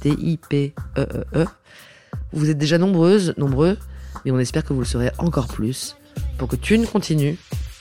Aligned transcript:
T-I-P-E-E-E. 0.00 1.46
Vous 2.32 2.50
êtes 2.50 2.58
déjà 2.58 2.78
nombreuses, 2.78 3.34
nombreux, 3.36 3.78
mais 4.24 4.30
on 4.30 4.38
espère 4.38 4.64
que 4.64 4.72
vous 4.72 4.80
le 4.80 4.86
serez 4.86 5.10
encore 5.18 5.48
plus. 5.48 5.96
Pour 6.38 6.48
que 6.48 6.56
Thune 6.56 6.86
continue, 6.86 7.38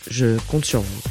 je 0.09 0.38
compte 0.47 0.66
sur 0.66 0.81
vous. 0.81 1.02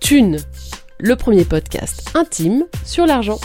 Thune, 0.00 0.38
le 0.98 1.16
premier 1.16 1.44
podcast 1.44 2.10
intime 2.14 2.64
sur 2.84 3.06
l'argent. 3.06 3.38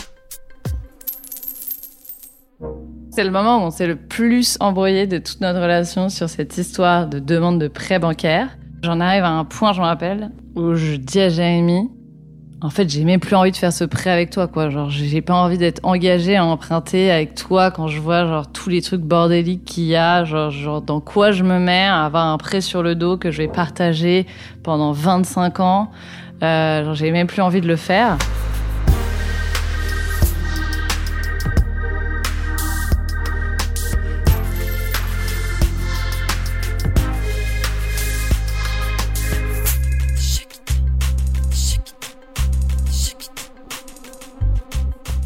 C'est 3.10 3.24
le 3.24 3.30
moment 3.30 3.58
où 3.58 3.66
on 3.66 3.70
s'est 3.70 3.86
le 3.86 3.96
plus 3.96 4.56
embrouillé 4.60 5.06
de 5.06 5.18
toute 5.18 5.40
notre 5.40 5.60
relation 5.60 6.08
sur 6.08 6.28
cette 6.28 6.56
histoire 6.56 7.08
de 7.08 7.18
demande 7.18 7.60
de 7.60 7.68
prêt 7.68 7.98
bancaire. 7.98 8.56
J'en 8.82 9.00
arrive 9.00 9.24
à 9.24 9.30
un 9.30 9.44
point, 9.44 9.72
je 9.72 9.80
me 9.80 9.86
rappelle, 9.86 10.30
où 10.54 10.74
je 10.74 10.94
dis 10.94 11.20
à 11.20 11.28
Jérémy, 11.28 11.90
en 12.60 12.70
fait, 12.70 12.88
j'ai 12.90 13.04
même 13.04 13.20
plus 13.20 13.36
envie 13.36 13.52
de 13.52 13.56
faire 13.56 13.72
ce 13.72 13.84
prêt 13.84 14.10
avec 14.10 14.30
toi, 14.30 14.48
quoi. 14.48 14.68
Genre, 14.68 14.90
j'ai 14.90 15.20
pas 15.20 15.34
envie 15.34 15.58
d'être 15.58 15.80
engagé 15.84 16.36
à 16.36 16.44
emprunter 16.44 17.10
avec 17.10 17.36
toi 17.36 17.70
quand 17.70 17.86
je 17.86 18.00
vois, 18.00 18.26
genre, 18.26 18.50
tous 18.50 18.68
les 18.68 18.82
trucs 18.82 19.00
bordéliques 19.00 19.64
qu'il 19.64 19.84
y 19.84 19.94
a, 19.94 20.24
genre, 20.24 20.50
genre, 20.50 20.82
dans 20.82 21.00
quoi 21.00 21.30
je 21.30 21.44
me 21.44 21.60
mets 21.60 21.84
à 21.84 22.04
avoir 22.04 22.26
un 22.26 22.36
prêt 22.36 22.60
sur 22.60 22.82
le 22.82 22.96
dos 22.96 23.16
que 23.16 23.30
je 23.30 23.38
vais 23.38 23.48
partager 23.48 24.26
pendant 24.64 24.90
25 24.90 25.60
ans. 25.60 25.90
Euh, 26.42 26.84
genre, 26.84 26.94
j'ai 26.94 27.12
même 27.12 27.28
plus 27.28 27.42
envie 27.42 27.60
de 27.60 27.68
le 27.68 27.76
faire. 27.76 28.18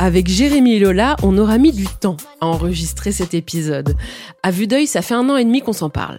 Avec 0.03 0.27
Jérémy 0.27 0.73
et 0.73 0.79
Lola, 0.81 1.15
on 1.23 1.39
aura 1.39 1.59
mis 1.59 1.71
du 1.71 1.87
temps 1.87 2.17
à 2.41 2.49
enregistrer 2.49 3.13
cet 3.13 3.35
épisode. 3.35 3.95
À 4.43 4.51
vue 4.51 4.67
d'œil, 4.67 4.89
ça 4.89 5.01
fait 5.01 5.15
un 5.15 5.31
an 5.31 5.37
et 5.37 5.45
demi 5.45 5.61
qu'on 5.61 5.73
s'en 5.73 5.91
parle. 5.91 6.19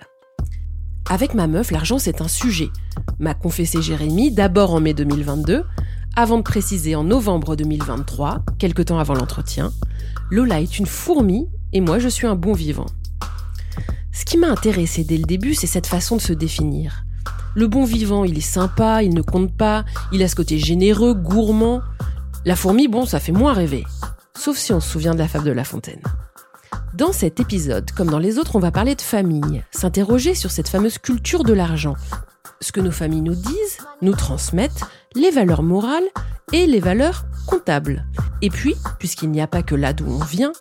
Avec 1.10 1.34
ma 1.34 1.48
meuf, 1.48 1.70
l'argent 1.70 2.00
c'est 2.00 2.22
un 2.22 2.30
sujet, 2.30 2.70
m'a 3.20 3.34
confessé 3.34 3.82
Jérémy 3.82 4.32
d'abord 4.32 4.74
en 4.74 4.80
mai 4.80 4.94
2022, 4.94 5.66
avant 6.16 6.38
de 6.38 6.44
préciser 6.44 6.96
en 6.96 7.04
novembre 7.04 7.58
2023, 7.58 8.46
quelque 8.58 8.82
temps 8.82 9.00
avant 9.00 9.16
l'entretien. 9.16 9.74
Lola 10.32 10.62
est 10.62 10.80
une 10.80 10.86
fourmi 10.86 11.50
et 11.74 11.82
moi 11.82 12.00
je 12.00 12.08
suis 12.08 12.26
un 12.26 12.36
bon 12.36 12.54
vivant. 12.54 12.86
Ce 14.14 14.24
qui 14.24 14.38
m'a 14.38 14.48
intéressé 14.48 15.04
dès 15.04 15.18
le 15.18 15.26
début, 15.26 15.56
c'est 15.56 15.68
cette 15.68 15.88
façon 15.88 16.16
de 16.16 16.22
se 16.22 16.32
définir. 16.32 17.04
Le 17.54 17.68
bon 17.68 17.84
vivant, 17.84 18.24
il 18.24 18.38
est 18.38 18.40
sympa, 18.40 19.04
il 19.04 19.14
ne 19.14 19.22
compte 19.22 19.54
pas, 19.58 19.84
il 20.14 20.24
a 20.24 20.30
ce 20.30 20.38
côté 20.38 20.58
généreux, 20.58 21.14
gourmand. 21.14 21.82
La 22.46 22.58
fourmi, 22.58 22.90
bon, 22.90 23.06
ça 23.06 23.22
fait 23.22 23.32
moins 23.32 23.54
rêver. 23.54 23.86
Sauf 24.38 24.58
si 24.58 24.74
on 24.74 24.82
se 24.82 24.90
souvient 24.90 25.14
de 25.14 25.20
la 25.20 25.30
fable 25.30 25.46
de 25.46 25.52
La 25.52 25.64
Fontaine. 25.64 26.02
Dans 26.94 27.14
cet 27.14 27.40
épisode, 27.40 27.90
comme 27.92 28.10
dans 28.10 28.20
les 28.20 28.38
autres, 28.38 28.58
on 28.58 28.60
va 28.60 28.70
parler 28.70 28.96
de 28.96 29.02
famille, 29.02 29.64
s'interroger 29.72 30.36
sur 30.36 30.52
cette 30.52 30.68
fameuse 30.68 30.98
culture 30.98 31.46
de 31.46 31.54
l'argent. 31.54 31.96
Ce 32.60 32.74
que 32.74 32.82
nos 32.82 32.92
familles 32.92 33.22
nous 33.22 33.36
disent, 33.36 33.78
nous 34.02 34.14
transmettent, 34.14 34.84
les 35.16 35.32
valeurs 35.32 35.64
morales 35.64 36.04
et 36.52 36.68
les 36.68 36.82
valeurs 36.82 37.24
comptables. 37.48 38.06
Et 38.42 38.50
puis, 38.50 38.76
puisqu'il 39.00 39.32
n'y 39.32 39.42
a 39.42 39.48
pas 39.48 39.64
que 39.64 39.76
là 39.76 39.94
d'où 39.94 40.06
on 40.06 40.24
vient, 40.26 40.52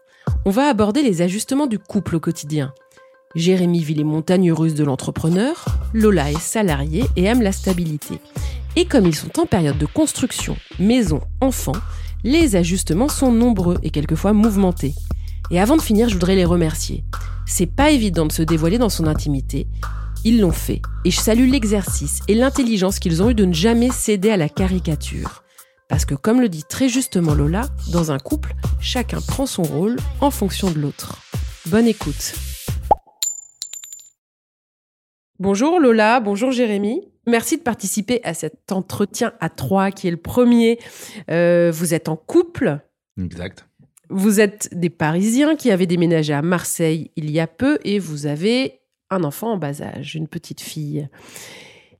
on 0.44 0.50
va 0.50 0.68
aborder 0.68 1.02
les 1.02 1.20
ajustements 1.20 1.66
du 1.66 1.80
couple 1.80 2.14
au 2.14 2.20
quotidien. 2.20 2.72
Jérémy 3.34 3.82
vit 3.82 3.94
les 3.94 4.04
montagnes 4.04 4.52
russes 4.52 4.74
de 4.74 4.84
l'entrepreneur, 4.84 5.64
Lola 5.94 6.30
est 6.30 6.40
salariée 6.40 7.06
et 7.16 7.24
aime 7.24 7.42
la 7.42 7.52
stabilité. 7.52 8.20
Et 8.74 8.86
comme 8.86 9.06
ils 9.06 9.14
sont 9.14 9.38
en 9.38 9.44
période 9.44 9.76
de 9.76 9.84
construction, 9.84 10.56
maison, 10.78 11.20
enfant, 11.42 11.74
les 12.24 12.56
ajustements 12.56 13.08
sont 13.08 13.30
nombreux 13.30 13.76
et 13.82 13.90
quelquefois 13.90 14.32
mouvementés. 14.32 14.94
Et 15.50 15.60
avant 15.60 15.76
de 15.76 15.82
finir, 15.82 16.08
je 16.08 16.14
voudrais 16.14 16.36
les 16.36 16.46
remercier. 16.46 17.04
C'est 17.44 17.66
pas 17.66 17.90
évident 17.90 18.24
de 18.24 18.32
se 18.32 18.40
dévoiler 18.40 18.78
dans 18.78 18.88
son 18.88 19.06
intimité. 19.06 19.66
Ils 20.24 20.40
l'ont 20.40 20.52
fait, 20.52 20.80
et 21.04 21.10
je 21.10 21.20
salue 21.20 21.50
l'exercice 21.50 22.20
et 22.28 22.34
l'intelligence 22.34 22.98
qu'ils 22.98 23.22
ont 23.22 23.28
eu 23.28 23.34
de 23.34 23.44
ne 23.44 23.52
jamais 23.52 23.90
céder 23.90 24.30
à 24.30 24.38
la 24.38 24.48
caricature. 24.48 25.42
Parce 25.90 26.06
que 26.06 26.14
comme 26.14 26.40
le 26.40 26.48
dit 26.48 26.64
très 26.66 26.88
justement 26.88 27.34
Lola, 27.34 27.68
dans 27.92 28.10
un 28.10 28.18
couple, 28.18 28.54
chacun 28.80 29.20
prend 29.20 29.44
son 29.44 29.64
rôle 29.64 29.96
en 30.22 30.30
fonction 30.30 30.70
de 30.70 30.78
l'autre. 30.78 31.18
Bonne 31.66 31.86
écoute. 31.86 32.34
Bonjour 35.38 35.78
Lola, 35.78 36.20
bonjour 36.20 36.52
Jérémy. 36.52 37.11
Merci 37.26 37.56
de 37.56 37.62
participer 37.62 38.20
à 38.24 38.34
cet 38.34 38.72
entretien 38.72 39.32
à 39.40 39.48
trois 39.48 39.90
qui 39.90 40.08
est 40.08 40.10
le 40.10 40.16
premier. 40.16 40.78
Euh, 41.30 41.70
vous 41.72 41.94
êtes 41.94 42.08
en 42.08 42.16
couple. 42.16 42.80
Exact. 43.20 43.68
Vous 44.08 44.40
êtes 44.40 44.68
des 44.72 44.90
Parisiens 44.90 45.56
qui 45.56 45.70
avaient 45.70 45.86
déménagé 45.86 46.32
à 46.34 46.42
Marseille 46.42 47.10
il 47.16 47.30
y 47.30 47.40
a 47.40 47.46
peu 47.46 47.78
et 47.84 47.98
vous 47.98 48.26
avez 48.26 48.80
un 49.10 49.24
enfant 49.24 49.52
en 49.52 49.56
bas 49.56 49.82
âge, 49.82 50.14
une 50.14 50.28
petite 50.28 50.60
fille. 50.60 51.08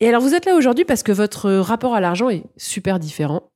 Et 0.01 0.09
alors 0.09 0.21
vous 0.21 0.35
êtes 0.35 0.47
là 0.47 0.57
aujourd'hui 0.57 0.85
parce 0.85 1.03
que 1.03 1.13
votre 1.13 1.51
rapport 1.51 1.95
à 1.95 2.01
l'argent 2.01 2.29
est 2.29 2.45
super 2.57 2.99
différent. 2.99 3.51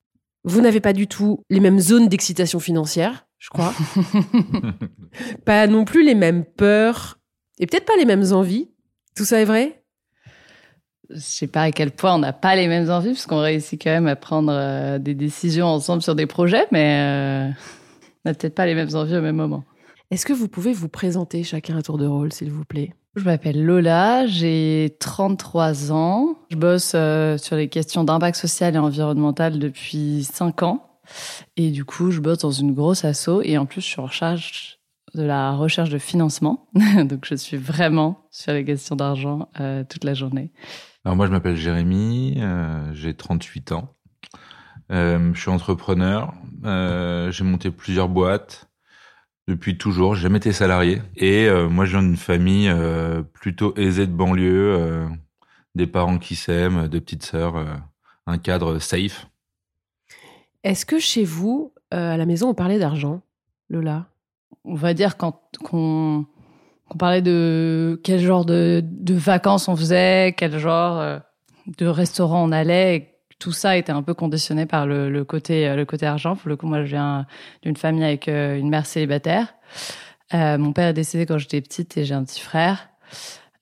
Vous 0.44 0.60
n'avez 0.60 0.80
pas 0.80 0.92
du 0.92 1.08
tout 1.08 1.42
les 1.50 1.58
mêmes 1.58 1.80
zones 1.80 2.08
d'excitation 2.08 2.60
financière, 2.60 3.26
je 3.38 3.50
crois. 3.50 3.74
pas 5.44 5.66
non 5.66 5.84
plus 5.84 6.04
les 6.04 6.14
mêmes 6.14 6.44
peurs 6.44 7.18
et 7.58 7.66
peut-être 7.66 7.84
pas 7.84 7.96
les 7.96 8.04
mêmes 8.04 8.32
envies. 8.32 8.70
Tout 9.16 9.24
ça 9.24 9.40
est 9.40 9.44
vrai? 9.44 9.82
Je 11.10 11.18
sais 11.18 11.46
pas 11.46 11.62
à 11.62 11.70
quel 11.70 11.90
point 11.90 12.14
on 12.14 12.18
n'a 12.18 12.32
pas 12.32 12.56
les 12.56 12.68
mêmes 12.68 12.90
envies, 12.90 13.10
parce 13.10 13.26
qu'on 13.26 13.40
réussit 13.40 13.82
quand 13.82 13.90
même 13.90 14.06
à 14.06 14.16
prendre 14.16 14.52
euh, 14.52 14.98
des 14.98 15.14
décisions 15.14 15.66
ensemble 15.66 16.02
sur 16.02 16.14
des 16.14 16.26
projets, 16.26 16.66
mais 16.72 16.98
euh, 17.00 17.48
on 18.24 18.28
n'a 18.28 18.34
peut-être 18.34 18.54
pas 18.54 18.66
les 18.66 18.74
mêmes 18.74 18.94
envies 18.94 19.16
au 19.16 19.22
même 19.22 19.36
moment. 19.36 19.64
Est-ce 20.10 20.24
que 20.24 20.32
vous 20.32 20.48
pouvez 20.48 20.72
vous 20.72 20.88
présenter 20.88 21.42
chacun 21.42 21.76
à 21.76 21.82
tour 21.82 21.98
de 21.98 22.06
rôle, 22.06 22.32
s'il 22.32 22.50
vous 22.50 22.64
plaît? 22.64 22.94
Je 23.16 23.24
m'appelle 23.24 23.64
Lola, 23.64 24.26
j'ai 24.26 24.94
33 25.00 25.90
ans. 25.90 26.36
Je 26.50 26.56
bosse 26.56 26.92
euh, 26.94 27.38
sur 27.38 27.56
les 27.56 27.68
questions 27.68 28.04
d'impact 28.04 28.36
social 28.36 28.74
et 28.74 28.78
environnemental 28.78 29.58
depuis 29.58 30.22
5 30.30 30.62
ans. 30.62 30.86
Et 31.56 31.70
du 31.70 31.84
coup, 31.84 32.10
je 32.10 32.20
bosse 32.20 32.38
dans 32.38 32.50
une 32.50 32.74
grosse 32.74 33.04
asso 33.04 33.40
et 33.42 33.56
en 33.58 33.64
plus, 33.64 33.80
je 33.80 33.86
suis 33.86 34.00
en 34.00 34.08
charge 34.08 34.78
de 35.16 35.22
la 35.22 35.52
recherche 35.52 35.90
de 35.90 35.98
financement. 35.98 36.68
Donc, 37.04 37.24
je 37.24 37.34
suis 37.34 37.56
vraiment 37.56 38.26
sur 38.30 38.52
les 38.52 38.64
questions 38.64 38.96
d'argent 38.96 39.48
euh, 39.58 39.82
toute 39.88 40.04
la 40.04 40.14
journée. 40.14 40.52
Alors 41.04 41.16
moi, 41.16 41.26
je 41.26 41.30
m'appelle 41.32 41.56
Jérémy, 41.56 42.34
euh, 42.38 42.92
j'ai 42.92 43.14
38 43.14 43.72
ans. 43.72 43.94
Euh, 44.92 45.32
je 45.34 45.40
suis 45.40 45.50
entrepreneur. 45.50 46.34
Euh, 46.64 47.30
j'ai 47.30 47.44
monté 47.44 47.70
plusieurs 47.70 48.08
boîtes 48.08 48.68
depuis 49.48 49.78
toujours. 49.78 50.14
J'ai 50.14 50.22
jamais 50.22 50.38
été 50.38 50.52
salarié. 50.52 51.00
Et 51.16 51.46
euh, 51.46 51.68
moi, 51.68 51.86
je 51.86 51.92
viens 51.92 52.02
d'une 52.02 52.16
famille 52.16 52.68
euh, 52.68 53.22
plutôt 53.22 53.74
aisée 53.76 54.06
de 54.06 54.12
banlieue, 54.12 54.74
euh, 54.76 55.08
des 55.74 55.86
parents 55.86 56.18
qui 56.18 56.36
s'aiment, 56.36 56.88
deux 56.88 57.00
petites 57.00 57.24
sœurs, 57.24 57.56
euh, 57.56 57.74
un 58.26 58.38
cadre 58.38 58.78
safe. 58.78 59.26
Est-ce 60.62 60.84
que 60.84 60.98
chez 60.98 61.24
vous, 61.24 61.72
euh, 61.94 62.12
à 62.14 62.16
la 62.16 62.26
maison, 62.26 62.48
on 62.50 62.54
parlait 62.54 62.78
d'argent, 62.78 63.22
Lola? 63.70 64.08
On 64.64 64.74
va 64.74 64.94
dire 64.94 65.16
quand 65.16 65.40
qu'on 65.62 66.26
parlait 66.98 67.22
de 67.22 68.00
quel 68.04 68.20
genre 68.20 68.44
de, 68.44 68.84
vacances 69.08 69.68
on 69.68 69.76
faisait, 69.76 70.34
quel 70.36 70.58
genre 70.58 70.98
euh, 70.98 71.18
de 71.78 71.86
restaurant 71.86 72.44
on 72.48 72.52
allait. 72.52 73.12
Tout 73.38 73.52
ça 73.52 73.76
était 73.76 73.92
un 73.92 74.02
peu 74.02 74.14
conditionné 74.14 74.66
par 74.66 74.86
le, 74.86 75.24
côté 75.24 75.74
le 75.74 75.84
côté 75.84 76.06
argent. 76.06 76.36
Pour 76.36 76.48
le 76.48 76.56
coup, 76.56 76.66
moi, 76.66 76.84
je 76.84 76.88
viens 76.88 77.26
d'une 77.62 77.76
famille 77.76 78.04
avec 78.04 78.28
une 78.28 78.70
mère 78.70 78.86
célibataire. 78.86 79.52
mon 80.32 80.72
père 80.72 80.88
est 80.88 80.94
décédé 80.94 81.26
quand 81.26 81.36
j'étais 81.36 81.60
petite 81.60 81.98
et 81.98 82.06
j'ai 82.06 82.14
un 82.14 82.24
petit 82.24 82.40
frère. 82.40 82.88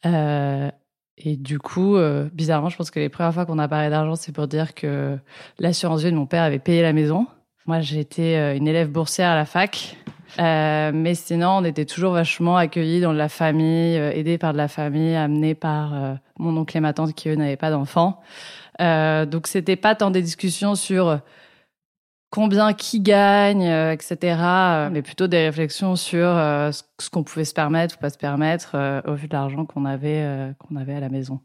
Euh, 0.06 0.70
et 1.16 1.36
du 1.36 1.58
coup, 1.58 1.96
euh, 1.96 2.28
bizarrement, 2.32 2.68
je 2.68 2.76
pense 2.76 2.90
que 2.90 2.98
les 2.98 3.08
premières 3.08 3.32
fois 3.32 3.46
qu'on 3.46 3.58
a 3.58 3.68
parlé 3.68 3.90
d'argent, 3.90 4.16
c'est 4.16 4.32
pour 4.32 4.48
dire 4.48 4.74
que 4.74 5.18
l'assurance 5.58 6.02
vie 6.02 6.10
de 6.10 6.16
mon 6.16 6.26
père 6.26 6.42
avait 6.42 6.58
payé 6.58 6.82
la 6.82 6.92
maison. 6.92 7.26
Moi, 7.66 7.80
j'étais 7.80 8.36
euh, 8.36 8.56
une 8.56 8.68
élève 8.68 8.90
boursière 8.90 9.30
à 9.30 9.36
la 9.36 9.44
fac. 9.44 9.96
Euh, 10.40 10.90
mais 10.92 11.14
sinon, 11.14 11.58
on 11.58 11.64
était 11.64 11.84
toujours 11.84 12.12
vachement 12.12 12.56
accueillis 12.56 13.00
dans 13.00 13.12
la 13.12 13.28
famille, 13.28 13.98
euh, 13.98 14.12
aidés 14.12 14.38
par 14.38 14.52
de 14.52 14.58
la 14.58 14.68
famille, 14.68 15.14
amenés 15.14 15.54
par 15.54 15.94
euh, 15.94 16.14
mon 16.38 16.56
oncle 16.56 16.76
et 16.76 16.80
ma 16.80 16.92
tante 16.92 17.14
qui, 17.14 17.28
eux, 17.28 17.36
n'avaient 17.36 17.56
pas 17.56 17.70
d'enfants. 17.70 18.20
donc, 18.80 19.46
c'était 19.46 19.76
pas 19.76 19.94
tant 19.94 20.10
des 20.10 20.22
discussions 20.22 20.74
sur 20.74 21.20
combien 22.30 22.72
qui 22.72 22.98
gagne, 22.98 23.62
etc., 23.62 24.88
mais 24.90 25.02
plutôt 25.02 25.28
des 25.28 25.46
réflexions 25.46 25.94
sur 25.94 26.26
ce 26.26 27.10
qu'on 27.12 27.22
pouvait 27.22 27.44
se 27.44 27.54
permettre 27.54 27.94
ou 27.94 28.00
pas 28.00 28.10
se 28.10 28.18
permettre 28.18 28.74
au 29.06 29.14
vu 29.14 29.28
de 29.28 29.32
l'argent 29.32 29.64
qu'on 29.64 29.84
avait, 29.84 30.52
qu'on 30.58 30.74
avait 30.74 30.94
à 30.96 31.00
la 31.00 31.08
maison. 31.08 31.38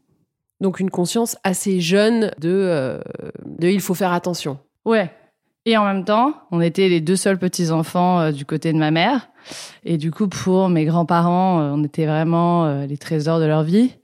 Donc, 0.60 0.80
une 0.80 0.90
conscience 0.90 1.36
assez 1.44 1.80
jeune 1.80 2.32
de, 2.40 3.00
de 3.46 3.68
il 3.68 3.80
faut 3.80 3.94
faire 3.94 4.12
attention. 4.12 4.58
Ouais, 4.84 5.12
et 5.66 5.76
en 5.76 5.84
même 5.84 6.04
temps, 6.04 6.34
on 6.50 6.60
était 6.62 6.88
les 6.88 7.02
deux 7.02 7.16
seuls 7.16 7.38
petits-enfants 7.38 8.20
euh, 8.20 8.32
du 8.32 8.46
côté 8.46 8.72
de 8.72 8.78
ma 8.78 8.90
mère. 8.90 9.28
Et 9.84 9.98
du 9.98 10.10
coup, 10.10 10.26
pour 10.26 10.70
mes 10.70 10.86
grands-parents, 10.86 11.60
euh, 11.60 11.72
on 11.74 11.84
était 11.84 12.06
vraiment 12.06 12.64
euh, 12.64 12.86
les 12.86 12.96
trésors 12.96 13.40
de 13.40 13.44
leur 13.44 13.62
vie. 13.62 13.94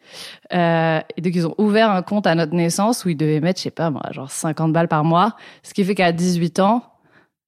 et 0.51 1.21
donc, 1.21 1.35
ils 1.35 1.47
ont 1.47 1.55
ouvert 1.57 1.91
un 1.91 2.03
compte 2.03 2.27
à 2.27 2.35
notre 2.35 2.55
naissance 2.55 3.05
où 3.05 3.09
ils 3.09 3.17
devaient 3.17 3.41
mettre, 3.41 3.59
je 3.59 3.65
sais 3.65 3.71
pas 3.71 3.91
moi, 3.91 4.03
genre 4.11 4.31
50 4.31 4.73
balles 4.73 4.89
par 4.89 5.05
mois. 5.05 5.35
Ce 5.63 5.73
qui 5.73 5.83
fait 5.83 5.95
qu'à 5.95 6.13
18 6.13 6.61
ans, 6.61 6.83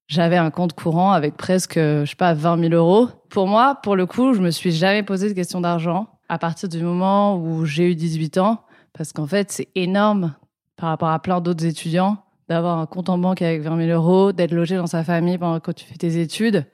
j'avais 0.06 0.38
un 0.38 0.50
compte 0.50 0.72
courant 0.72 1.12
avec 1.12 1.36
presque, 1.36 1.74
je 1.74 2.06
sais 2.06 2.16
pas, 2.16 2.32
20 2.32 2.70
000 2.70 2.72
euros. 2.72 3.08
Pour 3.28 3.46
moi, 3.46 3.78
pour 3.82 3.94
le 3.94 4.06
coup, 4.06 4.32
je 4.32 4.40
me 4.40 4.50
suis 4.50 4.72
jamais 4.72 5.02
posé 5.02 5.28
de 5.28 5.34
question 5.34 5.60
d'argent 5.60 6.06
à 6.30 6.38
partir 6.38 6.70
du 6.70 6.82
moment 6.82 7.36
où 7.36 7.66
j'ai 7.66 7.90
eu 7.90 7.94
18 7.94 8.38
ans. 8.38 8.62
Parce 8.94 9.12
qu'en 9.12 9.26
fait, 9.26 9.52
c'est 9.52 9.68
énorme 9.74 10.34
par 10.76 10.88
rapport 10.88 11.10
à 11.10 11.18
plein 11.20 11.40
d'autres 11.42 11.66
étudiants 11.66 12.16
d'avoir 12.48 12.78
un 12.78 12.86
compte 12.86 13.08
en 13.08 13.18
banque 13.18 13.42
avec 13.42 13.62
20 13.62 13.86
000 13.86 13.90
euros, 13.90 14.32
d'être 14.32 14.52
logé 14.52 14.76
dans 14.76 14.86
sa 14.86 15.04
famille 15.04 15.38
pendant 15.38 15.60
que 15.60 15.70
tu 15.70 15.84
fais 15.84 15.96
tes 15.96 16.20
études. 16.20 16.66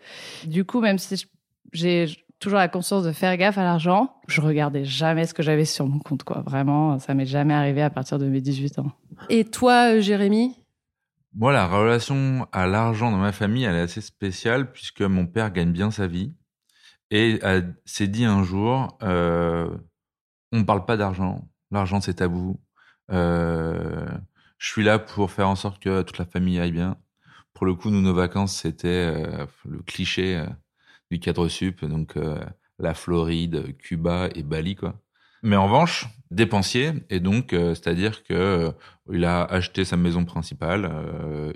Du 0.47 0.65
coup, 0.65 0.81
même 0.81 0.99
si 0.99 1.27
j'ai 1.73 2.07
toujours 2.39 2.59
la 2.59 2.69
conscience 2.69 3.05
de 3.05 3.13
faire 3.13 3.37
gaffe 3.37 3.59
à 3.59 3.65
l'argent, 3.65 4.15
je 4.29 4.41
regardais 4.41 4.85
jamais 4.85 5.27
ce 5.27 5.35
que 5.35 5.43
j'avais 5.43 5.65
sur 5.65 5.87
mon 5.87 5.99
compte, 5.99 6.23
quoi. 6.23 6.43
Vraiment, 6.47 6.99
ça 6.99 7.15
m'est 7.15 7.27
jamais 7.27 7.55
arrivé 7.55 7.83
à 7.83 7.91
partir 7.91 8.19
de 8.19 8.27
mes 8.27 8.41
18 8.41 8.79
ans. 8.81 8.93
Et 9.31 9.45
toi, 9.45 9.95
euh, 9.95 10.01
Jérémy? 10.01 10.57
Moi, 11.35 11.53
la 11.53 11.67
relation 11.67 12.47
à 12.53 12.67
l'argent 12.67 13.11
dans 13.11 13.19
ma 13.19 13.33
famille, 13.33 13.65
elle 13.65 13.75
est 13.75 13.81
assez 13.81 14.01
spéciale 14.01 14.71
puisque 14.71 15.03
mon 15.03 15.27
père 15.27 15.51
gagne 15.53 15.73
bien 15.73 15.91
sa 15.91 16.07
vie 16.07 16.33
et 17.11 17.41
s'est 17.85 18.07
dit 18.07 18.25
un 18.25 18.45
jour, 18.45 18.97
euh, 19.03 19.69
on 20.53 20.59
ne 20.59 20.63
parle 20.63 20.85
pas 20.85 20.97
d'argent, 20.97 21.49
l'argent 21.71 22.01
c'est 22.01 22.15
tabou. 22.15 22.61
Euh, 23.11 24.07
je 24.65 24.71
suis 24.71 24.83
là 24.83 24.99
pour 24.99 25.31
faire 25.31 25.51
en 25.51 25.57
sorte 25.57 25.79
que 25.79 26.01
toute 26.01 26.17
la 26.17 26.25
famille 26.25 26.59
aille 26.59 26.73
bien. 26.73 26.97
Pour 27.53 27.67
le 27.67 27.75
coup, 27.75 27.91
nous, 27.91 28.01
nos 28.01 28.15
vacances, 28.15 28.63
c'était 28.63 28.89
euh, 28.89 29.45
le 29.67 29.83
cliché 29.83 30.39
euh, 30.39 30.47
du 31.11 31.21
cadre 31.21 31.49
sup, 31.49 31.85
donc 31.85 32.17
euh, 32.17 32.43
la 32.79 32.95
Floride, 32.95 33.77
Cuba 33.77 34.31
et 34.35 34.43
Bali, 34.43 34.75
quoi. 34.75 34.95
Mais 35.43 35.57
en 35.57 35.67
revanche, 35.67 36.07
dépensier, 36.31 36.95
et 37.11 37.21
donc, 37.21 37.51
c'est-à-dire 37.51 38.25
que 38.25 38.73
il 39.13 39.27
a 39.27 39.45
acheté 39.45 39.85
sa 39.85 39.99
maison 39.99 40.25
principale 40.25 40.91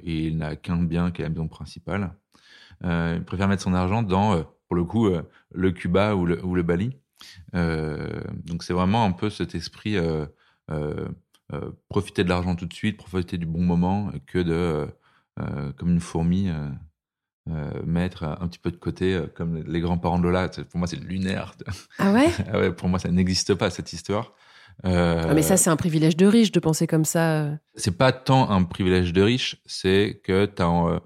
et 0.05 0.26
il 0.26 0.37
n'a 0.37 0.56
qu'un 0.56 0.82
bien 0.82 1.10
qui 1.10 1.22
est 1.22 1.25
la 1.25 1.31
maison 1.31 1.49
principale. 1.49 2.12
il 2.84 3.25
préfère 3.26 3.49
mettre 3.49 3.62
son 3.62 3.72
argent 3.72 4.02
dans, 4.02 4.44
pour 4.66 4.76
le 4.76 4.84
coup, 4.84 5.08
le 5.52 5.72
Cuba 5.72 6.14
ou 6.14 6.26
le, 6.26 6.44
ou 6.44 6.55
le 6.55 6.62
Bali. 6.62 6.99
donc 7.55 8.62
c'est 8.62 8.75
vraiment 8.75 9.06
un 9.06 9.12
peu 9.12 9.31
cet 9.31 9.55
esprit 9.55 9.96
euh, 11.54 11.70
profiter 11.88 12.24
de 12.24 12.28
l'argent 12.28 12.54
tout 12.56 12.66
de 12.66 12.74
suite, 12.74 12.98
profiter 12.98 13.38
du 13.38 13.46
bon 13.46 13.62
moment, 13.62 14.10
que 14.26 14.38
de, 14.38 14.52
euh, 14.52 14.86
euh, 15.40 15.72
comme 15.72 15.90
une 15.90 16.00
fourmi, 16.00 16.50
mettre 17.86 18.24
un 18.24 18.46
petit 18.46 18.58
peu 18.58 18.70
de 18.70 18.76
côté, 18.76 19.18
comme 19.34 19.62
les 19.66 19.80
grands-parents 19.80 20.18
de 20.18 20.24
Lola. 20.24 20.50
Pour 20.50 20.78
moi, 20.78 20.86
c'est 20.86 21.00
lunaire. 21.00 21.54
Ah 21.98 22.12
ouais, 22.12 22.28
ah 22.52 22.58
ouais 22.58 22.72
Pour 22.72 22.90
moi, 22.90 22.98
ça 22.98 23.08
n'existe 23.08 23.54
pas, 23.54 23.70
cette 23.70 23.94
histoire. 23.94 24.34
Ah, 24.84 25.32
mais 25.34 25.40
ça, 25.40 25.56
c'est 25.56 25.70
un 25.70 25.76
privilège 25.76 26.16
de 26.16 26.26
riche 26.26 26.52
de 26.52 26.60
penser 26.60 26.86
comme 26.86 27.06
ça. 27.06 27.48
C'est 27.74 27.96
pas 27.96 28.12
tant 28.12 28.50
un 28.50 28.64
privilège 28.64 29.14
de 29.14 29.22
riche, 29.22 29.56
c'est 29.64 30.20
que 30.22 30.46
as, 30.58 31.00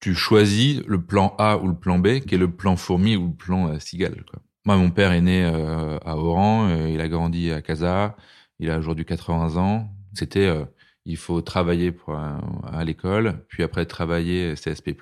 tu 0.00 0.14
choisis 0.14 0.80
le 0.86 1.02
plan 1.02 1.34
A 1.38 1.58
ou 1.58 1.68
le 1.68 1.76
plan 1.76 1.98
B, 1.98 2.20
qui 2.20 2.34
est 2.34 2.38
le 2.38 2.50
plan 2.50 2.76
fourmi 2.76 3.16
ou 3.16 3.26
le 3.28 3.34
plan 3.34 3.78
cigale. 3.78 4.24
Quoi. 4.30 4.40
Moi, 4.64 4.76
mon 4.78 4.90
père 4.90 5.12
est 5.12 5.20
né 5.20 5.44
à 5.44 6.16
Oran, 6.16 6.70
il 6.86 7.00
a 7.02 7.08
grandi 7.08 7.52
à 7.52 7.60
Casa, 7.60 8.16
il 8.58 8.70
a 8.70 8.78
aujourd'hui 8.78 9.04
80 9.04 9.56
ans. 9.56 9.90
C'était, 10.14 10.46
euh, 10.46 10.64
il 11.04 11.16
faut 11.16 11.40
travailler 11.42 11.92
pour, 11.92 12.14
à 12.14 12.84
l'école, 12.84 13.44
puis 13.48 13.62
après 13.62 13.84
travailler 13.84 14.54
CSP+. 14.54 14.96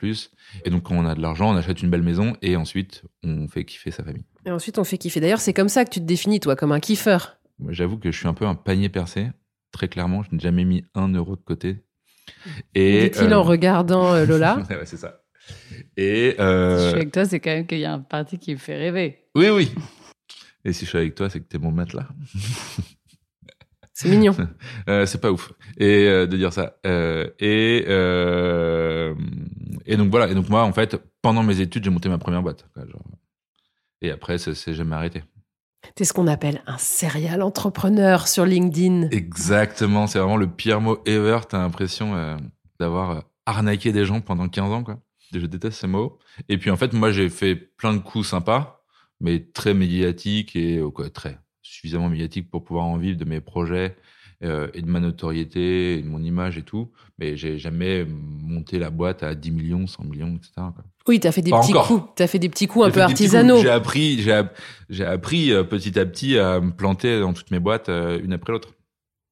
Et 0.64 0.70
donc, 0.70 0.84
quand 0.84 0.96
on 0.96 1.06
a 1.06 1.14
de 1.14 1.20
l'argent, 1.20 1.52
on 1.52 1.56
achète 1.56 1.82
une 1.82 1.90
belle 1.90 2.02
maison 2.02 2.34
et 2.42 2.56
ensuite, 2.56 3.04
on 3.22 3.46
fait 3.46 3.64
kiffer 3.64 3.90
sa 3.90 4.02
famille. 4.02 4.24
Et 4.44 4.50
ensuite, 4.50 4.78
on 4.78 4.84
fait 4.84 4.98
kiffer. 4.98 5.20
D'ailleurs, 5.20 5.40
c'est 5.40 5.52
comme 5.52 5.68
ça 5.68 5.84
que 5.84 5.90
tu 5.90 6.00
te 6.00 6.04
définis, 6.04 6.40
toi, 6.40 6.56
comme 6.56 6.72
un 6.72 6.80
kiffeur. 6.80 7.36
J'avoue 7.68 7.98
que 7.98 8.10
je 8.10 8.18
suis 8.18 8.26
un 8.26 8.34
peu 8.34 8.46
un 8.46 8.56
panier 8.56 8.88
percé. 8.88 9.28
Très 9.70 9.88
clairement, 9.88 10.22
je 10.24 10.34
n'ai 10.34 10.40
jamais 10.40 10.64
mis 10.64 10.84
un 10.94 11.08
euro 11.08 11.36
de 11.36 11.42
côté. 11.42 11.84
Et 12.74 13.10
Dit-il 13.10 13.32
en 13.32 13.38
euh, 13.38 13.40
regardant 13.40 14.12
euh, 14.12 14.26
Lola. 14.26 14.56
ouais, 14.70 14.84
c'est 14.84 14.96
ça. 14.96 15.22
Et 15.96 16.34
je 16.38 16.88
suis 16.88 16.96
avec 16.96 17.12
toi, 17.12 17.24
c'est 17.24 17.40
quand 17.40 17.50
même 17.50 17.66
qu'il 17.66 17.78
y 17.78 17.84
a 17.84 17.92
un 17.92 18.00
parti 18.00 18.38
qui 18.38 18.52
me 18.52 18.58
fait 18.58 18.76
rêver. 18.76 19.18
Oui, 19.34 19.48
oui. 19.50 19.72
Et 20.64 20.72
si 20.72 20.84
je 20.84 20.90
suis 20.90 20.98
avec 20.98 21.14
toi, 21.14 21.28
c'est 21.28 21.40
que 21.40 21.48
tu 21.48 21.56
es 21.56 21.58
mon 21.58 21.72
maître 21.72 21.96
là. 21.96 22.08
C'est 23.94 24.08
mignon. 24.08 24.34
euh, 24.88 25.06
c'est 25.06 25.20
pas 25.20 25.30
ouf. 25.30 25.52
Et 25.76 26.06
euh, 26.06 26.26
de 26.26 26.36
dire 26.36 26.52
ça. 26.52 26.76
Euh, 26.86 27.28
et 27.38 27.78
et 29.86 29.96
donc 29.96 30.10
voilà. 30.10 30.28
Et 30.28 30.34
donc 30.34 30.48
moi, 30.48 30.62
en 30.62 30.72
fait, 30.72 30.96
pendant 31.20 31.42
mes 31.42 31.60
études, 31.60 31.84
j'ai 31.84 31.90
monté 31.90 32.08
ma 32.08 32.18
première 32.18 32.42
boîte. 32.42 32.66
Quoi, 32.74 32.86
genre. 32.86 33.02
Et 34.00 34.10
après, 34.10 34.38
ça 34.38 34.54
s'est 34.54 34.74
jamais 34.74 34.96
arrêté. 34.96 35.22
T'es 35.94 36.04
ce 36.04 36.12
qu'on 36.12 36.28
appelle 36.28 36.62
un 36.66 36.78
serial 36.78 37.42
entrepreneur 37.42 38.28
sur 38.28 38.46
LinkedIn. 38.46 39.08
Exactement. 39.10 40.06
C'est 40.06 40.18
vraiment 40.18 40.36
le 40.36 40.48
pire 40.48 40.80
mot 40.80 41.02
ever. 41.06 41.40
T'as 41.48 41.58
l'impression 41.58 42.38
d'avoir 42.80 43.24
arnaqué 43.46 43.92
des 43.92 44.04
gens 44.04 44.20
pendant 44.20 44.48
15 44.48 44.72
ans, 44.72 44.84
quoi. 44.84 44.98
Je 45.32 45.46
déteste 45.46 45.80
ce 45.80 45.86
mot. 45.86 46.18
Et 46.48 46.58
puis 46.58 46.70
en 46.70 46.76
fait, 46.76 46.92
moi, 46.92 47.10
j'ai 47.10 47.28
fait 47.28 47.56
plein 47.56 47.94
de 47.94 47.98
coups 47.98 48.28
sympas, 48.28 48.84
mais 49.20 49.40
très 49.52 49.74
médiatiques 49.74 50.54
et 50.56 50.80
quoi, 50.94 51.10
très 51.10 51.38
suffisamment 51.82 52.08
médiatique 52.08 52.48
pour 52.48 52.62
pouvoir 52.62 52.84
en 52.84 52.96
vivre 52.96 53.18
de 53.18 53.24
mes 53.24 53.40
projets 53.40 53.96
euh, 54.44 54.68
et 54.72 54.82
de 54.82 54.88
ma 54.88 55.00
notoriété, 55.00 55.98
et 55.98 56.02
de 56.02 56.08
mon 56.08 56.22
image 56.22 56.58
et 56.58 56.62
tout. 56.62 56.90
Mais 57.18 57.36
j'ai 57.36 57.58
jamais 57.58 58.06
monté 58.06 58.78
la 58.78 58.90
boîte 58.90 59.24
à 59.24 59.34
10 59.34 59.50
millions, 59.50 59.86
100 59.86 60.04
millions, 60.04 60.36
etc. 60.36 60.52
Quoi. 60.56 60.84
Oui, 61.08 61.18
tu 61.18 61.26
as 61.26 61.32
fait 61.32 61.42
des 61.42 61.50
petits 61.50 61.72
coups. 61.72 62.04
Tu 62.16 62.22
as 62.22 62.26
fait 62.28 62.38
des 62.38 62.48
petits 62.48 62.68
coups 62.68 62.86
un 62.86 62.90
peu 62.90 63.02
artisanaux. 63.02 63.60
J'ai 63.60 63.70
appris, 63.70 64.24
j'ai 64.90 65.04
appris 65.04 65.52
euh, 65.52 65.64
petit 65.64 65.98
à 65.98 66.06
petit 66.06 66.38
à 66.38 66.60
me 66.60 66.70
planter 66.70 67.18
dans 67.18 67.32
toutes 67.32 67.50
mes 67.50 67.58
boîtes, 67.58 67.88
euh, 67.88 68.20
une 68.22 68.32
après 68.32 68.52
l'autre. 68.52 68.74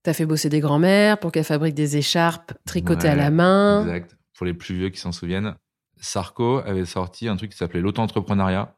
Tu 0.02 0.10
as 0.10 0.14
fait 0.14 0.26
bosser 0.26 0.48
des 0.48 0.60
grands-mères 0.60 1.18
pour 1.20 1.30
qu'elles 1.30 1.44
fabriquent 1.44 1.74
des 1.74 1.96
écharpes 1.96 2.52
tricotées 2.66 3.08
à 3.08 3.14
la 3.14 3.30
main. 3.30 3.82
Exact. 3.82 4.16
Pour 4.36 4.46
les 4.46 4.54
plus 4.54 4.74
vieux 4.74 4.88
qui 4.88 4.98
s'en 4.98 5.12
souviennent, 5.12 5.54
Sarko 6.00 6.58
avait 6.64 6.86
sorti 6.86 7.28
un 7.28 7.36
truc 7.36 7.50
qui 7.50 7.56
s'appelait 7.56 7.80
l'auto-entrepreneuriat 7.80 8.74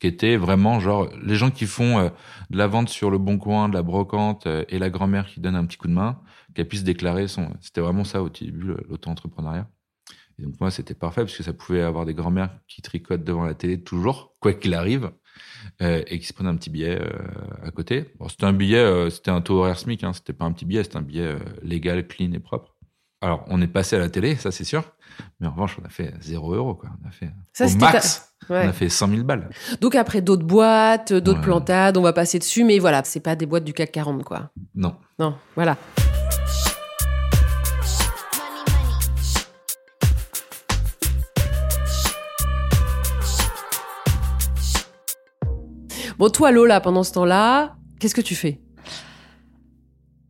qui 0.00 0.06
était 0.06 0.36
vraiment 0.36 0.80
genre 0.80 1.08
les 1.22 1.36
gens 1.36 1.50
qui 1.50 1.66
font 1.66 1.98
euh, 1.98 2.08
de 2.48 2.56
la 2.56 2.66
vente 2.66 2.88
sur 2.88 3.10
le 3.10 3.18
bon 3.18 3.38
coin, 3.38 3.68
de 3.68 3.74
la 3.74 3.82
brocante 3.82 4.46
euh, 4.46 4.64
et 4.68 4.78
la 4.78 4.90
grand-mère 4.90 5.26
qui 5.26 5.40
donne 5.40 5.54
un 5.54 5.64
petit 5.66 5.76
coup 5.76 5.88
de 5.88 5.92
main, 5.92 6.18
qu'elle 6.54 6.66
puisse 6.66 6.84
déclarer 6.84 7.28
son. 7.28 7.50
C'était 7.60 7.82
vraiment 7.82 8.04
ça 8.04 8.22
au 8.22 8.30
début 8.30 8.74
l'auto-entrepreneuriat. 8.88 9.68
Et 10.38 10.42
donc 10.42 10.58
moi 10.58 10.70
c'était 10.70 10.94
parfait 10.94 11.20
parce 11.20 11.36
que 11.36 11.42
ça 11.42 11.52
pouvait 11.52 11.82
avoir 11.82 12.06
des 12.06 12.14
grand-mères 12.14 12.50
qui 12.66 12.80
tricotent 12.80 13.24
devant 13.24 13.44
la 13.44 13.54
télé 13.54 13.82
toujours, 13.82 14.34
quoi 14.40 14.54
qu'il 14.54 14.72
arrive, 14.72 15.10
euh, 15.82 16.02
et 16.06 16.18
qui 16.18 16.26
se 16.26 16.32
prennent 16.32 16.46
un 16.46 16.56
petit 16.56 16.70
billet 16.70 16.98
à 17.62 17.70
côté. 17.70 18.10
Bon, 18.18 18.28
c'était 18.28 18.46
un 18.46 18.54
billet, 18.54 19.10
c'était 19.10 19.30
un 19.30 19.42
taux 19.42 19.58
horaire 19.58 19.78
SMIC, 19.78 20.02
hein, 20.02 20.14
c'était 20.14 20.32
pas 20.32 20.46
un 20.46 20.52
petit 20.52 20.64
billet, 20.64 20.82
c'était 20.82 20.96
un 20.96 21.02
billet 21.02 21.36
légal, 21.62 22.06
clean 22.08 22.32
et 22.32 22.38
propre. 22.38 22.74
Alors, 23.20 23.44
on 23.48 23.60
est 23.60 23.68
passé 23.68 23.96
à 23.96 23.98
la 23.98 24.08
télé, 24.08 24.36
ça 24.36 24.50
c'est 24.50 24.64
sûr. 24.64 24.82
Mais 25.38 25.46
en 25.46 25.50
revanche, 25.50 25.76
on 25.80 25.84
a 25.84 25.90
fait 25.90 26.14
0 26.20 26.54
euros, 26.54 26.74
quoi. 26.74 26.88
On 27.04 27.08
a 27.08 27.10
fait 27.10 27.30
ça, 27.52 27.66
au 27.66 27.76
max, 27.76 28.29
on 28.48 28.54
a 28.54 28.72
fait 28.72 28.88
100 28.88 29.08
000 29.08 29.22
balles. 29.22 29.48
Donc 29.80 29.94
après, 29.94 30.20
d'autres 30.22 30.46
boîtes, 30.46 31.12
d'autres 31.12 31.40
plantades, 31.40 31.96
on 31.96 32.02
va 32.02 32.12
passer 32.12 32.38
dessus. 32.38 32.64
Mais 32.64 32.78
voilà, 32.78 33.02
c'est 33.04 33.20
pas 33.20 33.36
des 33.36 33.46
boîtes 33.46 33.64
du 33.64 33.72
CAC 33.72 33.92
40, 33.92 34.24
quoi. 34.24 34.50
Non. 34.74 34.94
Non, 35.18 35.34
voilà. 35.54 35.76
Bon, 46.18 46.28
toi, 46.28 46.50
Lola, 46.50 46.80
pendant 46.80 47.02
ce 47.02 47.12
temps-là, 47.12 47.76
qu'est-ce 47.98 48.14
que 48.14 48.20
tu 48.20 48.34
fais? 48.34 48.60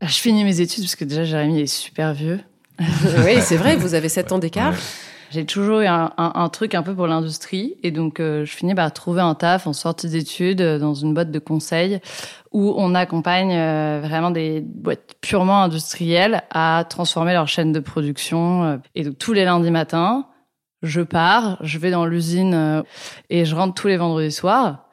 Je 0.02 0.14
finis 0.14 0.44
mes 0.44 0.60
études 0.60 0.84
parce 0.84 0.94
que 0.94 1.04
déjà 1.04 1.24
Jérémy 1.24 1.62
est 1.62 1.66
super 1.66 2.14
vieux. 2.14 2.40
Oui, 2.78 3.40
c'est 3.42 3.56
vrai, 3.56 3.76
vous 3.76 3.94
avez 3.94 4.08
7 4.08 4.30
ans 4.32 4.38
d'écart. 4.38 4.74
J'ai 5.30 5.46
toujours 5.46 5.80
eu 5.80 5.86
un, 5.86 6.48
truc 6.48 6.74
un 6.74 6.82
peu 6.82 6.92
pour 6.92 7.06
l'industrie 7.06 7.76
et 7.84 7.92
donc 7.92 8.18
euh, 8.18 8.44
je 8.44 8.52
finis 8.52 8.74
par 8.74 8.92
trouver 8.92 9.20
un 9.20 9.36
taf 9.36 9.68
en 9.68 9.72
sortie 9.72 10.08
d'études 10.08 10.60
euh, 10.60 10.78
dans 10.80 10.94
une 10.94 11.14
boîte 11.14 11.30
de 11.30 11.38
conseil 11.38 12.00
où 12.50 12.74
on 12.76 12.96
accompagne 12.96 13.52
euh, 13.54 14.00
vraiment 14.02 14.32
des 14.32 14.60
boîtes 14.60 15.14
purement 15.20 15.62
industrielles 15.62 16.42
à 16.50 16.84
transformer 16.88 17.32
leur 17.32 17.46
chaîne 17.46 17.70
de 17.70 17.78
production. 17.78 18.80
Et 18.96 19.04
donc 19.04 19.18
tous 19.18 19.32
les 19.32 19.44
lundis 19.44 19.70
matins, 19.70 20.26
je 20.82 21.00
pars, 21.00 21.58
je 21.60 21.78
vais 21.78 21.92
dans 21.92 22.06
l'usine 22.06 22.82
et 23.28 23.44
je 23.44 23.54
rentre 23.54 23.80
tous 23.80 23.86
les 23.86 23.98
vendredis 23.98 24.32
soirs. 24.32 24.88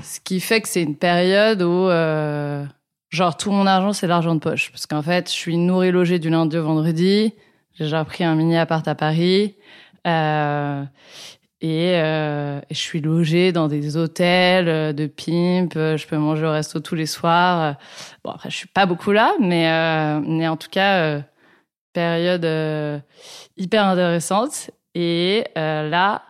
Ce 0.00 0.20
qui 0.20 0.38
fait 0.38 0.60
que 0.60 0.68
c'est 0.68 0.82
une 0.82 0.96
période 0.96 1.60
où 1.62 1.88
genre 3.10 3.36
tout 3.36 3.50
mon 3.50 3.66
argent 3.66 3.92
c'est 3.92 4.06
l'argent 4.06 4.36
de 4.36 4.40
poche 4.40 4.70
parce 4.70 4.86
qu'en 4.86 5.02
fait 5.02 5.28
je 5.28 5.34
suis 5.34 5.56
nourrie 5.56 5.90
logée 5.90 6.20
du 6.20 6.30
lundi 6.30 6.56
au 6.56 6.62
vendredi. 6.62 7.34
J'ai 7.80 7.86
déjà 7.86 8.04
pris 8.04 8.24
un 8.24 8.34
mini 8.34 8.58
appart 8.58 8.86
à 8.86 8.94
Paris. 8.94 9.54
Euh, 10.06 10.84
et, 11.62 11.94
euh, 11.94 12.60
je 12.70 12.76
suis 12.76 13.00
logée 13.00 13.52
dans 13.52 13.68
des 13.68 13.96
hôtels 13.96 14.68
euh, 14.68 14.92
de 14.92 15.06
pimp. 15.06 15.72
Je 15.72 16.06
peux 16.06 16.18
manger 16.18 16.44
au 16.44 16.50
resto 16.50 16.80
tous 16.80 16.94
les 16.94 17.06
soirs. 17.06 17.76
Bon, 18.22 18.32
après, 18.32 18.50
je 18.50 18.56
suis 18.56 18.68
pas 18.68 18.84
beaucoup 18.84 19.12
là, 19.12 19.32
mais, 19.40 19.64
mais 20.20 20.46
en 20.46 20.58
tout 20.58 20.68
cas, 20.70 21.22
période 21.94 23.02
hyper 23.56 23.86
intéressante. 23.86 24.70
Et 24.94 25.44
là, 25.56 26.22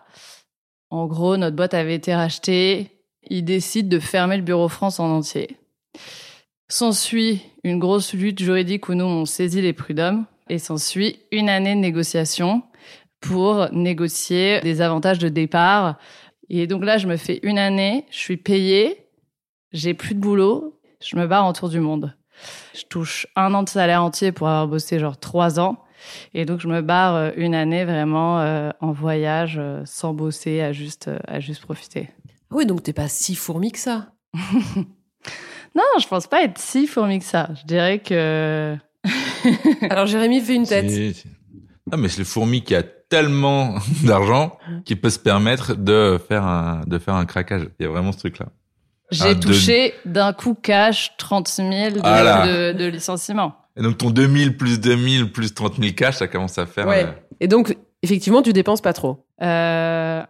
en 0.89 1.05
gros, 1.05 1.35
notre 1.35 1.57
boîte 1.57 1.73
avait 1.73 1.95
été 1.95 2.15
rachetée. 2.15 2.91
Ils 3.29 3.43
décident 3.43 3.89
de 3.89 3.99
fermer 3.99 4.37
le 4.37 4.43
bureau 4.43 4.69
France 4.69 5.01
en 5.01 5.17
entier. 5.17 5.57
S'ensuit 6.69 7.41
une 7.65 7.77
grosse 7.77 8.13
lutte 8.13 8.39
juridique 8.39 8.87
où 8.87 8.93
nous, 8.93 9.03
on 9.03 9.25
saisit 9.25 9.61
les 9.61 9.73
prud'hommes. 9.73 10.25
Et 10.51 10.59
s'ensuit 10.59 11.21
une 11.31 11.47
année 11.47 11.75
de 11.75 11.79
négociation 11.79 12.61
pour 13.21 13.69
négocier 13.71 14.59
des 14.59 14.81
avantages 14.81 15.17
de 15.17 15.29
départ. 15.29 15.97
Et 16.49 16.67
donc 16.67 16.83
là, 16.83 16.97
je 16.97 17.07
me 17.07 17.15
fais 17.15 17.39
une 17.43 17.57
année, 17.57 18.05
je 18.11 18.17
suis 18.17 18.35
payée, 18.35 19.07
j'ai 19.71 19.93
plus 19.93 20.13
de 20.13 20.19
boulot, 20.19 20.77
je 21.01 21.15
me 21.15 21.25
barre 21.25 21.45
en 21.45 21.53
tour 21.53 21.69
du 21.69 21.79
monde. 21.79 22.13
Je 22.75 22.81
touche 22.83 23.27
un 23.37 23.53
an 23.53 23.63
de 23.63 23.69
salaire 23.69 24.03
entier 24.03 24.33
pour 24.33 24.49
avoir 24.49 24.67
bossé 24.67 24.99
genre 24.99 25.17
trois 25.17 25.57
ans. 25.57 25.77
Et 26.33 26.43
donc, 26.43 26.59
je 26.59 26.67
me 26.67 26.81
barre 26.81 27.15
euh, 27.15 27.31
une 27.37 27.55
année 27.55 27.85
vraiment 27.85 28.41
euh, 28.41 28.71
en 28.81 28.91
voyage, 28.91 29.55
euh, 29.57 29.83
sans 29.85 30.13
bosser, 30.13 30.59
à 30.59 30.73
juste, 30.73 31.07
euh, 31.07 31.19
à 31.29 31.39
juste 31.39 31.61
profiter. 31.61 32.09
Ah 32.49 32.55
Oui, 32.55 32.65
donc 32.65 32.83
t'es 32.83 32.91
pas 32.91 33.07
si 33.07 33.35
fourmi 33.35 33.71
que 33.71 33.79
ça. 33.79 34.07
Non, 35.73 35.83
je 36.01 36.07
pense 36.07 36.27
pas 36.27 36.43
être 36.43 36.57
si 36.57 36.85
fourmi 36.85 37.19
que 37.19 37.23
ça. 37.25 37.49
Je 37.61 37.65
dirais 37.65 37.99
que... 37.99 38.75
Alors 39.89 40.05
Jérémy 40.05 40.41
fait 40.41 40.55
une 40.55 40.67
tête. 40.67 40.89
C'est- 40.89 41.13
c'est- 41.13 41.29
Ah, 41.91 41.97
mais 41.97 42.07
c'est 42.09 42.19
le 42.19 42.25
fourmi 42.25 42.63
qui 42.63 42.75
a 42.75 42.83
tellement 42.83 43.75
d'argent 44.03 44.57
qu'il 44.85 45.01
peut 45.01 45.09
se 45.09 45.19
permettre 45.19 45.75
de 45.75 46.19
faire 46.27 46.43
un, 46.45 46.81
de 46.87 46.97
faire 46.99 47.15
un 47.15 47.25
craquage. 47.25 47.67
Il 47.79 47.83
y 47.83 47.85
a 47.85 47.89
vraiment 47.91 48.11
ce 48.11 48.19
truc-là. 48.19 48.47
J'ai 49.11 49.23
Ah, 49.29 49.33
de- 49.33 49.39
touché 49.39 49.93
d'un 50.05 50.31
coup 50.31 50.53
cash 50.53 51.11
30 51.17 51.47
000 51.49 51.69
de, 51.69 51.99
Ah 52.03 52.23
là. 52.23 52.47
de, 52.47 52.77
de 52.77 52.85
licenciement. 52.85 53.55
Et 53.75 53.81
donc, 53.81 53.97
ton 53.97 54.09
2000 54.09 54.55
plus 54.57 54.79
2000 54.79 55.31
plus 55.31 55.53
30 55.53 55.77
000 55.81 55.93
cash, 55.93 56.17
ça 56.17 56.27
commence 56.27 56.57
à 56.57 56.65
faire. 56.65 56.87
Ouais. 56.87 57.03
euh, 57.05 57.11
Et 57.41 57.47
donc, 57.47 57.75
effectivement, 58.03 58.41
tu 58.41 58.53
dépenses 58.53 58.81
pas 58.81 58.93
trop. 58.93 59.25
Euh, 59.41 60.23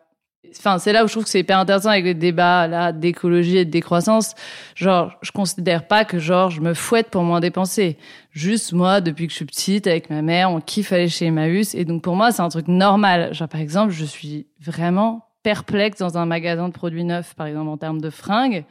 Enfin, 0.58 0.78
c'est 0.78 0.94
là 0.94 1.04
où 1.04 1.08
je 1.08 1.14
trouve 1.14 1.24
que 1.24 1.30
c'est 1.30 1.40
hyper 1.40 1.58
intéressant 1.58 1.90
avec 1.90 2.06
les 2.06 2.14
débats 2.14 2.68
là 2.68 2.92
d'écologie 2.92 3.58
et 3.58 3.66
de 3.66 3.72
décroissance. 3.72 4.36
Genre, 4.76 5.14
je 5.22 5.32
considère 5.32 5.88
pas 5.88 6.06
que 6.06 6.20
genre 6.20 6.50
je 6.50 6.62
me 6.62 6.74
fouette 6.74 7.10
pour 7.10 7.24
moins 7.24 7.40
dépenser. 7.40 7.98
Juste 8.32 8.74
moi, 8.74 9.02
depuis 9.02 9.28
que 9.28 9.32
je 9.32 9.38
suis 9.38 9.46
petite, 9.46 9.88
avec 9.88 10.10
ma 10.10 10.22
mère, 10.22 10.52
on 10.52 10.62
kiffe 10.62 10.92
aller 10.92 11.10
chez 11.10 11.26
Emmaüs 11.26 11.76
et 11.76 11.86
donc 11.86 12.02
pour 12.02 12.16
moi 12.16 12.32
c'est 12.32 12.42
un 12.42 12.50
truc 12.50 12.68
normal. 12.68 13.34
Genre 13.34 13.48
par 13.48 13.62
exemple, 13.62 13.92
je 13.92 14.06
suis 14.06 14.48
vraiment 14.60 15.26
perplexe 15.44 15.98
dans 16.00 16.18
un 16.18 16.26
magasin 16.26 16.68
de 16.68 16.74
produits 16.74 17.04
neufs, 17.04 17.34
par 17.36 17.48
exemple 17.48 17.70
en 17.70 17.78
termes 17.78 18.02
de 18.02 18.10
fringues. 18.10 18.66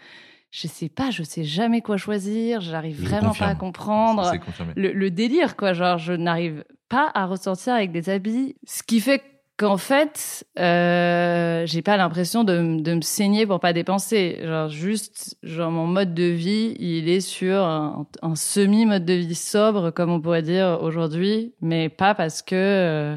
Je 0.51 0.67
sais 0.67 0.89
pas, 0.89 1.11
je 1.11 1.23
sais 1.23 1.45
jamais 1.45 1.81
quoi 1.81 1.97
choisir. 1.97 2.61
J'arrive 2.61 3.01
vraiment 3.01 3.29
confirme. 3.29 3.49
pas 3.49 3.53
à 3.53 3.55
comprendre 3.55 4.33
le, 4.75 4.93
le 4.93 5.11
délire, 5.11 5.57
quoi. 5.57 5.75
Genre, 5.75 5.99
je 5.99 6.13
n'arrive 6.13 6.65
pas 6.89 7.09
à 7.15 7.27
ressortir 7.27 7.75
avec 7.75 7.93
des 7.93 8.11
habits. 8.11 8.57
Ce 8.67 8.83
qui 8.83 9.01
fait 9.01 9.23
qu'en 9.61 9.77
fait, 9.77 10.47
euh, 10.59 11.67
j'ai 11.67 11.83
pas 11.83 11.99
l'impression 11.99 12.45
de, 12.45 12.61
me 12.95 13.03
saigner 13.03 13.47
pour 13.47 13.61
pas 13.61 13.75
dépenser. 13.75 14.39
Genre, 14.43 14.71
juste, 14.71 15.37
genre, 15.43 15.71
mon 15.71 15.87
mode 15.87 16.15
de 16.15 16.25
vie, 16.25 16.75
il 16.79 17.11
est 17.11 17.21
sur 17.21 17.57
un, 17.57 18.07
un 18.23 18.35
semi-mode 18.37 19.05
de 19.05 19.13
vie 19.13 19.35
sobre, 19.35 19.91
comme 19.91 20.09
on 20.09 20.19
pourrait 20.19 20.41
dire 20.41 20.79
aujourd'hui, 20.81 21.53
mais 21.61 21.91
pas 21.91 22.15
parce 22.15 22.41
que 22.41 22.55
euh, 22.55 23.17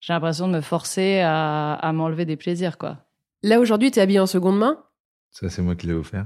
j'ai 0.00 0.12
l'impression 0.12 0.48
de 0.48 0.52
me 0.52 0.60
forcer 0.60 1.20
à, 1.20 1.72
à 1.72 1.92
m'enlever 1.94 2.26
des 2.26 2.36
plaisirs, 2.36 2.76
quoi. 2.76 2.98
Là, 3.42 3.58
aujourd'hui, 3.58 3.90
t'es 3.90 4.02
habillé 4.02 4.20
en 4.20 4.26
seconde 4.26 4.58
main? 4.58 4.76
Ça, 5.30 5.48
c'est 5.48 5.62
moi 5.62 5.76
qui 5.76 5.86
l'ai 5.86 5.94
offert. 5.94 6.24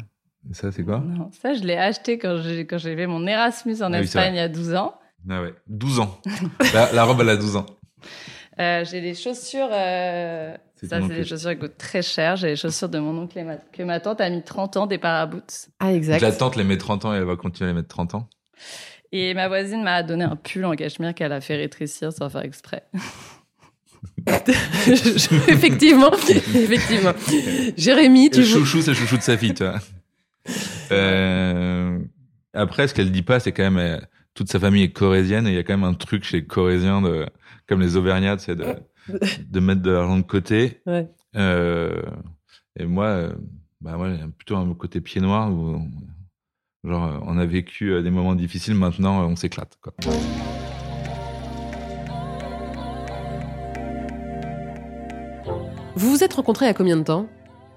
Et 0.51 0.55
ça, 0.55 0.73
c'est 0.73 0.83
quoi? 0.83 0.99
Non, 0.99 1.31
ça, 1.31 1.55
je 1.55 1.63
l'ai 1.63 1.77
acheté 1.77 2.19
quand 2.19 2.39
j'ai 2.39 2.67
quand 2.67 2.79
j'ai 2.79 2.97
fait 2.97 3.07
mon 3.07 3.25
Erasmus 3.29 3.83
en 3.83 3.93
Ah 3.93 4.01
Espagne 4.01 4.35
il 4.35 4.39
y 4.39 4.41
a 4.41 4.49
12 4.49 4.75
ans. 4.75 4.99
Ah 5.31 5.43
ouais, 5.43 5.55
12 5.69 6.01
ans. 6.01 6.21
la, 6.75 6.93
la 6.93 7.05
robe, 7.05 7.21
elle 7.21 7.29
a 7.29 7.37
12 7.37 7.55
ans. 7.55 7.67
Euh, 8.61 8.85
j'ai 8.85 9.01
des 9.01 9.15
chaussures. 9.15 9.69
euh, 9.73 10.55
Ça, 10.83 11.01
c'est 11.01 11.15
des 11.15 11.25
chaussures 11.25 11.51
qui 11.53 11.59
coûtent 11.59 11.79
très 11.79 12.03
cher. 12.03 12.37
J'ai 12.37 12.49
les 12.49 12.57
chaussures 12.57 12.89
de 12.89 12.99
mon 12.99 13.23
oncle 13.23 13.39
et 13.39 13.45
ma... 13.45 13.57
que 13.57 13.83
ma 13.83 13.99
tante 14.01 14.21
a 14.21 14.29
mis 14.31 14.43
30 14.43 14.77
ans, 14.77 14.87
des 14.87 14.99
paraboots. 14.99 15.69
Ah, 15.81 15.87
Donc, 15.87 15.97
exact. 15.97 16.21
la 16.21 16.33
tante 16.33 16.57
les 16.57 16.65
met 16.65 16.77
30 16.77 17.05
ans 17.07 17.15
et 17.15 17.19
elle 17.19 17.25
va 17.25 17.37
continuer 17.37 17.71
à 17.71 17.73
les 17.73 17.77
mettre 17.77 17.89
30 17.89 18.15
ans? 18.15 18.29
Et 19.11 19.35
ma 19.35 19.49
voisine 19.49 19.83
m'a 19.83 20.03
donné 20.03 20.25
un 20.25 20.37
pull 20.37 20.65
en 20.65 20.75
cachemire 20.75 21.15
qu'elle 21.15 21.33
a 21.33 21.41
fait 21.41 21.57
rétrécir 21.57 22.13
sans 22.13 22.29
faire 22.31 22.43
exprès. 22.43 22.85
effectivement, 25.49 26.11
effectivement. 26.13 27.13
Jérémy, 27.77 28.31
tu 28.31 28.45
chouchou, 28.45 28.83
c'est 28.83 28.91
le 28.91 28.97
chouchou 28.97 29.17
de 29.17 29.23
sa 29.23 29.37
fille, 29.37 29.55
tu 29.55 29.65
vois. 29.65 29.79
Euh, 30.91 31.99
après, 32.53 32.87
ce 32.87 32.93
qu'elle 32.93 33.11
dit 33.13 33.23
pas, 33.23 33.41
c'est 33.41 33.53
quand 33.53 33.63
même 33.63 33.79
euh, 33.79 33.99
toute 34.35 34.51
sa 34.51 34.59
famille 34.59 34.83
est 34.83 34.93
corésienne 34.93 35.47
et 35.47 35.51
il 35.51 35.55
y 35.55 35.59
a 35.59 35.63
quand 35.63 35.77
même 35.77 35.89
un 35.89 35.95
truc 35.95 36.25
chez 36.25 36.39
les 36.39 36.47
Corésiens 36.47 37.03
de, 37.03 37.27
comme 37.69 37.81
les 37.81 37.97
Auvergnats, 37.97 38.39
c'est 38.39 38.57
de, 38.57 38.65
de 39.51 39.61
mettre 39.61 39.83
de 39.83 39.91
l'argent 39.91 40.17
de 40.17 40.23
côté. 40.23 40.81
Ouais. 40.87 41.09
Euh, 41.37 42.03
et 42.79 42.87
moi, 42.87 43.07
euh, 43.07 43.33
bah 43.81 43.97
moi, 43.97 44.15
j'ai 44.15 44.27
plutôt 44.27 44.57
un 44.57 44.73
côté 44.75 45.01
pied 45.01 45.21
noir 45.21 45.53
où, 45.53 45.81
genre, 46.85 47.23
on 47.27 47.37
a 47.39 47.47
vécu 47.47 47.93
euh, 47.93 48.03
des 48.03 48.11
moments 48.11 48.35
difficiles. 48.35 48.75
Maintenant, 48.75 49.27
on 49.27 49.37
s'éclate. 49.37 49.77
Quoi. 49.83 49.93
Vous 55.95 56.11
vous 56.11 56.25
êtes 56.25 56.33
rencontrés 56.33 56.65
il 56.65 56.69
y 56.69 56.71
a 56.71 56.75
combien 56.75 56.97
de 56.97 57.03
temps? 57.03 57.29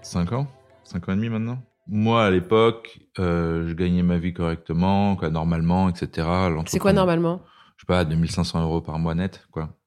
5 0.01 0.31
ans 0.31 0.47
5 0.83 1.09
ans 1.09 1.11
et 1.13 1.15
demi 1.15 1.29
maintenant 1.29 1.59
Moi, 1.87 2.25
à 2.25 2.31
l'époque, 2.31 2.99
euh, 3.19 3.67
je 3.67 3.73
gagnais 3.73 4.01
ma 4.01 4.17
vie 4.17 4.33
correctement, 4.33 5.15
quoi, 5.15 5.29
normalement, 5.29 5.89
etc. 5.89 6.27
C'est 6.65 6.79
quoi 6.79 6.93
normalement? 6.93 7.41
Je 7.77 7.83
sais 7.83 7.87
pas, 7.87 8.05
2500 8.05 8.63
euros 8.63 8.81
par 8.81 8.97
mois 8.99 9.15
net, 9.15 9.45
quoi. 9.51 9.77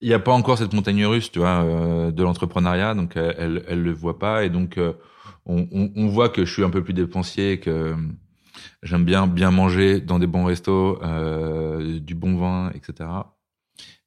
Il 0.00 0.08
n'y 0.08 0.14
a 0.14 0.18
pas 0.18 0.32
encore 0.32 0.58
cette 0.58 0.72
montagne 0.72 1.06
russe, 1.06 1.30
tu 1.30 1.38
vois, 1.38 1.62
euh, 1.62 2.10
de 2.10 2.22
l'entrepreneuriat, 2.22 2.94
donc 2.94 3.16
euh, 3.16 3.32
elle, 3.38 3.64
elle 3.68 3.82
le 3.82 3.92
voit 3.92 4.18
pas, 4.18 4.44
et 4.44 4.50
donc 4.50 4.76
euh, 4.76 4.92
on, 5.46 5.68
on, 5.72 5.92
on 5.94 6.08
voit 6.08 6.28
que 6.28 6.44
je 6.44 6.52
suis 6.52 6.64
un 6.64 6.70
peu 6.70 6.82
plus 6.82 6.92
dépensier, 6.94 7.60
que 7.60 7.94
j'aime 8.82 9.04
bien 9.04 9.26
bien 9.26 9.50
manger 9.50 10.00
dans 10.00 10.18
des 10.18 10.26
bons 10.26 10.44
restos, 10.44 11.00
euh, 11.02 12.00
du 12.00 12.14
bon 12.14 12.36
vin, 12.36 12.70
etc. 12.74 13.08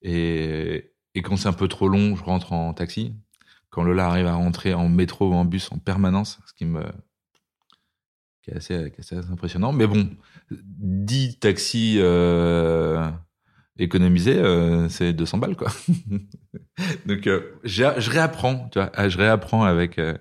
Et, 0.01 0.91
et 1.15 1.21
quand 1.21 1.37
c'est 1.37 1.49
un 1.49 1.53
peu 1.53 1.67
trop 1.67 1.87
long, 1.87 2.15
je 2.15 2.23
rentre 2.23 2.53
en 2.53 2.73
taxi. 2.73 3.15
Quand 3.69 3.83
Lola 3.83 4.07
arrive 4.07 4.27
à 4.27 4.33
rentrer 4.35 4.73
en 4.73 4.89
métro 4.89 5.29
ou 5.29 5.33
en 5.33 5.45
bus 5.45 5.71
en 5.71 5.77
permanence, 5.77 6.39
ce 6.45 6.53
qui 6.53 6.65
me 6.65 6.83
qui 8.47 8.53
est 8.53 8.99
assez, 8.99 9.15
impressionnant. 9.31 9.73
Mais 9.73 9.87
bon, 9.87 10.09
10 10.51 11.39
taxis 11.39 11.97
euh, 11.99 13.09
économisés, 13.79 14.37
euh, 14.37 14.89
c'est 14.89 15.13
200 15.13 15.37
balles, 15.37 15.55
quoi. 15.55 15.69
Donc, 17.05 17.27
euh, 17.27 17.53
je 17.63 18.09
réapprends, 18.09 18.69
tu 18.71 18.79
vois, 18.79 18.91
ah, 18.95 19.09
je 19.09 19.17
réapprends 19.17 19.63
avec, 19.63 19.99
euh, 19.99 20.13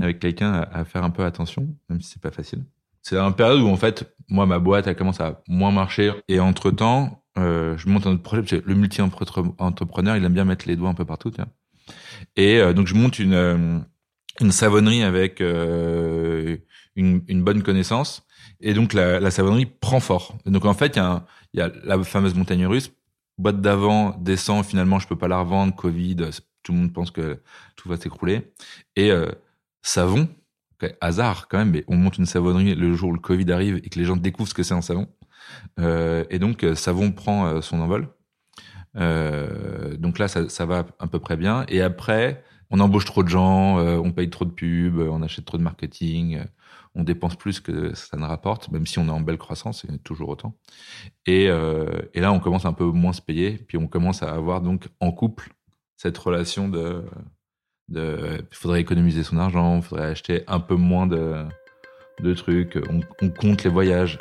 avec 0.00 0.18
quelqu'un 0.20 0.52
à, 0.52 0.84
faire 0.84 1.04
un 1.04 1.10
peu 1.10 1.24
attention, 1.24 1.68
même 1.88 2.00
si 2.00 2.10
c'est 2.10 2.22
pas 2.22 2.30
facile. 2.30 2.64
C'est 3.02 3.18
un 3.18 3.32
période 3.32 3.60
où, 3.60 3.68
en 3.68 3.76
fait, 3.76 4.14
moi, 4.28 4.46
ma 4.46 4.58
boîte, 4.58 4.86
elle 4.86 4.96
commence 4.96 5.20
à 5.20 5.42
moins 5.48 5.70
marcher. 5.70 6.12
Et 6.28 6.40
entre-temps, 6.40 7.22
je 7.36 7.88
monte 7.88 8.06
un 8.06 8.12
autre 8.12 8.22
projet, 8.22 8.42
parce 8.42 8.62
que 8.62 8.68
le 8.68 8.74
multi-entrepreneur, 8.74 10.16
il 10.16 10.24
aime 10.24 10.32
bien 10.32 10.44
mettre 10.44 10.66
les 10.66 10.76
doigts 10.76 10.88
un 10.88 10.94
peu 10.94 11.04
partout, 11.04 11.30
tu 11.30 11.36
vois. 11.36 11.48
Et 12.36 12.72
donc, 12.72 12.86
je 12.86 12.94
monte 12.94 13.18
une, 13.18 13.84
une 14.40 14.52
savonnerie 14.52 15.02
avec 15.02 15.40
euh, 15.40 16.56
une, 16.96 17.22
une 17.28 17.42
bonne 17.42 17.62
connaissance. 17.62 18.26
Et 18.60 18.74
donc, 18.74 18.92
la, 18.92 19.20
la 19.20 19.30
savonnerie 19.30 19.66
prend 19.66 20.00
fort. 20.00 20.36
Et 20.46 20.50
donc, 20.50 20.64
en 20.64 20.74
fait, 20.74 20.96
il 20.96 21.02
y, 21.54 21.58
y 21.58 21.60
a 21.60 21.70
la 21.84 22.02
fameuse 22.02 22.34
montagne 22.34 22.66
russe. 22.66 22.92
Boîte 23.36 23.60
d'avant 23.60 24.16
descend, 24.18 24.64
finalement, 24.64 24.98
je 24.98 25.08
peux 25.08 25.16
pas 25.16 25.28
la 25.28 25.38
revendre. 25.38 25.74
Covid, 25.74 26.16
tout 26.62 26.72
le 26.72 26.78
monde 26.78 26.92
pense 26.92 27.10
que 27.10 27.40
tout 27.76 27.88
va 27.88 27.96
s'écrouler. 27.96 28.52
Et 28.96 29.10
euh, 29.10 29.30
savon, 29.82 30.28
hasard 31.00 31.48
quand 31.48 31.58
même, 31.58 31.70
mais 31.70 31.84
on 31.88 31.96
monte 31.96 32.18
une 32.18 32.26
savonnerie 32.26 32.74
le 32.74 32.94
jour 32.94 33.10
où 33.10 33.12
le 33.12 33.18
Covid 33.20 33.50
arrive 33.50 33.76
et 33.76 33.88
que 33.88 33.98
les 33.98 34.04
gens 34.04 34.16
découvrent 34.16 34.48
ce 34.48 34.54
que 34.54 34.62
c'est 34.62 34.74
un 34.74 34.82
savon. 34.82 35.08
Euh, 35.80 36.24
et 36.30 36.38
donc, 36.38 36.62
euh, 36.62 36.74
savon 36.74 37.10
prend 37.10 37.46
euh, 37.46 37.60
son 37.60 37.80
envol. 37.80 38.08
Euh, 38.96 39.96
donc 39.96 40.18
là, 40.18 40.28
ça, 40.28 40.48
ça 40.48 40.66
va 40.66 40.86
à 40.98 41.06
peu 41.06 41.18
près 41.18 41.36
bien. 41.36 41.64
Et 41.68 41.82
après, 41.82 42.44
on 42.74 42.80
embauche 42.80 43.04
trop 43.04 43.22
de 43.22 43.28
gens, 43.28 43.78
euh, 43.78 43.98
on 43.98 44.10
paye 44.10 44.28
trop 44.28 44.44
de 44.44 44.50
pubs, 44.50 44.98
on 44.98 45.22
achète 45.22 45.44
trop 45.44 45.58
de 45.58 45.62
marketing, 45.62 46.38
euh, 46.38 46.44
on 46.96 47.04
dépense 47.04 47.36
plus 47.36 47.60
que 47.60 47.94
ça 47.94 48.16
ne 48.16 48.24
rapporte, 48.24 48.68
même 48.68 48.84
si 48.84 48.98
on 48.98 49.06
est 49.06 49.12
en 49.12 49.20
belle 49.20 49.38
croissance, 49.38 49.86
c'est 49.86 50.02
toujours 50.02 50.30
autant. 50.30 50.56
Et, 51.24 51.48
euh, 51.48 51.86
et 52.14 52.20
là, 52.20 52.32
on 52.32 52.40
commence 52.40 52.64
un 52.64 52.72
peu 52.72 52.84
moins 52.86 53.12
se 53.12 53.22
payer, 53.22 53.52
puis 53.52 53.78
on 53.78 53.86
commence 53.86 54.24
à 54.24 54.32
avoir 54.32 54.60
donc 54.60 54.88
en 54.98 55.12
couple 55.12 55.50
cette 55.96 56.18
relation 56.18 56.68
de, 56.68 57.04
de, 57.90 58.44
faudrait 58.50 58.80
économiser 58.80 59.22
son 59.22 59.38
argent, 59.38 59.80
faudrait 59.80 60.06
acheter 60.06 60.42
un 60.48 60.58
peu 60.58 60.74
moins 60.74 61.06
de, 61.06 61.46
trucs, 62.34 62.76
on 63.20 63.30
compte 63.30 63.62
les 63.62 63.70
voyages. 63.70 64.18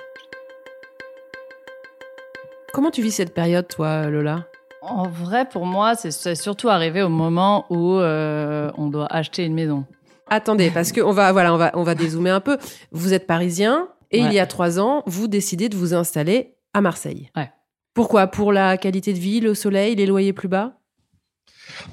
Comment 2.72 2.92
tu 2.92 3.02
vis 3.02 3.14
cette 3.14 3.34
période, 3.34 3.68
toi, 3.68 4.12
Lola? 4.12 4.46
En 4.86 5.08
vrai, 5.08 5.48
pour 5.48 5.66
moi, 5.66 5.96
c'est- 5.96 6.36
surtout 6.36 6.70
arrivé 6.70 7.02
au 7.02 7.10
moment 7.10 7.66
où 7.70 7.94
euh, 7.96 8.70
on 8.78 8.88
doit 8.88 9.08
acheter 9.12 9.46
une 9.46 9.54
maison. 9.54 9.86
Attendez, 10.30 10.72
parce 10.72 10.92
que 10.92 11.02
on 11.02 11.12
va, 11.12 11.32
voilà, 11.32 11.54
on 11.54 11.58
va, 11.58 11.72
on 11.76 11.84
va 11.84 11.96
dézoomer 11.96 12.32
un 12.32 12.40
peu. 12.42 12.58
Vous 12.92 13.14
êtes 13.14 13.26
parisien 13.28 13.88
et 14.12 14.22
Ouais. 14.22 14.28
il 14.28 14.34
y 14.34 14.40
a 14.40 14.46
trois 14.46 14.80
ans, 14.80 15.04
vous 15.06 15.28
décidez 15.28 15.70
de 15.70 15.76
vous 15.78 15.94
installer 15.94 16.56
à 16.74 16.82
Marseille. 16.82 17.30
Ouais. 17.36 17.50
Pourquoi? 17.94 18.28
Pour 18.28 18.52
la 18.52 18.78
qualité 18.78 19.14
de 19.14 19.20
vie, 19.20 19.40
le 19.40 19.54
soleil, 19.54 19.96
les 19.96 20.06
loyers 20.06 20.34
plus 20.34 20.48
bas? 20.48 20.74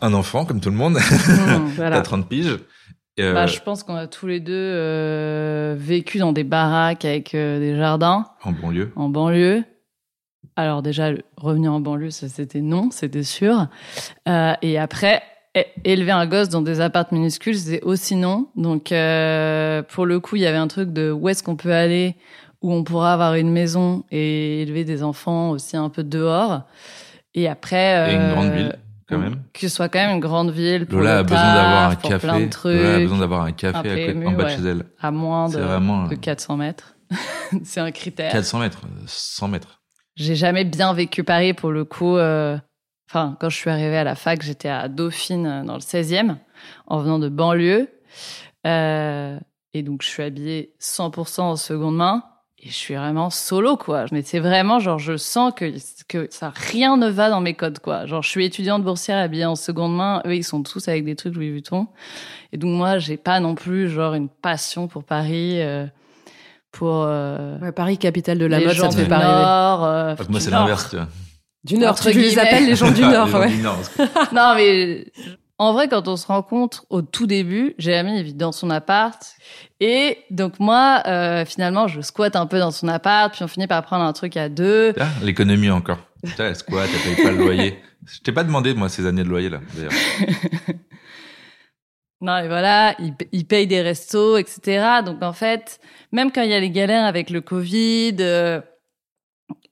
Un 0.01 0.13
enfant, 0.15 0.45
comme 0.45 0.61
tout 0.61 0.71
le 0.71 0.77
monde, 0.77 0.95
Hmm. 0.99 1.67
Voilà. 1.77 1.97
t'as 1.97 2.03
30 2.03 2.29
piges. 2.29 2.59
Et, 3.17 3.23
euh, 3.23 3.35
Bah, 3.35 3.47
je 3.47 3.61
pense 3.61 3.83
qu'on 3.83 3.97
a 3.97 4.07
tous 4.07 4.27
les 4.27 4.41
deux 4.41 4.53
euh, 4.55 5.75
vécu 5.79 6.19
dans 6.19 6.33
des 6.33 6.45
baraques 6.45 7.05
avec 7.05 7.35
euh, 7.35 7.59
des 7.59 7.77
jardins 7.77 8.27
en 8.45 8.53
banlieue. 8.53 8.93
en 8.97 9.09
banlieue. 9.09 9.65
Alors 10.57 10.83
déjà, 10.83 11.11
revenir 11.37 11.73
en 11.73 11.80
banlieue, 11.80 12.11
ça 12.11 12.28
c'était 12.28 12.61
non, 12.61 12.90
c'était 12.90 13.23
sûr. 13.23 13.66
Euh, 14.28 14.52
et 14.62 14.78
après, 14.78 15.23
élever 15.85 16.12
un 16.12 16.26
gosse 16.26 16.49
dans 16.49 16.62
des 16.62 16.80
appartes 16.80 17.12
minuscules, 17.12 17.57
c'est 17.57 17.83
aussi 17.83 18.16
non. 18.16 18.49
Donc 18.57 18.92
euh, 18.92 19.83
pour 19.83 20.07
le 20.07 20.21
coup, 20.21 20.37
il 20.37 20.42
y 20.42 20.47
avait 20.47 20.59
un 20.59 20.69
truc 20.69 20.92
de 20.92 21.11
où 21.11 21.28
est-ce 21.28 21.42
qu'on 21.42 21.57
peut 21.57 21.73
aller, 21.73 22.16
où 22.62 22.73
on 22.73 22.85
pourra 22.85 23.14
avoir 23.14 23.35
une 23.35 23.50
maison 23.50 24.04
et 24.11 24.62
élever 24.62 24.85
des 24.85 25.02
enfants 25.02 25.50
aussi 25.50 25.76
un 25.76 25.88
peu 25.88 26.04
dehors. 26.04 26.62
Et 27.35 27.49
après, 27.49 28.11
Et 28.11 28.14
une 28.14 28.21
euh, 28.21 28.33
grande 28.35 28.52
ville, 28.52 28.76
quand 29.09 29.19
même. 29.19 29.37
Que 29.52 29.61
ce 29.61 29.69
soit 29.69 29.88
quand 29.88 30.00
même 30.00 30.16
une 30.16 30.21
grande 30.21 30.50
ville 30.50 30.87
pour 30.87 30.99
Lola 30.99 31.19
a 31.19 31.23
besoin 31.23 31.54
d'avoir 31.54 31.90
un 31.90 31.97
café. 31.97 32.26
plein 32.26 32.40
de 32.40 32.49
trucs, 32.49 32.76
Lola 32.76 32.95
a 32.95 32.99
besoin 32.99 33.19
d'avoir 33.19 33.42
un 33.42 33.52
café 33.52 33.76
un 33.76 33.80
à 33.80 33.83
côté, 33.83 34.07
PMU, 34.12 34.26
en 34.26 34.33
bas 34.33 34.45
de 34.45 34.49
chez 34.50 34.69
elle. 34.69 34.85
à 35.00 35.11
moins 35.11 35.49
de, 35.49 35.59
vraiment, 35.59 36.07
de 36.07 36.14
euh, 36.14 36.19
400 36.19 36.57
mètres. 36.57 36.97
c'est 37.64 37.80
un 37.80 37.90
critère. 37.90 38.33
400 38.33 38.59
mètres, 38.61 38.83
euh, 38.85 39.02
100 39.07 39.49
mètres. 39.49 39.80
J'ai 40.17 40.35
jamais 40.35 40.64
bien 40.64 40.93
vécu 40.93 41.25
Paris 41.25 41.55
pour 41.55 41.71
le 41.71 41.85
coup. 41.85 42.17
euh, 42.17 42.59
Enfin, 43.09 43.37
quand 43.40 43.49
je 43.49 43.57
suis 43.57 43.71
arrivée 43.71 43.97
à 43.97 44.05
la 44.05 44.14
fac, 44.14 44.40
j'étais 44.40 44.69
à 44.69 44.87
Dauphine, 44.87 45.47
euh, 45.47 45.64
dans 45.64 45.75
le 45.75 45.81
16e, 45.81 46.37
en 46.87 47.00
venant 47.00 47.19
de 47.19 47.29
banlieue. 47.29 47.88
Euh, 48.69 49.37
et 49.75 49.83
donc, 49.83 50.02
je 50.02 50.09
suis 50.09 50.23
habillée 50.23 50.75
100% 50.81 51.40
en 51.40 51.57
seconde 51.57 51.97
main. 51.97 52.23
Et 52.62 52.69
je 52.69 52.75
suis 52.75 52.95
vraiment 52.95 53.31
solo, 53.31 53.76
quoi. 53.76 54.05
Mais 54.12 54.23
c'est 54.23 54.38
vraiment, 54.38 54.79
genre, 54.79 55.00
je 55.00 55.17
sens 55.17 55.52
que, 55.57 55.73
que 56.07 56.29
ça, 56.31 56.52
rien 56.55 56.97
ne 56.99 57.09
va 57.09 57.31
dans 57.31 57.40
mes 57.40 57.55
codes, 57.55 57.81
quoi. 57.81 58.07
Genre, 58.07 58.23
je 58.23 58.29
suis 58.29 58.45
étudiante 58.45 58.85
boursière 58.85 59.19
habillée 59.19 59.47
en 59.47 59.57
seconde 59.57 59.97
main. 59.97 60.23
Eux, 60.26 60.37
ils 60.37 60.45
sont 60.45 60.62
tous 60.62 60.87
avec 60.87 61.05
des 61.05 61.17
trucs 61.17 61.35
Louis 61.35 61.50
Vuitton. 61.50 61.88
Et 62.52 62.59
donc, 62.59 62.76
moi, 62.76 62.99
j'ai 62.99 63.17
pas 63.17 63.40
non 63.40 63.57
plus, 63.57 63.88
genre, 63.90 64.14
une 64.14 64.29
passion 64.29 64.87
pour 64.87 65.02
Paris, 65.02 65.61
pour, 66.73 67.05
euh, 67.05 67.59
Ouais, 67.59 67.73
Paris, 67.73 67.99
capitale 67.99 68.39
de 68.39 68.47
la 68.47 68.59
les 68.61 68.67
mode, 68.67 68.75
gens 68.77 68.91
ça 68.91 68.97
te 68.97 69.03
fait 69.03 69.09
pas 69.09 69.19
rêver. 69.19 69.30
Nord. 69.43 69.85
euh, 69.85 70.15
Donc 70.17 70.28
moi, 70.28 70.41
c'est 70.41 70.50
Nord. 70.50 70.61
l'inverse. 70.63 70.97
Du 71.65 71.76
Nord, 71.78 71.91
Entre 71.91 72.11
tu 72.11 72.17
les 72.19 72.28
guillemets. 72.28 72.41
appelles 72.43 72.67
les 72.67 72.76
gens 72.76 72.91
du 72.91 73.02
Nord, 73.02 73.26
Les 73.26 73.33
gens 73.33 73.39
ouais. 73.41 73.49
du 73.50 73.63
Nord, 73.63 73.78
non, 74.33 74.54
mais 74.56 75.04
en 75.59 75.75
vrai, 75.75 75.89
quand 75.89 76.09
on 76.09 76.17
se 76.17 76.26
rencontre 76.26 76.87
au 76.89 77.02
tout 77.02 77.26
début, 77.26 77.75
Jérémy 77.76 78.17
il 78.19 78.23
vit 78.25 78.33
dans 78.35 78.52
son 78.52 78.71
appart. 78.71 79.21
Et 79.78 80.17
donc, 80.30 80.59
moi, 80.59 81.02
euh, 81.06 81.45
finalement, 81.45 81.87
je 81.87 82.00
squatte 82.00 82.35
un 82.37 82.47
peu 82.47 82.59
dans 82.59 82.71
son 82.71 82.89
appart. 82.89 83.30
Puis 83.35 83.45
on 83.45 83.49
finit 83.49 83.67
par 83.67 83.83
prendre 83.83 84.04
un 84.04 84.13
truc 84.15 84.39
à 84.39 84.49
deux. 84.49 84.95
Ah, 84.99 85.06
L'économie 85.23 85.69
encore. 85.71 85.99
Putain, 86.25 86.47
elle 86.49 86.56
squat, 86.56 86.89
elle 87.06 87.15
paye 87.15 87.25
pas 87.25 87.30
le 87.33 87.39
loyer. 87.39 87.78
Je 88.06 88.21
t'ai 88.21 88.33
pas 88.33 88.45
demandé, 88.45 88.73
moi, 88.73 88.89
ces 88.89 89.04
années 89.04 89.23
de 89.25 89.28
loyer, 89.28 89.50
là, 89.50 89.59
d'ailleurs. 89.75 89.93
Non, 92.23 92.37
et 92.39 92.49
voilà, 92.49 92.95
il, 92.99 93.15
il 93.33 93.47
paye 93.47 93.67
des 93.67 93.80
restos, 93.80 94.37
etc. 94.37 95.00
Donc, 95.04 95.23
en 95.23 95.33
fait, 95.33 95.80
même 96.13 96.30
quand 96.30 96.43
il 96.43 96.50
y 96.50 96.54
a 96.54 96.61
les 96.61 96.71
galères 96.71 97.06
avec 97.06 97.30
le 97.30 97.41
Covid, 97.41 98.17
euh, 98.21 98.61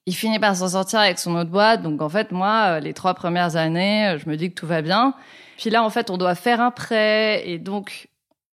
il 0.06 0.14
finit 0.14 0.38
par 0.38 0.56
s'en 0.56 0.68
sortir 0.68 1.00
avec 1.00 1.18
son 1.18 1.36
autre 1.36 1.50
boîte. 1.50 1.82
Donc, 1.82 2.00
en 2.00 2.08
fait, 2.08 2.32
moi, 2.32 2.76
euh, 2.76 2.80
les 2.80 2.94
trois 2.94 3.12
premières 3.14 3.56
années, 3.56 4.08
euh, 4.08 4.18
je 4.18 4.28
me 4.28 4.36
dis 4.36 4.48
que 4.50 4.54
tout 4.54 4.66
va 4.66 4.80
bien. 4.80 5.12
Puis 5.58 5.68
là, 5.70 5.84
en 5.84 5.90
fait, 5.90 6.08
on 6.10 6.16
doit 6.16 6.34
faire 6.34 6.60
un 6.62 6.70
prêt. 6.70 7.42
Et 7.46 7.58
donc, 7.58 8.08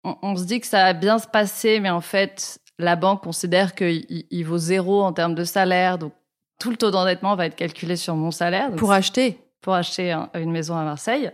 on, 0.03 0.15
on 0.21 0.35
se 0.35 0.43
dit 0.43 0.59
que 0.59 0.67
ça 0.67 0.83
va 0.83 0.93
bien 0.93 1.17
se 1.17 1.27
passer. 1.27 1.79
Mais 1.79 1.89
en 1.89 2.01
fait, 2.01 2.59
la 2.77 2.95
banque 2.95 3.23
considère 3.23 3.73
qu'il 3.73 4.05
il- 4.09 4.27
il 4.29 4.43
vaut 4.45 4.57
zéro 4.59 5.01
en 5.01 5.13
termes 5.13 5.33
de 5.35 5.43
salaire. 5.43 5.97
Donc, 5.97 6.13
tout 6.59 6.69
le 6.69 6.77
taux 6.77 6.91
d'endettement 6.91 7.35
va 7.35 7.47
être 7.47 7.55
calculé 7.55 7.95
sur 7.95 8.15
mon 8.15 8.29
salaire. 8.31 8.69
Donc, 8.69 8.77
Pour 8.77 8.91
acheter? 8.91 9.39
pour 9.61 9.73
acheter 9.73 10.11
un- 10.11 10.29
une 10.35 10.51
maison 10.51 10.77
à 10.77 10.83
Marseille. 10.83 11.31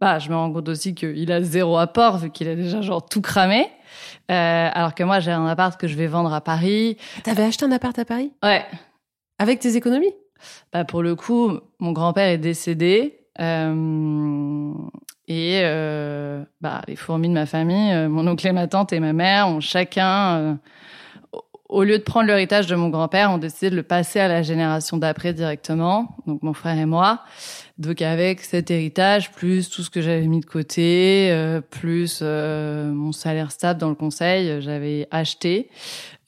Bah, 0.00 0.18
je 0.18 0.28
me 0.30 0.34
rends 0.36 0.52
compte 0.52 0.68
aussi 0.68 0.94
qu'il 0.94 1.32
a 1.32 1.42
zéro 1.42 1.78
apport 1.78 2.18
vu 2.18 2.30
qu'il 2.30 2.48
a 2.48 2.54
déjà 2.54 2.82
genre 2.82 3.06
tout 3.08 3.22
cramé. 3.22 3.66
Euh, 4.30 4.68
alors 4.72 4.94
que 4.94 5.02
moi, 5.04 5.20
j'ai 5.20 5.30
un 5.30 5.46
appart 5.46 5.78
que 5.80 5.86
je 5.88 5.96
vais 5.96 6.06
vendre 6.06 6.32
à 6.34 6.40
Paris. 6.42 6.98
T'avais 7.22 7.44
acheté 7.44 7.64
un 7.64 7.72
appart 7.72 7.98
à 7.98 8.04
Paris? 8.04 8.32
Ouais. 8.42 8.64
Avec 9.38 9.60
tes 9.60 9.74
économies? 9.76 10.12
Bah, 10.72 10.84
pour 10.84 11.02
le 11.02 11.14
coup, 11.14 11.52
mon 11.78 11.92
grand-père 11.92 12.28
est 12.28 12.38
décédé. 12.38 13.20
euh, 13.40 14.72
et 15.28 15.60
euh, 15.64 16.44
bah, 16.60 16.82
les 16.86 16.96
fourmis 16.96 17.28
de 17.28 17.34
ma 17.34 17.46
famille, 17.46 17.94
mon 18.08 18.26
oncle 18.28 18.46
et 18.46 18.52
ma 18.52 18.66
tante 18.68 18.92
et 18.92 19.00
ma 19.00 19.12
mère 19.12 19.48
ont 19.48 19.60
chacun, 19.60 20.58
au- 21.32 21.40
au 21.68 21.82
lieu 21.82 21.98
de 21.98 22.02
prendre 22.04 22.26
l'héritage 22.28 22.66
de 22.68 22.76
mon 22.76 22.90
grand-père, 22.90 23.30
ont 23.32 23.38
décidé 23.38 23.70
de 23.70 23.76
le 23.76 23.82
passer 23.82 24.20
à 24.20 24.28
la 24.28 24.42
génération 24.42 24.96
d'après 24.98 25.32
directement, 25.32 26.16
donc 26.26 26.42
mon 26.42 26.52
frère 26.52 26.78
et 26.78 26.86
moi. 26.86 27.20
Donc 27.78 28.00
avec 28.00 28.40
cet 28.40 28.70
héritage, 28.70 29.32
plus 29.32 29.68
tout 29.68 29.82
ce 29.82 29.90
que 29.90 30.00
j'avais 30.00 30.26
mis 30.26 30.40
de 30.40 30.46
côté, 30.46 31.28
euh, 31.30 31.60
plus 31.60 32.20
euh, 32.22 32.90
mon 32.90 33.12
salaire 33.12 33.50
stable 33.50 33.78
dans 33.78 33.90
le 33.90 33.94
conseil, 33.94 34.48
euh, 34.48 34.60
j'avais 34.62 35.06
acheté. 35.10 35.68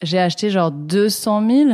J'ai 0.02 0.18
acheté 0.18 0.50
genre 0.50 0.70
200 0.70 1.48
000 1.48 1.70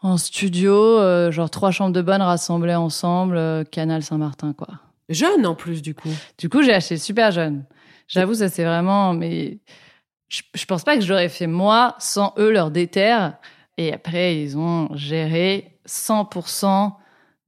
en 0.00 0.16
studio, 0.16 0.74
euh, 0.74 1.30
genre 1.30 1.50
trois 1.50 1.70
chambres 1.72 1.92
de 1.92 2.00
bonne 2.00 2.22
rassemblées 2.22 2.74
ensemble, 2.74 3.66
Canal 3.70 4.02
Saint-Martin, 4.02 4.54
quoi. 4.54 4.68
Jeune 5.10 5.46
en 5.46 5.54
plus, 5.54 5.82
du 5.82 5.94
coup. 5.94 6.10
Du 6.38 6.48
coup, 6.48 6.62
j'ai 6.62 6.72
acheté 6.72 6.96
super 6.96 7.30
jeune. 7.30 7.64
J'avoue, 8.08 8.34
ça 8.34 8.48
c'est 8.48 8.64
vraiment, 8.64 9.12
mais 9.12 9.58
je, 10.28 10.40
je 10.54 10.64
pense 10.64 10.84
pas 10.84 10.96
que 10.96 11.02
je 11.02 11.08
l'aurais 11.08 11.28
fait 11.28 11.46
moi 11.46 11.96
sans 11.98 12.32
eux 12.38 12.50
leur 12.50 12.70
déterre. 12.70 13.36
Et 13.76 13.92
après, 13.92 14.40
ils 14.40 14.56
ont 14.56 14.88
géré 14.94 15.78
100% 15.86 16.92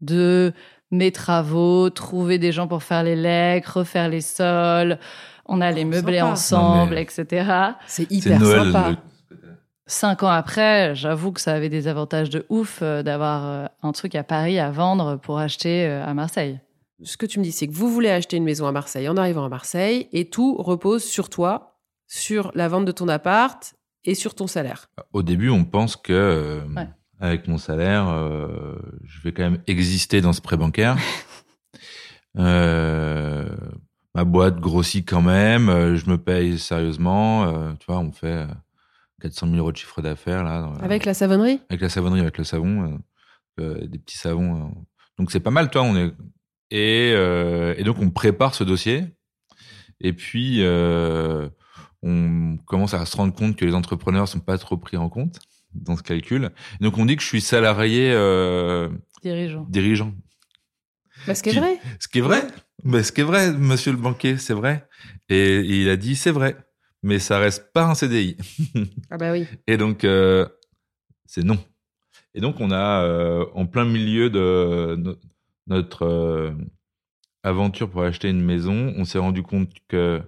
de 0.02 0.52
mes 0.90 1.12
travaux, 1.12 1.90
trouver 1.90 2.38
des 2.38 2.52
gens 2.52 2.66
pour 2.68 2.82
faire 2.82 3.02
les 3.02 3.16
legs, 3.16 3.64
refaire 3.66 4.08
les 4.08 4.20
sols. 4.20 4.98
On 5.46 5.60
allait 5.60 5.84
Oh, 5.84 5.88
meubler 5.88 6.18
sympa. 6.18 6.30
ensemble, 6.32 6.94
Non, 6.94 7.00
etc. 7.00 7.50
C'est 7.86 8.10
hyper 8.10 8.38
Noël. 8.40 8.72
sympa. 8.72 8.90
le- 8.90 8.96
Cinq 9.86 10.22
ans 10.22 10.28
après, 10.28 10.94
j'avoue 10.94 11.32
que 11.32 11.40
ça 11.40 11.52
avait 11.52 11.68
des 11.68 11.88
avantages 11.88 12.30
de 12.30 12.46
ouf 12.48 12.78
euh, 12.82 13.02
d'avoir 13.02 13.44
euh, 13.46 13.66
un 13.82 13.90
truc 13.90 14.14
à 14.14 14.22
Paris 14.22 14.58
à 14.60 14.70
vendre 14.70 15.16
pour 15.16 15.38
acheter 15.40 15.86
euh, 15.86 16.04
à 16.06 16.14
Marseille. 16.14 16.60
Ce 17.02 17.16
que 17.16 17.26
tu 17.26 17.38
me 17.40 17.44
dis, 17.44 17.50
c'est 17.50 17.66
que 17.66 17.72
vous 17.72 17.88
voulez 17.90 18.10
acheter 18.10 18.36
une 18.36 18.44
maison 18.44 18.66
à 18.68 18.72
Marseille 18.72 19.08
en 19.08 19.16
arrivant 19.16 19.44
à 19.44 19.48
Marseille 19.48 20.08
et 20.12 20.26
tout 20.30 20.54
repose 20.58 21.02
sur 21.02 21.28
toi, 21.28 21.78
sur 22.06 22.52
la 22.54 22.68
vente 22.68 22.84
de 22.84 22.92
ton 22.92 23.08
appart 23.08 23.74
et 24.04 24.14
sur 24.14 24.34
ton 24.36 24.46
salaire. 24.46 24.90
Au 25.12 25.22
début, 25.22 25.48
on 25.50 25.64
pense 25.64 25.96
que 25.96 26.12
euh, 26.12 26.60
Ouais. 26.76 26.88
Avec 27.20 27.46
mon 27.48 27.58
salaire, 27.58 28.08
euh, 28.08 28.74
je 29.04 29.20
vais 29.22 29.32
quand 29.32 29.42
même 29.42 29.62
exister 29.66 30.20
dans 30.20 30.32
ce 30.32 30.40
prêt 30.40 30.56
bancaire. 30.56 30.96
Euh, 32.38 33.48
ma 34.14 34.22
boîte 34.22 34.60
grossit 34.60 35.04
quand 35.04 35.20
même, 35.20 35.68
euh, 35.68 35.96
je 35.96 36.08
me 36.08 36.16
paye 36.16 36.60
sérieusement. 36.60 37.42
euh, 37.44 37.72
tu 37.80 37.86
vois, 37.88 37.98
on 37.98 38.12
fait 38.12 38.26
euh, 38.28 38.46
400 39.20 39.46
000 39.48 39.58
euros 39.58 39.72
de 39.72 39.76
chiffre 39.76 40.00
d'affaires 40.00 40.44
là. 40.44 40.72
Avec 40.80 41.06
la 41.06 41.14
savonnerie? 41.14 41.60
Avec 41.68 41.80
la 41.80 41.88
savonnerie, 41.88 42.20
avec 42.20 42.38
le 42.38 42.44
savon, 42.44 43.00
des 43.58 43.98
petits 43.98 44.16
savons. 44.16 44.72
Donc 45.18 45.32
c'est 45.32 45.40
pas 45.40 45.50
mal, 45.50 45.70
toi. 45.70 45.82
On 45.82 45.96
est 45.96 46.12
et, 46.70 47.10
et 47.10 47.82
donc 47.82 47.98
on 47.98 48.10
prépare 48.10 48.54
ce 48.54 48.62
dossier. 48.62 49.06
Et 50.00 50.12
puis 50.12 50.62
on 52.02 52.56
commence 52.64 52.94
à 52.94 53.04
se 53.06 53.16
rendre 53.16 53.34
compte 53.34 53.56
que 53.56 53.64
les 53.64 53.74
entrepreneurs 53.74 54.28
sont 54.28 54.38
pas 54.38 54.56
trop 54.56 54.76
pris 54.76 54.96
en 54.96 55.08
compte 55.08 55.40
dans 55.74 55.96
ce 55.96 56.02
calcul. 56.02 56.50
Donc 56.80 56.98
on 56.98 57.06
dit 57.06 57.16
que 57.16 57.22
je 57.22 57.28
suis 57.28 57.40
salarié 57.40 58.10
euh, 58.12 58.88
Dirigeant. 59.22 59.66
dirigeant. 59.68 60.12
Bah, 61.26 61.34
ce 61.34 61.42
qui 61.42 61.50
est 61.50 61.58
vrai. 61.58 61.78
Ce 61.98 62.08
qui 62.08 62.18
est 62.18 62.22
vrai. 62.22 62.42
Mais 62.84 63.02
ce 63.02 63.12
qui 63.12 63.20
est 63.20 63.24
vrai, 63.24 63.52
monsieur 63.52 63.92
le 63.92 63.98
banquier, 63.98 64.38
c'est 64.38 64.54
vrai. 64.54 64.88
Et 65.28 65.58
il 65.60 65.88
a 65.90 65.96
dit 65.96 66.16
c'est 66.16 66.30
vrai. 66.30 66.56
mais 67.02 67.18
ça 67.18 67.38
reste 67.38 67.72
pas 67.72 67.84
un 67.84 67.94
CDI. 67.94 68.36
Ah 69.10 69.16
bah 69.18 69.32
oui. 69.32 69.46
Et 69.66 69.76
donc, 69.76 70.04
euh, 70.04 70.46
c'est 71.26 71.42
non. 71.44 71.58
Et 72.34 72.40
donc, 72.40 72.60
on 72.60 72.70
a, 72.70 73.02
euh, 73.04 73.44
en 73.54 73.66
plein 73.66 73.84
milieu 73.84 74.30
de 74.30 74.94
no- 74.98 75.16
notre 75.66 76.54
aventure 77.42 77.90
pour 77.90 78.02
acheter 78.02 78.28
une 78.28 78.40
maison, 78.42 78.94
on 78.96 79.04
s'est 79.04 79.18
rendu 79.18 79.42
compte 79.42 79.70
que 79.88 80.22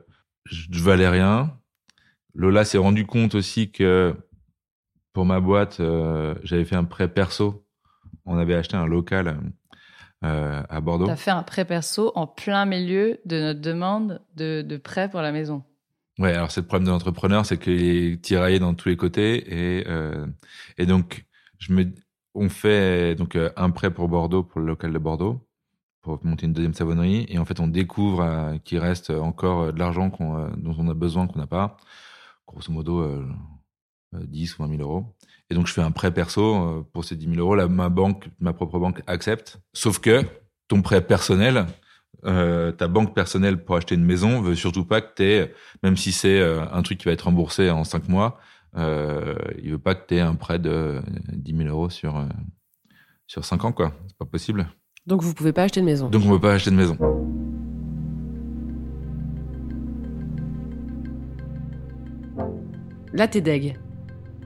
je 0.44 0.66
je 0.70 0.82
valais 0.82 1.08
rien. 1.08 1.58
Lola 2.34 2.64
s'est 2.64 2.78
rendu 2.78 3.06
compte 3.06 3.34
aussi 3.34 3.70
que 3.70 4.14
pour 5.12 5.26
ma 5.26 5.40
boîte, 5.40 5.80
euh, 5.80 6.34
j'avais 6.42 6.64
fait 6.64 6.76
un 6.76 6.84
prêt 6.84 7.08
perso. 7.08 7.66
On 8.24 8.38
avait 8.38 8.54
acheté 8.54 8.76
un 8.76 8.86
local 8.86 9.40
euh, 10.24 10.62
à 10.68 10.80
Bordeaux. 10.80 11.06
T'as 11.06 11.16
fait 11.16 11.30
un 11.30 11.42
prêt 11.42 11.64
perso 11.64 12.12
en 12.14 12.26
plein 12.26 12.64
milieu 12.64 13.18
de 13.24 13.40
notre 13.40 13.60
demande 13.60 14.20
de, 14.36 14.62
de 14.62 14.76
prêt 14.76 15.10
pour 15.10 15.20
la 15.20 15.32
maison. 15.32 15.64
Ouais, 16.18 16.34
alors 16.34 16.50
c'est 16.50 16.60
le 16.60 16.66
problème 16.66 16.86
de 16.86 16.92
l'entrepreneur, 16.92 17.44
c'est 17.46 17.58
qu'il 17.58 17.82
est 17.82 18.22
tiraillé 18.22 18.58
dans 18.58 18.74
tous 18.74 18.88
les 18.88 18.96
côtés 18.96 19.78
et 19.78 19.84
euh, 19.88 20.26
et 20.76 20.86
donc 20.86 21.24
je 21.58 21.72
me 21.72 21.86
on 22.34 22.48
fait 22.48 23.14
donc 23.14 23.36
un 23.56 23.70
prêt 23.70 23.90
pour 23.90 24.08
Bordeaux 24.08 24.42
pour 24.42 24.60
le 24.60 24.66
local 24.66 24.92
de 24.92 24.98
Bordeaux 24.98 25.46
pour 26.02 26.18
monter 26.24 26.46
une 26.46 26.52
deuxième 26.52 26.74
savonnerie 26.74 27.26
et 27.28 27.38
en 27.38 27.44
fait 27.44 27.60
on 27.60 27.66
découvre 27.66 28.58
qu'il 28.64 28.78
reste 28.78 29.10
encore 29.10 29.72
de 29.72 29.78
l'argent 29.78 30.08
dont 30.56 30.74
on 30.78 30.88
a 30.88 30.94
besoin 30.94 31.26
qu'on 31.26 31.38
n'a 31.38 31.46
pas 31.46 31.76
grosso 32.46 32.72
modo 32.72 33.24
10 34.12 34.58
ou 34.58 34.62
20 34.62 34.76
000 34.76 34.82
euros 34.82 35.14
et 35.50 35.54
donc 35.54 35.66
je 35.66 35.72
fais 35.72 35.82
un 35.82 35.90
prêt 35.90 36.12
perso 36.12 36.54
euh, 36.54 36.86
pour 36.92 37.04
ces 37.04 37.16
10 37.16 37.34
000 37.34 37.38
euros 37.38 37.54
là 37.54 37.68
ma 37.68 37.88
banque 37.88 38.28
ma 38.40 38.52
propre 38.52 38.78
banque 38.78 39.02
accepte 39.06 39.60
sauf 39.72 39.98
que 39.98 40.22
ton 40.68 40.82
prêt 40.82 41.00
personnel 41.00 41.66
euh, 42.24 42.70
ta 42.70 42.86
banque 42.88 43.14
personnelle 43.14 43.64
pour 43.64 43.76
acheter 43.76 43.94
une 43.94 44.04
maison 44.04 44.40
veut 44.40 44.54
surtout 44.54 44.84
pas 44.84 45.00
que 45.00 45.44
tu 45.44 45.52
même 45.82 45.96
si 45.96 46.12
c'est 46.12 46.40
euh, 46.40 46.64
un 46.70 46.82
truc 46.82 46.98
qui 46.98 47.06
va 47.06 47.12
être 47.12 47.22
remboursé 47.22 47.70
en 47.70 47.84
cinq 47.84 48.08
mois, 48.08 48.38
euh, 48.76 49.34
il 49.62 49.72
veut 49.72 49.78
pas 49.78 49.94
que 49.94 50.06
tu 50.06 50.14
aies 50.16 50.20
un 50.20 50.34
prêt 50.34 50.58
de 50.58 51.02
10 51.32 51.56
000 51.56 51.68
euros 51.68 51.90
sur, 51.90 52.16
euh, 52.16 52.26
sur 53.26 53.44
5 53.44 53.64
ans, 53.64 53.72
quoi. 53.72 53.92
C'est 54.06 54.16
pas 54.16 54.24
possible. 54.24 54.68
Donc 55.06 55.22
vous 55.22 55.34
pouvez 55.34 55.52
pas 55.52 55.64
acheter 55.64 55.80
de 55.80 55.86
maison. 55.86 56.08
Donc 56.08 56.22
on 56.24 56.30
peut 56.30 56.40
pas 56.40 56.54
acheter 56.54 56.70
de 56.70 56.76
maison. 56.76 56.96
Là, 63.12 63.28
t'es 63.28 63.42
deg. 63.42 63.78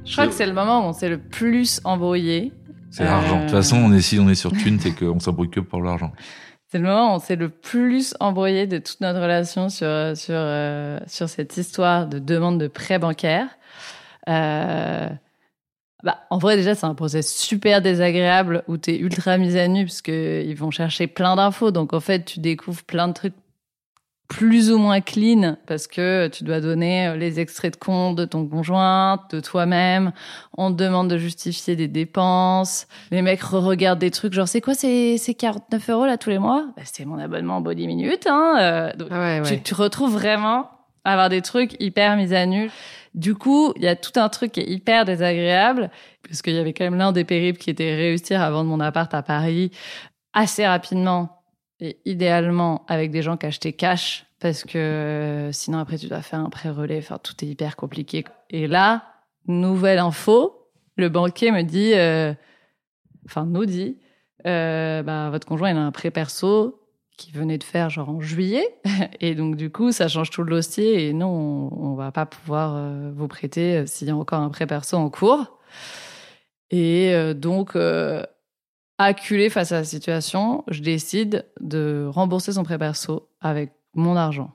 Je 0.07 0.13
crois 0.13 0.27
que 0.29 0.33
c'est 0.33 0.47
le 0.47 0.53
moment 0.53 0.81
où 0.81 0.89
on 0.89 0.93
s'est 0.93 1.09
le 1.09 1.19
plus 1.19 1.81
embrouillé. 1.85 2.53
C'est 2.91 3.03
Euh, 3.03 3.07
l'argent. 3.07 3.37
De 3.39 3.43
toute 3.43 3.51
façon, 3.51 3.77
on 3.77 3.93
est, 3.93 4.01
si 4.01 4.19
on 4.19 4.29
est 4.29 4.35
sur 4.35 4.53
Thune, 4.53 4.79
c'est 4.81 4.93
qu'on 4.93 5.19
s'embrouille 5.21 5.51
que 5.51 5.61
pour 5.61 5.83
l'argent. 5.83 6.13
C'est 6.69 6.79
le 6.79 6.85
moment 6.85 7.13
où 7.13 7.17
on 7.17 7.19
s'est 7.19 7.37
le 7.37 7.49
plus 7.49 8.15
embrouillé 8.21 8.67
de 8.67 8.79
toute 8.79 9.01
notre 9.01 9.21
relation 9.21 9.69
sur, 9.69 10.17
sur, 10.17 10.35
euh, 10.35 10.99
sur 11.07 11.29
cette 11.29 11.57
histoire 11.57 12.07
de 12.07 12.19
demande 12.19 12.59
de 12.61 12.67
prêt 12.69 12.99
bancaire. 12.99 13.49
Euh, 14.29 15.09
bah, 16.03 16.19
en 16.31 16.39
vrai, 16.39 16.57
déjà, 16.57 16.75
c'est 16.75 16.87
un 16.87 16.95
process 16.95 17.35
super 17.35 17.83
désagréable 17.83 18.63
où 18.69 18.79
tu 18.79 18.91
es 18.93 18.99
ultra 18.99 19.39
mise 19.39 19.57
à 19.57 19.67
nu 19.69 19.87
parce 19.87 20.03
qu'ils 20.03 20.57
vont 20.57 20.71
chercher 20.71 21.07
plein 21.07 21.37
d'infos. 21.37 21.71
Donc, 21.71 21.93
en 21.93 22.01
fait, 22.01 22.25
tu 22.25 22.41
découvres 22.41 22.83
plein 22.85 23.09
de 23.09 23.13
trucs 23.13 23.35
plus 24.29 24.73
ou 24.73 24.79
moins 24.79 25.01
clean 25.01 25.57
parce 25.67 25.87
que 25.87 26.29
tu 26.29 26.45
dois 26.45 26.61
donner 26.61 27.09
euh, 27.09 27.17
les 27.17 27.39
extraits 27.41 27.75
de 27.75 27.79
compte 27.79 28.17
de 28.17 28.25
ton 28.25 28.47
conjoint, 28.47 29.21
de 29.31 29.41
toi-même. 29.41 30.13
On 30.57 30.73
te 30.73 30.77
demande 30.83 31.09
de 31.09 31.19
justifier 31.19 31.77
des 31.77 31.89
dépenses. 31.89 32.87
Les 33.11 33.23
mecs 33.23 33.43
regardent 33.43 33.99
des 34.01 34.11
trucs 34.11 34.33
genre 34.33 34.49
c'est 34.49 34.61
quoi 34.61 34.75
ces, 34.75 35.17
ces 35.19 35.35
49 35.35 35.91
euros 35.91 36.07
là 36.07 36.17
tous 36.19 36.31
les 36.31 36.39
mois? 36.39 36.67
Bah, 36.77 36.83
C'est 36.85 37.05
mon 37.05 37.19
abonnement 37.19 37.61
Body 37.61 37.87
Minute. 37.87 38.27
Hein 38.27 38.57
euh, 38.59 38.93
donc, 38.97 39.09
Ah 39.11 39.21
ouais, 39.21 39.41
ouais. 39.41 39.57
tu, 39.59 39.63
tu 39.63 39.75
retrouves 39.75 40.13
vraiment 40.13 40.71
avoir 41.05 41.29
des 41.29 41.43
trucs 41.43 41.81
hyper 41.81 42.17
mis 42.17 42.35
à 42.35 42.47
nu. 42.47 42.71
Du 43.15 43.35
coup, 43.35 43.73
il 43.77 43.83
y 43.83 43.89
a 43.89 43.97
tout 43.97 44.19
un 44.21 44.29
truc 44.29 44.53
qui 44.53 44.61
est 44.61 44.69
hyper 44.69 45.05
désagréable 45.05 45.91
parce 46.29 46.43
qu'il 46.43 46.55
y 46.55 46.59
avait 46.59 46.73
quand 46.73 46.85
même 46.85 46.97
l'un 46.99 47.13
des 47.13 47.25
périples 47.25 47.61
qui 47.61 47.71
était 47.71 47.95
réussir 47.95 48.43
à 48.43 48.51
vendre 48.51 48.69
mon 48.69 48.81
appart 48.81 49.13
à 49.15 49.23
Paris 49.23 49.71
assez 50.35 50.67
rapidement 50.67 51.36
et 51.81 51.99
idéalement 52.05 52.85
avec 52.89 53.11
des 53.11 53.23
gens 53.23 53.37
qui 53.37 53.47
achetaient 53.47 53.73
cash 53.73 54.27
parce 54.41 54.65
que 54.65 54.79
euh, 54.79 55.53
sinon 55.53 55.79
après 55.79 55.99
tu 55.99 56.09
dois 56.09 56.23
faire 56.23 56.41
un 56.41 56.51
prêt 56.51 56.71
relais, 56.71 56.99
enfin 56.99 57.19
tout 57.23 57.33
est 57.43 57.49
hyper 57.49 57.77
compliqué. 57.77 58.25
Et 58.51 58.67
là, 58.67 59.05
nouvelle 59.47 59.99
info, 59.99 60.69
le 60.97 61.09
banquier 61.09 61.51
me 61.53 61.63
dit, 61.63 61.93
euh, 61.95 62.35
enfin 63.27 63.47
nous 63.47 63.67
dit, 63.67 63.99
euh, 64.47 65.03
bah, 65.03 65.31
votre 65.31 65.47
conjoint 65.47 65.71
il 65.71 65.77
a 65.77 65.81
un 65.81 65.93
prêt 65.93 66.11
perso 66.11 66.83
qui 67.17 67.33
venait 67.33 67.57
de 67.57 67.65
faire 67.65 67.89
genre 67.89 68.11
en 68.11 68.21
juillet 68.21 68.79
et 69.21 69.35
donc 69.35 69.57
du 69.57 69.71
coup 69.71 69.91
ça 69.91 70.07
change 70.07 70.29
tout 70.29 70.43
le 70.43 70.51
dossier 70.51 71.09
et 71.09 71.15
non 71.15 71.29
on, 71.29 71.93
on 71.93 71.95
va 71.95 72.13
pas 72.13 72.27
pouvoir 72.27 72.79
vous 73.15 73.27
prêter 73.27 73.87
s'il 73.87 74.07
y 74.07 74.11
a 74.11 74.17
encore 74.17 74.41
un 74.41 74.51
prêt 74.51 74.67
perso 74.67 74.97
en 74.97 75.09
cours. 75.09 75.59
Et 76.71 77.15
donc 77.35 77.75
acculé 78.99 79.51
face 79.51 79.73
à 79.73 79.77
la 79.77 79.85
situation, 79.85 80.65
je 80.69 80.81
décide 80.81 81.47
de 81.61 82.07
rembourser 82.11 82.53
son 82.53 82.65
prêt 82.65 82.79
perso 82.79 83.29
avec 83.41 83.73
mon 83.95 84.17
argent. 84.17 84.53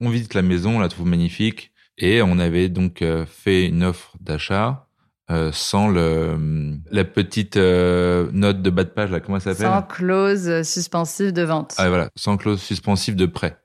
On 0.00 0.10
visite 0.10 0.34
la 0.34 0.42
maison, 0.42 0.76
on 0.76 0.80
la 0.80 0.88
trouve 0.88 1.06
magnifique 1.06 1.72
et 1.98 2.22
on 2.22 2.38
avait 2.38 2.68
donc 2.68 3.02
euh, 3.02 3.26
fait 3.26 3.66
une 3.66 3.84
offre 3.84 4.16
d'achat 4.20 4.86
euh, 5.30 5.52
sans 5.52 5.88
le, 5.88 6.80
la 6.90 7.04
petite 7.04 7.56
euh, 7.56 8.28
note 8.32 8.62
de 8.62 8.70
bas 8.70 8.82
de 8.82 8.88
page, 8.88 9.12
là, 9.12 9.20
comment 9.20 9.38
ça 9.38 9.54
s'appelle? 9.54 9.72
Sans 9.72 9.82
clause 9.82 10.62
suspensive 10.62 11.32
de 11.32 11.42
vente. 11.42 11.74
Ah, 11.78 11.88
voilà, 11.88 12.10
sans 12.16 12.36
clause 12.36 12.60
suspensive 12.60 13.14
de 13.14 13.26
prêt. 13.26 13.56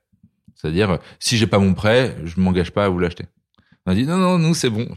C'est-à-dire, 0.54 1.00
si 1.20 1.38
j'ai 1.38 1.48
pas 1.48 1.58
mon 1.58 1.74
prêt, 1.74 2.16
je 2.24 2.40
m'engage 2.40 2.72
pas 2.72 2.86
à 2.86 2.90
vous 2.90 3.00
l'acheter. 3.00 3.26
On 3.86 3.92
a 3.92 3.96
dit 3.96 4.06
non, 4.06 4.18
non, 4.18 4.38
nous 4.38 4.54
c'est 4.54 4.70
bon. 4.70 4.88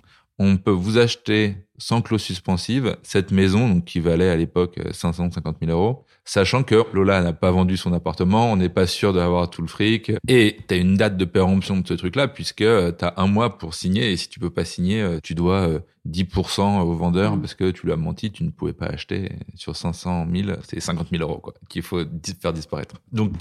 On 0.41 0.57
peut 0.57 0.71
vous 0.71 0.99
acheter 0.99 1.57
sans 1.79 2.03
clause 2.03 2.23
suspensive 2.23 2.97
cette 3.03 3.31
maison, 3.31 3.69
donc 3.69 3.85
qui 3.85 4.01
valait 4.01 4.31
à 4.31 4.37
l'époque 4.37 4.79
euh, 4.79 4.93
550 4.93 5.57
000 5.63 5.71
euros, 5.73 6.05
sachant 6.25 6.65
que 6.65 6.85
Lola 6.93 7.23
n'a 7.23 7.33
pas 7.33 7.51
vendu 7.53 7.77
son 7.77 7.93
appartement, 7.93 8.51
on 8.53 8.57
n'est 8.57 8.69
pas 8.69 8.87
sûr 8.87 9.13
d'avoir 9.13 9.49
tout 9.49 9.63
le 9.63 9.69
fric, 9.69 10.11
et 10.27 10.59
tu 10.69 10.75
as 10.75 10.77
une 10.77 10.97
date 10.97 11.17
de 11.17 11.25
péremption 11.25 11.77
de 11.79 11.87
ce 11.87 11.95
truc-là, 11.95 12.27
puisque 12.29 12.57
tu 12.59 12.65
as 13.05 13.15
un 13.17 13.27
mois 13.29 13.59
pour 13.59 13.75
signer, 13.75 14.11
et 14.13 14.17
si 14.17 14.29
tu 14.29 14.41
peux 14.41 14.51
pas 14.51 14.65
signer, 14.65 15.01
euh, 15.01 15.21
tu 15.23 15.35
dois 15.35 15.69
euh, 15.69 15.79
10% 16.09 16.81
au 16.81 16.95
vendeur, 16.95 17.37
Mm. 17.37 17.41
parce 17.41 17.55
que 17.55 17.71
tu 17.71 17.87
lui 17.87 17.93
as 17.93 17.97
menti, 17.97 18.31
tu 18.33 18.45
ne 18.45 18.51
pouvais 18.51 18.73
pas 18.73 18.87
acheter 18.87 19.31
sur 19.55 19.77
500 19.77 20.27
000, 20.33 20.59
c'est 20.69 20.81
50 20.81 21.09
000 21.11 21.23
euros 21.23 21.39
quoi, 21.41 21.55
qu'il 21.69 21.83
faut 21.83 22.03
faire 22.41 22.53
disparaître. 22.53 22.97
Donc 23.13 23.33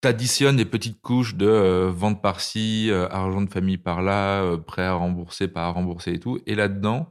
t'additionnes 0.00 0.56
des 0.56 0.64
petites 0.64 1.00
couches 1.00 1.34
de 1.34 1.46
euh, 1.46 1.90
vente 1.90 2.22
par-ci, 2.22 2.88
euh, 2.90 3.08
argent 3.08 3.42
de 3.42 3.50
famille 3.50 3.78
par-là, 3.78 4.42
euh, 4.42 4.56
prêt 4.56 4.84
à 4.84 4.94
rembourser, 4.94 5.48
pas 5.48 5.66
à 5.66 5.70
rembourser 5.70 6.12
et 6.12 6.20
tout. 6.20 6.40
Et 6.46 6.54
là-dedans, 6.54 7.08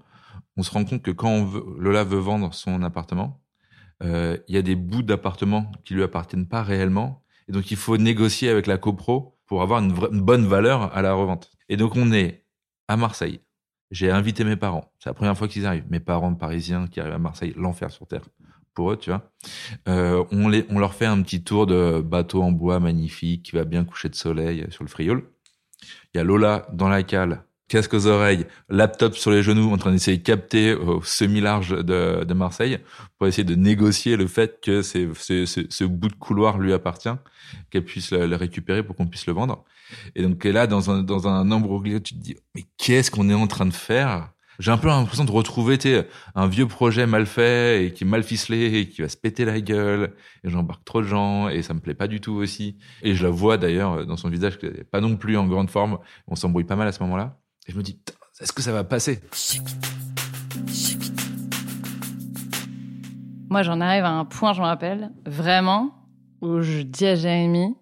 on 0.58 0.64
se 0.64 0.72
rend 0.72 0.84
compte 0.86 1.02
que 1.02 1.12
quand 1.12 1.48
Lola 1.78 2.04
veut 2.04 2.20
vendre 2.20 2.54
son 2.54 2.82
appartement, 2.84 3.42
euh, 4.04 4.38
il 4.48 4.56
y 4.56 4.58
a 4.58 4.62
des 4.62 4.76
bouts 4.76 5.04
d'appartement 5.04 5.72
qui 5.86 5.94
lui 5.94 6.04
appartiennent 6.04 6.48
pas 6.48 6.64
réellement. 6.64 7.24
Et 7.48 7.52
donc, 7.52 7.72
il 7.72 7.78
faut 7.78 7.98
négocier 7.98 8.50
avec 8.50 8.68
la 8.68 8.78
copro 8.78 9.38
pour 9.46 9.62
avoir 9.62 9.80
une, 9.80 9.96
une 10.12 10.22
bonne 10.22 10.46
valeur 10.46 10.96
à 10.96 11.02
la 11.02 11.14
revente. 11.14 11.52
Et 11.70 11.78
donc, 11.78 11.96
on 11.96 12.12
est 12.12 12.46
à 12.88 12.98
Marseille. 12.98 13.42
J'ai 13.92 14.12
invité 14.12 14.44
mes 14.44 14.56
parents. 14.56 14.92
C'est 15.00 15.10
la 15.10 15.16
première 15.16 15.38
fois 15.38 15.48
qu'ils 15.48 15.66
arrivent. 15.66 15.86
Mes 15.90 16.00
parents 16.00 16.34
parisiens 16.36 16.88
qui 16.88 17.00
arrivent 17.00 17.14
à 17.14 17.20
Marseille, 17.20 17.54
l'enfer 17.58 17.92
sur 17.92 18.08
terre 18.08 18.22
eux, 18.88 18.98
tu 18.98 19.10
vois. 19.10 19.32
Euh, 19.88 20.24
on, 20.32 20.48
les, 20.48 20.66
on 20.70 20.80
leur 20.80 20.94
fait 20.94 21.06
un 21.06 21.22
petit 21.22 21.44
tour 21.44 21.68
de 21.68 22.02
bateau 22.02 22.42
en 22.42 22.52
bois 22.52 22.80
magnifique 22.80 23.44
qui 23.44 23.56
va 23.56 23.66
bien 23.66 23.84
coucher 23.84 24.10
de 24.10 24.16
soleil 24.16 24.66
sur 24.70 24.84
le 24.84 24.90
Frioul. 24.90 25.24
Il 26.14 26.18
y 26.18 26.22
a 26.22 26.24
Lola 26.24 26.68
dans 26.74 26.90
la 26.90 27.04
cale, 27.04 27.44
casque 27.68 27.94
aux 27.94 28.08
oreilles, 28.08 28.46
laptop 28.70 29.16
sur 29.16 29.32
les 29.32 29.44
genoux, 29.44 29.72
en 29.72 29.78
train 29.78 29.92
d'essayer 29.92 30.18
de 30.18 30.24
capter 30.24 30.74
au 30.74 31.02
semi-large 31.02 31.70
de, 31.72 32.34
Marseille 32.34 32.80
pour 33.18 33.28
essayer 33.28 33.44
de 33.44 33.56
négocier 33.56 34.18
le 34.18 34.28
fait 34.28 34.60
que 34.62 34.82
ce 34.82 35.84
bout 35.84 36.10
de 36.10 36.16
couloir 36.16 36.58
lui 36.58 36.74
appartient, 36.74 37.16
qu'elle 37.70 37.86
puisse 37.86 38.12
le, 38.12 38.26
le 38.28 38.36
récupérer 38.36 38.84
pour 38.84 38.96
qu'on 38.96 39.08
puisse 39.08 39.28
le 39.28 39.34
vendre. 39.34 39.64
Et 40.16 40.24
donc 40.24 40.44
là, 40.44 40.68
dans 40.68 40.92
un, 40.92 41.04
dans 41.04 41.28
un 41.28 41.52
imbroglio, 41.52 42.00
tu 42.00 42.14
te 42.16 42.20
dis, 42.20 42.36
mais 42.56 42.66
qu'est-ce 42.78 43.12
qu'on 43.12 43.30
est 43.30 43.34
en 43.34 43.48
train 43.48 43.66
de 43.66 43.74
faire? 43.74 44.32
J'ai 44.60 44.72
un 44.72 44.78
peu 44.78 44.90
l'impression 44.90 45.26
de 45.26 45.32
retrouver 45.32 45.78
un 46.36 46.48
vieux 46.48 46.68
projet 46.68 47.08
mal 47.08 47.26
fait 47.26 47.86
et 47.86 47.94
qui 47.94 48.04
est 48.04 48.08
mal 48.08 48.24
ficelé 48.24 48.80
et 48.80 48.90
qui 48.90 49.02
va 49.02 49.10
se 49.10 49.18
péter 49.18 49.46
la 49.46 49.62
gueule 49.62 50.14
et 50.44 50.50
j'embarque 50.50 50.84
trop 50.84 51.02
de 51.02 51.08
gens 51.08 51.48
et 51.48 51.62
ça 51.62 51.74
me 51.74 51.80
plaît 51.80 51.94
pas 51.94 52.08
du 52.08 52.20
tout 52.20 52.34
aussi. 52.34 52.78
Et 53.02 53.16
je 53.16 53.24
la 53.24 53.32
vois 53.32 53.58
d'ailleurs 53.58 54.06
dans 54.06 54.18
son 54.18 54.30
visage 54.30 54.60
pas 54.92 55.02
non 55.02 55.16
plus 55.16 55.38
en 55.38 55.48
grande 55.48 55.70
forme. 55.70 55.98
On 56.28 56.36
s'embrouille 56.36 56.66
pas 56.66 56.76
mal 56.76 56.88
à 56.88 56.92
ce 56.92 57.02
moment-là. 57.04 57.40
Et 57.68 57.72
je 57.72 57.78
me 57.78 57.84
dis 57.84 58.00
est-ce 58.42 58.54
que 58.54 58.62
ça 58.62 58.72
va 58.72 58.84
passer? 58.84 59.22
Moi, 63.50 63.64
j'en 63.64 63.82
arrive 63.82 64.04
à 64.04 64.12
un 64.12 64.26
point, 64.26 64.54
je 64.54 64.62
me 64.62 64.66
rappelle, 64.66 65.12
vraiment, 65.26 66.06
où 66.42 66.62
je 66.62 66.82
dis 66.82 67.08
à 67.08 67.16
Jérémy, 67.16 67.76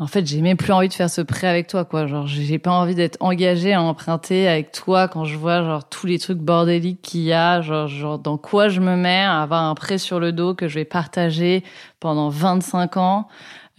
en 0.00 0.06
fait, 0.06 0.26
j'ai 0.26 0.40
même 0.40 0.56
plus 0.56 0.72
envie 0.72 0.88
de 0.88 0.94
faire 0.94 1.10
ce 1.10 1.20
prêt 1.20 1.46
avec 1.46 1.66
toi, 1.66 1.84
quoi. 1.84 2.06
Genre, 2.06 2.26
j'ai 2.26 2.58
pas 2.58 2.70
envie 2.70 2.94
d'être 2.94 3.18
engagée 3.20 3.74
à 3.74 3.82
emprunter 3.82 4.48
avec 4.48 4.72
toi 4.72 5.08
quand 5.08 5.26
je 5.26 5.36
vois, 5.36 5.62
genre, 5.62 5.86
tous 5.86 6.06
les 6.06 6.18
trucs 6.18 6.38
bordéliques 6.38 7.02
qu'il 7.02 7.20
y 7.20 7.34
a, 7.34 7.60
genre, 7.60 7.86
genre, 7.86 8.18
dans 8.18 8.38
quoi 8.38 8.68
je 8.68 8.80
me 8.80 8.96
mets 8.96 9.20
à 9.20 9.42
avoir 9.42 9.62
un 9.64 9.74
prêt 9.74 9.98
sur 9.98 10.18
le 10.18 10.32
dos 10.32 10.54
que 10.54 10.68
je 10.68 10.76
vais 10.76 10.86
partager 10.86 11.62
pendant 12.00 12.30
25 12.30 12.96
ans. 12.96 13.28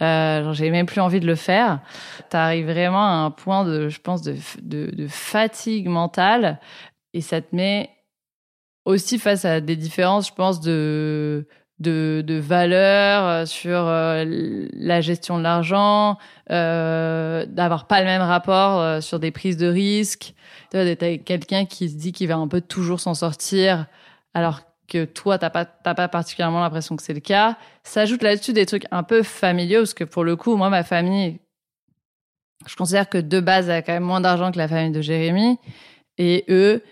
Euh, 0.00 0.52
j'ai 0.52 0.70
même 0.70 0.86
plus 0.86 1.00
envie 1.00 1.18
de 1.18 1.26
le 1.26 1.34
faire. 1.34 1.80
T'arrives 2.30 2.66
vraiment 2.70 3.04
à 3.04 3.24
un 3.24 3.32
point 3.32 3.64
de, 3.64 3.88
je 3.88 4.00
pense, 4.00 4.22
de, 4.22 4.36
de, 4.62 4.94
de 4.94 5.08
fatigue 5.08 5.88
mentale 5.88 6.60
et 7.14 7.20
ça 7.20 7.40
te 7.40 7.54
met 7.54 7.90
aussi 8.84 9.18
face 9.18 9.44
à 9.44 9.60
des 9.60 9.76
différences, 9.76 10.28
je 10.28 10.34
pense, 10.34 10.60
de 10.60 11.48
de, 11.82 12.22
de 12.26 12.38
valeurs 12.38 13.26
euh, 13.26 13.46
sur 13.46 13.86
euh, 13.86 14.24
la 14.72 15.00
gestion 15.00 15.36
de 15.36 15.42
l'argent, 15.42 16.16
euh, 16.50 17.44
d'avoir 17.46 17.86
pas 17.86 18.00
le 18.00 18.06
même 18.06 18.22
rapport 18.22 19.02
sur 19.02 19.18
des 19.18 19.30
prises 19.30 19.56
de 19.56 19.66
risques, 19.66 20.34
d'être 20.72 21.24
quelqu'un 21.24 21.66
qui 21.66 21.90
se 21.90 21.96
dit 21.96 22.12
qu'il 22.12 22.28
va 22.28 22.36
un 22.36 22.48
peu 22.48 22.60
toujours 22.60 23.00
s'en 23.00 23.14
sortir, 23.14 23.86
alors 24.32 24.60
que 24.88 25.04
toi 25.04 25.38
t'as 25.38 25.50
pas 25.50 25.64
pas 25.64 26.08
particulièrement 26.08 26.60
l'impression 26.60 26.96
que 26.96 27.02
c'est 27.02 27.14
le 27.14 27.20
cas. 27.20 27.56
S'ajoute 27.82 28.22
là-dessus 28.22 28.52
des 28.52 28.66
trucs 28.66 28.86
un 28.90 29.02
peu 29.02 29.22
familiaux 29.22 29.80
parce 29.80 29.94
que 29.94 30.04
pour 30.04 30.24
le 30.24 30.36
coup, 30.36 30.56
moi 30.56 30.70
ma 30.70 30.84
famille, 30.84 31.38
je 32.66 32.76
considère 32.76 33.08
que 33.08 33.18
de 33.18 33.40
base 33.40 33.68
elle 33.68 33.76
a 33.76 33.82
quand 33.82 33.92
même 33.92 34.04
moins 34.04 34.20
d'argent 34.20 34.52
que 34.52 34.58
la 34.58 34.68
famille 34.68 34.92
de 34.92 35.00
Jérémy 35.02 35.58
et 36.18 36.44
eux 36.48 36.82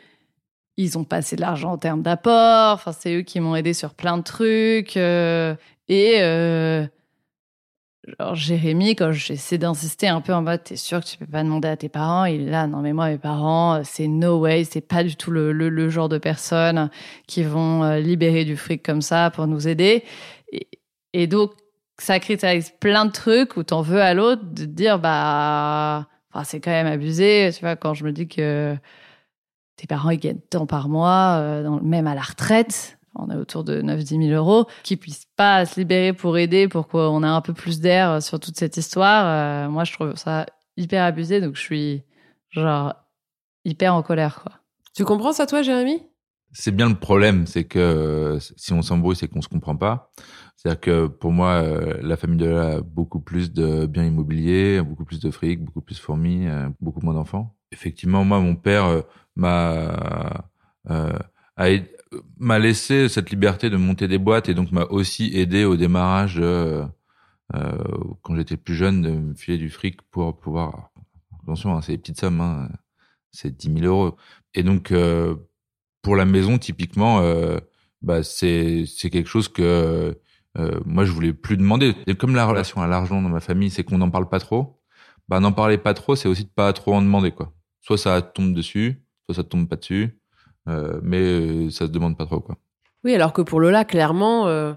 ils 0.81 0.99
ont 0.99 1.05
passé 1.05 1.37
de 1.37 1.41
l'argent 1.41 1.73
en 1.73 1.79
termes 1.79 2.03
d'apport. 2.03 2.75
Enfin, 2.75 2.93
c'est 2.93 3.15
eux 3.15 3.23
qui 3.23 3.41
m'ont 3.41 3.55
aidé 3.57 3.75
sur 3.75 3.95
plein 3.95 4.17
de 4.19 4.23
trucs. 4.23 4.97
euh, 4.97 5.55
et 5.89 6.17
euh, 6.21 6.87
genre 8.19 8.35
Jérémy, 8.35 8.97
quand 8.97 9.13
j'essaie 9.13 9.59
d'insister 9.59 10.09
un 10.09 10.21
peu 10.21 10.33
en 10.33 10.43
mode, 10.43 10.65
t'es 10.65 10.77
sûr 10.77 11.01
que 11.01 11.07
tu 11.07 11.19
peux 11.19 11.27
pas 11.27 11.43
demander 11.43 11.69
à 11.69 11.77
tes 11.77 11.89
parents 11.89 12.25
Il 12.25 12.43
est 12.43 12.51
là, 12.51 12.67
non 12.67 12.79
mais 12.81 12.93
moi 12.93 13.09
mes 13.09 13.19
parents, 13.19 13.77
euh, 13.77 13.81
c'est 13.85 14.09
no 14.09 14.39
way, 14.39 14.65
c'est 14.65 14.81
pas 14.81 15.05
du 15.05 15.17
tout 15.17 15.31
le, 15.31 15.53
le, 15.53 15.69
le 15.69 15.91
genre 15.91 16.09
de 16.09 16.19
personnes 16.19 16.91
qui 17.27 17.43
vont 17.43 17.97
libérer 17.97 18.45
du 18.45 18.57
fric 18.57 18.83
comme 18.83 19.03
ça 19.03 19.31
pour 19.31 19.47
nous 19.47 19.69
aider. 19.69 20.05
Et, 21.13 21.27
donc 21.27 21.53
ça 21.99 22.19
cristallise 22.21 22.71
plein 22.81 23.05
de 23.05 23.13
trucs 23.13 23.57
où 23.57 23.63
t'en 23.63 23.83
veux 23.83 24.01
à 24.01 24.15
l'autre 24.15 24.43
de 24.45 24.65
dire 24.65 24.99
bah, 24.99 26.07
c'est 26.45 26.61
quand 26.61 26.71
même 26.71 26.87
abusé. 26.87 27.51
Tu 27.55 27.61
vois 27.61 27.77
quand 27.77 27.95
je 27.95 28.05
me 28.05 28.13
dis 28.13 28.29
que 28.29 28.77
tes 29.81 29.87
parents 29.87 30.11
ils 30.11 30.19
gagnent 30.21 30.41
tant 30.51 30.67
par 30.67 30.89
mois, 30.91 31.39
euh, 31.39 31.63
dans- 31.65 31.81
même 31.81 32.07
à 32.07 32.15
la 32.15 32.21
retraite, 32.21 32.99
on 33.15 33.31
est 33.31 33.37
autour 33.37 33.65
de 33.65 33.81
9-10 33.81 34.19
000 34.29 34.31
euros, 34.31 34.67
qu'ils 34.83 34.99
puissent 34.99 35.27
pas 35.37 35.65
se 35.65 35.81
libérer 35.81 36.13
pour 36.13 36.37
aider, 36.37 36.69
pour 36.69 36.87
qu'on 36.87 37.23
ait 37.25 37.27
un 37.27 37.41
peu 37.41 37.55
plus 37.55 37.81
d'air 37.81 38.11
euh, 38.11 38.21
sur 38.21 38.39
toute 38.39 38.57
cette 38.57 38.77
histoire. 38.77 39.25
euh, 39.27 39.71
moi, 39.71 39.85
je 39.85 39.93
trouve 39.95 40.15
ça 40.17 40.45
hyper 40.77 41.03
abusé, 41.05 41.41
donc 41.41 41.57
je 41.57 41.61
suis 41.63 42.03
genre 42.51 42.95
hyper 43.65 43.95
en 43.95 44.03
colère, 44.03 44.41
quoi. 44.43 44.53
Tu 44.95 45.05
comprends 45.05 45.33
ça, 45.33 45.47
toi, 45.47 45.63
Jérémy? 45.63 46.03
C'est 46.53 46.73
bien 46.75 46.89
le 46.89 46.97
problème, 46.97 47.47
c'est 47.47 47.65
que 47.65 48.39
si 48.57 48.73
on 48.73 48.83
s'embrouille, 48.83 49.15
c'est 49.17 49.29
qu'on 49.29 49.41
se 49.41 49.49
comprend 49.49 49.77
pas. 49.77 50.11
C'est-à-dire 50.57 50.81
que 50.81 51.07
pour 51.07 51.31
moi, 51.33 51.63
la 52.03 52.17
famille 52.17 52.39
de 52.39 52.47
là 52.47 52.71
a 52.77 52.81
beaucoup 52.81 53.21
plus 53.21 53.53
de 53.53 53.87
biens 53.87 54.05
immobiliers, 54.05 54.83
beaucoup 54.83 55.05
plus 55.05 55.21
de 55.21 55.31
fric, 55.31 55.65
beaucoup 55.65 55.81
plus 55.81 55.95
de 55.97 56.01
fourmis, 56.01 56.49
beaucoup 56.81 57.01
moins 57.03 57.15
d'enfants. 57.15 57.57
Effectivement, 57.73 58.25
moi, 58.25 58.41
mon 58.41 58.57
père 58.57 58.85
euh, 58.87 59.03
m'a 59.37 60.45
euh, 60.91 61.13
aid- 61.59 61.89
m'a 62.39 62.59
laissé 62.59 63.09
cette 63.09 63.31
liberté 63.31 63.71
de 63.71 63.77
monter 63.77 64.09
des 64.09 64.19
boîtes 64.19 64.49
et 64.49 64.55
donc 64.55 64.73
m'a 64.73 64.85
aussi 64.87 65.31
aidé 65.37 65.65
au 65.65 65.77
démarrage 65.77 66.39
euh, 66.41 66.85
quand 68.23 68.37
j'étais 68.37 68.57
plus 68.57 68.75
jeune 68.75 69.03
de 69.03 69.11
me 69.11 69.35
filer 69.35 69.59
du 69.59 69.71
fric 69.71 70.01
pour 70.11 70.39
pouvoir 70.39 70.91
attention 71.43 71.75
hein, 71.77 71.83
c'est 71.83 71.93
des 71.93 71.99
petites 71.99 72.21
sommes 72.21 72.41
hein, 72.41 72.69
c'est 73.33 73.57
10 73.57 73.71
000 73.71 73.87
euros. 73.87 74.17
Et 74.55 74.63
donc 74.63 74.93
euh, 74.93 75.37
pour 76.03 76.17
la 76.17 76.25
maison 76.27 76.59
typiquement 76.59 77.21
euh, 77.23 77.59
bah 78.03 78.23
c'est 78.25 78.85
c'est 78.87 79.11
quelque 79.11 79.29
chose 79.29 79.49
que 79.49 80.19
euh, 80.59 80.81
moi 80.87 81.05
je 81.05 81.13
voulais 81.13 81.35
plus 81.35 81.57
demander. 81.59 81.95
Et 82.07 82.15
comme 82.17 82.35
la 82.37 82.47
relation 82.47 82.83
à 82.83 82.87
l'argent 82.89 83.23
dans 83.23 83.29
ma 83.31 83.41
famille 83.41 83.71
c'est 83.71 83.85
qu'on 83.85 83.99
n'en 83.99 84.11
parle 84.11 84.29
pas 84.29 84.41
trop 84.41 84.81
bah 85.29 85.41
n'en 85.41 85.53
parler 85.53 85.79
pas 85.79 85.95
trop 85.95 86.17
c'est 86.17 86.29
aussi 86.29 86.45
de 86.45 86.51
pas 86.51 86.73
trop 86.75 86.95
en 86.95 87.03
demander 87.03 87.33
quoi 87.33 87.55
soit 87.81 87.99
ça 87.99 88.21
tombe 88.23 88.55
dessus 88.55 89.03
soit 89.27 89.35
ça 89.37 89.45
tombe 89.45 89.69
pas 89.69 89.77
dessus 89.77 90.19
euh, 90.69 91.01
mais 91.03 91.19
euh, 91.21 91.71
ça 91.71 91.87
se 91.87 91.91
demande 91.91 92.17
pas 92.17 92.27
trop 92.27 92.41
quoi 92.41 92.57
Oui, 93.05 93.15
alors 93.15 93.33
que 93.33 93.43
pour 93.43 93.61
Lola, 93.61 93.85
clairement, 93.85 94.47
euh, 94.47 94.75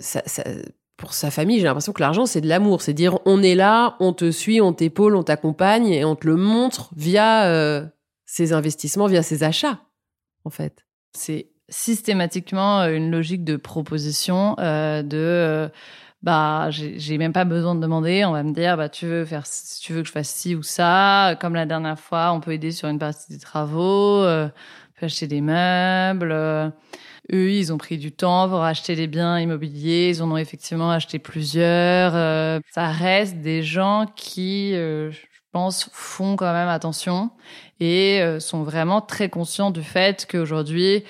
ça- 0.00 0.22
ça- 0.26 0.44
pour 0.96 1.12
sa 1.12 1.30
famille, 1.30 1.58
j'ai 1.58 1.64
l'impression 1.64 1.92
que 1.92 2.00
l'argent, 2.00 2.24
c'est 2.24 2.40
de 2.40 2.48
l'amour. 2.48 2.80
C'est 2.82 2.94
dire, 2.94 3.18
on 3.26 3.42
est 3.42 3.54
là, 3.56 3.96
on 4.00 4.12
te 4.12 4.30
suit, 4.30 4.60
on 4.60 4.72
t'épaule, 4.72 5.14
on 5.16 5.22
t'accompagne 5.24 5.88
et 5.88 6.04
on 6.04 6.14
te 6.16 6.26
le 6.26 6.36
montre 6.36 6.90
via 6.96 7.46
euh, 7.46 7.84
ses 8.26 8.52
investissements, 8.52 9.06
via 9.06 9.22
ses 9.22 9.42
achats, 9.42 9.80
en 10.44 10.50
fait. 10.50 10.86
C'est 11.12 11.50
systématiquement 11.68 12.82
une 12.84 13.10
logique 13.10 13.42
de 13.44 13.56
proposition, 13.56 14.54
euh, 14.60 15.02
de 15.02 15.16
euh, 15.18 15.68
bah 16.22 16.70
j'ai 16.70 17.18
même 17.18 17.32
pas 17.32 17.44
besoin 17.44 17.74
de 17.74 17.80
demander, 17.80 18.24
on 18.24 18.32
va 18.32 18.42
me 18.42 18.52
dire 18.52 18.76
bah 18.76 18.88
tu 18.88 19.06
veux 19.06 19.24
faire 19.24 19.46
si 19.46 19.80
tu 19.80 19.92
veux 19.92 20.02
que 20.02 20.08
je 20.08 20.12
fasse 20.12 20.28
ci 20.30 20.54
ou 20.54 20.62
ça, 20.62 21.36
comme 21.40 21.54
la 21.54 21.66
dernière 21.66 21.98
fois, 22.00 22.32
on 22.32 22.40
peut 22.40 22.52
aider 22.52 22.72
sur 22.72 22.88
une 22.88 22.98
partie 22.98 23.32
des 23.32 23.38
travaux, 23.38 24.22
euh, 24.24 24.46
on 24.48 25.00
peut 25.00 25.06
acheter 25.06 25.26
des 25.28 25.40
meubles. 25.40 26.32
euh, 26.32 26.68
eux, 27.32 27.50
ils 27.52 27.72
ont 27.72 27.78
pris 27.78 27.98
du 27.98 28.12
temps 28.12 28.48
pour 28.48 28.62
acheter 28.62 28.96
des 28.96 29.06
biens 29.08 29.38
immobiliers, 29.40 30.10
ils 30.10 30.22
en 30.22 30.30
ont 30.32 30.36
effectivement 30.36 30.90
acheté 30.90 31.18
plusieurs. 31.18 32.14
euh, 32.16 32.60
ça 32.72 32.88
reste 32.88 33.36
des 33.40 33.62
gens 33.62 34.06
qui, 34.16 34.74
euh, 34.74 35.10
je 35.10 35.18
pense, 35.52 35.88
font 35.92 36.36
quand 36.36 36.52
même 36.52 36.68
attention 36.68 37.30
et 37.80 38.20
euh, 38.22 38.40
sont 38.40 38.62
vraiment 38.62 39.00
très 39.00 39.28
conscients 39.28 39.70
du 39.70 39.82
fait 39.82 40.26
qu'aujourd'hui, 40.30 41.04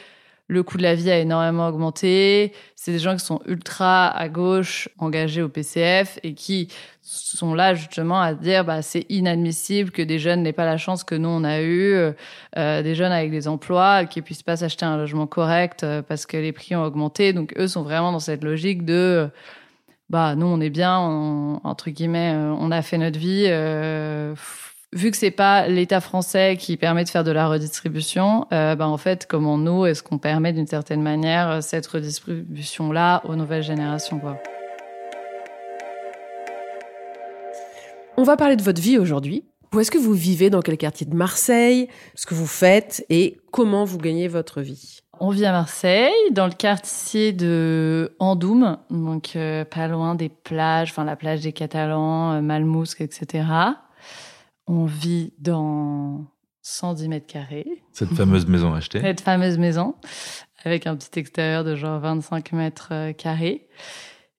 le 0.49 0.63
coût 0.63 0.77
de 0.79 0.83
la 0.85 0.95
vie 0.95 1.11
a 1.11 1.19
énormément 1.19 1.67
augmenté. 1.69 2.53
C'est 2.77 2.93
des 2.93 2.99
gens 3.01 3.17
qui 3.17 3.25
sont 3.25 3.41
ultra 3.47 4.07
à 4.09 4.29
gauche, 4.29 4.89
engagés 4.99 5.43
au 5.43 5.49
PCF 5.49 6.19
et 6.23 6.35
qui 6.35 6.69
sont 7.03 7.55
là 7.55 7.75
justement 7.75 8.21
à 8.21 8.35
dire 8.35 8.65
bah 8.65 8.83
c'est 8.83 9.07
inadmissible 9.09 9.91
que 9.91 10.03
des 10.03 10.19
jeunes 10.19 10.43
n'aient 10.43 10.53
pas 10.53 10.65
la 10.65 10.77
chance 10.77 11.05
que 11.05 11.15
nous 11.15 11.29
on 11.29 11.45
a 11.45 11.61
eu, 11.63 11.95
euh, 12.57 12.83
des 12.83 12.95
jeunes 12.95 13.13
avec 13.13 13.31
des 13.31 13.49
emplois 13.49 14.05
qui 14.07 14.23
puissent 14.23 14.43
pas 14.43 14.57
s'acheter 14.57 14.85
un 14.85 14.97
logement 14.97 15.27
correct 15.27 15.83
euh, 15.85 16.03
parce 16.03 16.27
que 16.27 16.37
les 16.37 16.53
prix 16.53 16.75
ont 16.77 16.83
augmenté. 16.85 17.33
Donc 17.33 17.53
eux 17.59 17.69
sont 17.69 17.83
vraiment 17.83 18.13
dans 18.13 18.21
cette 18.21 18.43
logique 18.45 18.85
de 18.85 18.93
euh, 18.95 19.29
bah 20.11 20.35
nous 20.37 20.47
on 20.47 20.61
est 20.61 20.71
bien, 20.71 20.99
on- 21.01 21.61
entre 21.65 21.91
guillemets, 21.91 22.33
euh, 22.35 22.55
on 22.59 22.71
a 22.71 22.83
fait 22.83 22.99
notre 22.99 23.19
vie. 23.19 23.47
euh, 23.49 24.35
f- 24.35 24.73
vu 24.93 25.11
que 25.11 25.17
c'est 25.17 25.31
pas 25.31 25.69
l'État 25.69 26.01
français 26.01 26.57
qui 26.59 26.77
permet 26.77 27.05
de 27.05 27.09
faire 27.09 27.25
de 27.25 27.31
la 27.31 27.49
redistribution, 27.49 28.47
euh, 28.53 28.77
bah 28.77 28.89
en 28.89 28.97
fait 28.97 29.27
comment 29.27 29.59
nous 29.59 29.87
est-ce 29.87 30.03
qu'on 30.03 30.19
permet 30.19 30.53
d'une 30.53 30.67
certaine 30.67 31.03
manière 31.03 31.51
euh, 31.51 31.61
cette 31.61 31.87
redistribution 31.87 32.93
là 32.93 33.23
aux 33.25 33.37
nouvelles 33.37 33.63
générations 33.63 34.19
quoi? 34.19 34.39
On 38.17 38.23
va 38.23 38.37
parler 38.37 38.57
de 38.57 38.63
votre 38.63 38.81
vie 38.81 38.99
aujourd'hui. 38.99 39.45
Où 39.75 39.81
est-ce 39.81 39.91
que 39.91 39.99
vous 39.99 40.15
vivez? 40.15 40.49
Dans 40.49 40.63
quel 40.63 40.79
quartier 40.79 41.07
de 41.07 41.15
Marseille? 41.15 41.89
Ce 42.15 42.25
que 42.25 42.35
vous 42.35 42.47
faites 42.47 43.05
et 43.11 43.37
comment 43.51 43.85
vous 43.85 43.99
gagnez 43.99 44.27
votre 44.27 44.63
vie? 44.63 45.01
On 45.19 45.31
vit 45.31 45.45
à 45.45 45.53
Marseille, 45.53 46.13
dans 46.31 46.47
le 46.47 46.53
quartier 46.53 47.33
de 47.33 48.15
Andoum, 48.19 48.79
donc 48.91 49.35
euh, 49.37 49.65
pas 49.65 49.89
loin 49.89 50.15
des 50.15 50.29
plages, 50.29 50.91
enfin 50.91 51.05
la 51.05 51.17
plage 51.17 51.41
des 51.41 51.53
Catalans, 51.53 52.33
euh, 52.33 52.41
Malmousque, 52.41 53.01
etc. 53.01 53.45
On 54.67 54.85
vit 54.85 55.33
dans 55.39 56.27
110 56.63 57.09
mètres 57.09 57.27
carrés, 57.27 57.83
cette 57.93 58.13
fameuse 58.15 58.47
maison 58.47 58.75
achetée 58.75 59.01
cette 59.01 59.21
fameuse 59.21 59.59
maison, 59.59 59.95
avec 60.65 60.87
un 60.87 60.97
petit 60.97 61.21
extérieur 61.21 61.63
de 61.63 61.77
genre 61.77 62.01
25 62.01 62.53
mètres 62.53 62.89
euh, 62.91 63.13
carrés. 63.13 63.69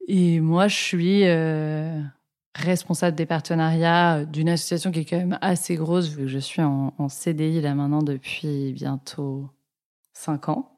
Et 0.07 0.39
moi, 0.41 0.67
je 0.67 0.75
suis 0.75 1.21
euh, 1.25 2.01
responsable 2.55 3.15
des 3.15 3.25
partenariats 3.25 4.25
d'une 4.25 4.49
association 4.49 4.91
qui 4.91 4.99
est 4.99 5.05
quand 5.05 5.17
même 5.17 5.37
assez 5.41 5.75
grosse, 5.75 6.09
vu 6.09 6.23
que 6.23 6.27
je 6.27 6.39
suis 6.39 6.61
en, 6.61 6.93
en 6.97 7.07
CDI 7.07 7.61
là 7.61 7.75
maintenant 7.75 8.03
depuis 8.03 8.73
bientôt 8.73 9.49
5 10.13 10.49
ans. 10.49 10.77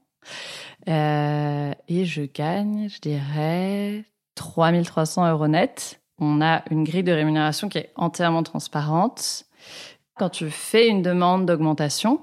Euh, 0.87 1.71
et 1.87 2.05
je 2.05 2.21
gagne, 2.23 2.89
je 2.89 2.99
dirais, 2.99 4.05
3300 4.35 5.29
euros 5.31 5.47
net. 5.47 6.01
On 6.19 6.41
a 6.41 6.63
une 6.69 6.83
grille 6.83 7.03
de 7.03 7.11
rémunération 7.11 7.69
qui 7.69 7.77
est 7.77 7.91
entièrement 7.95 8.43
transparente. 8.43 9.45
Quand 10.17 10.29
tu 10.29 10.49
fais 10.49 10.87
une 10.87 11.01
demande 11.01 11.45
d'augmentation, 11.45 12.21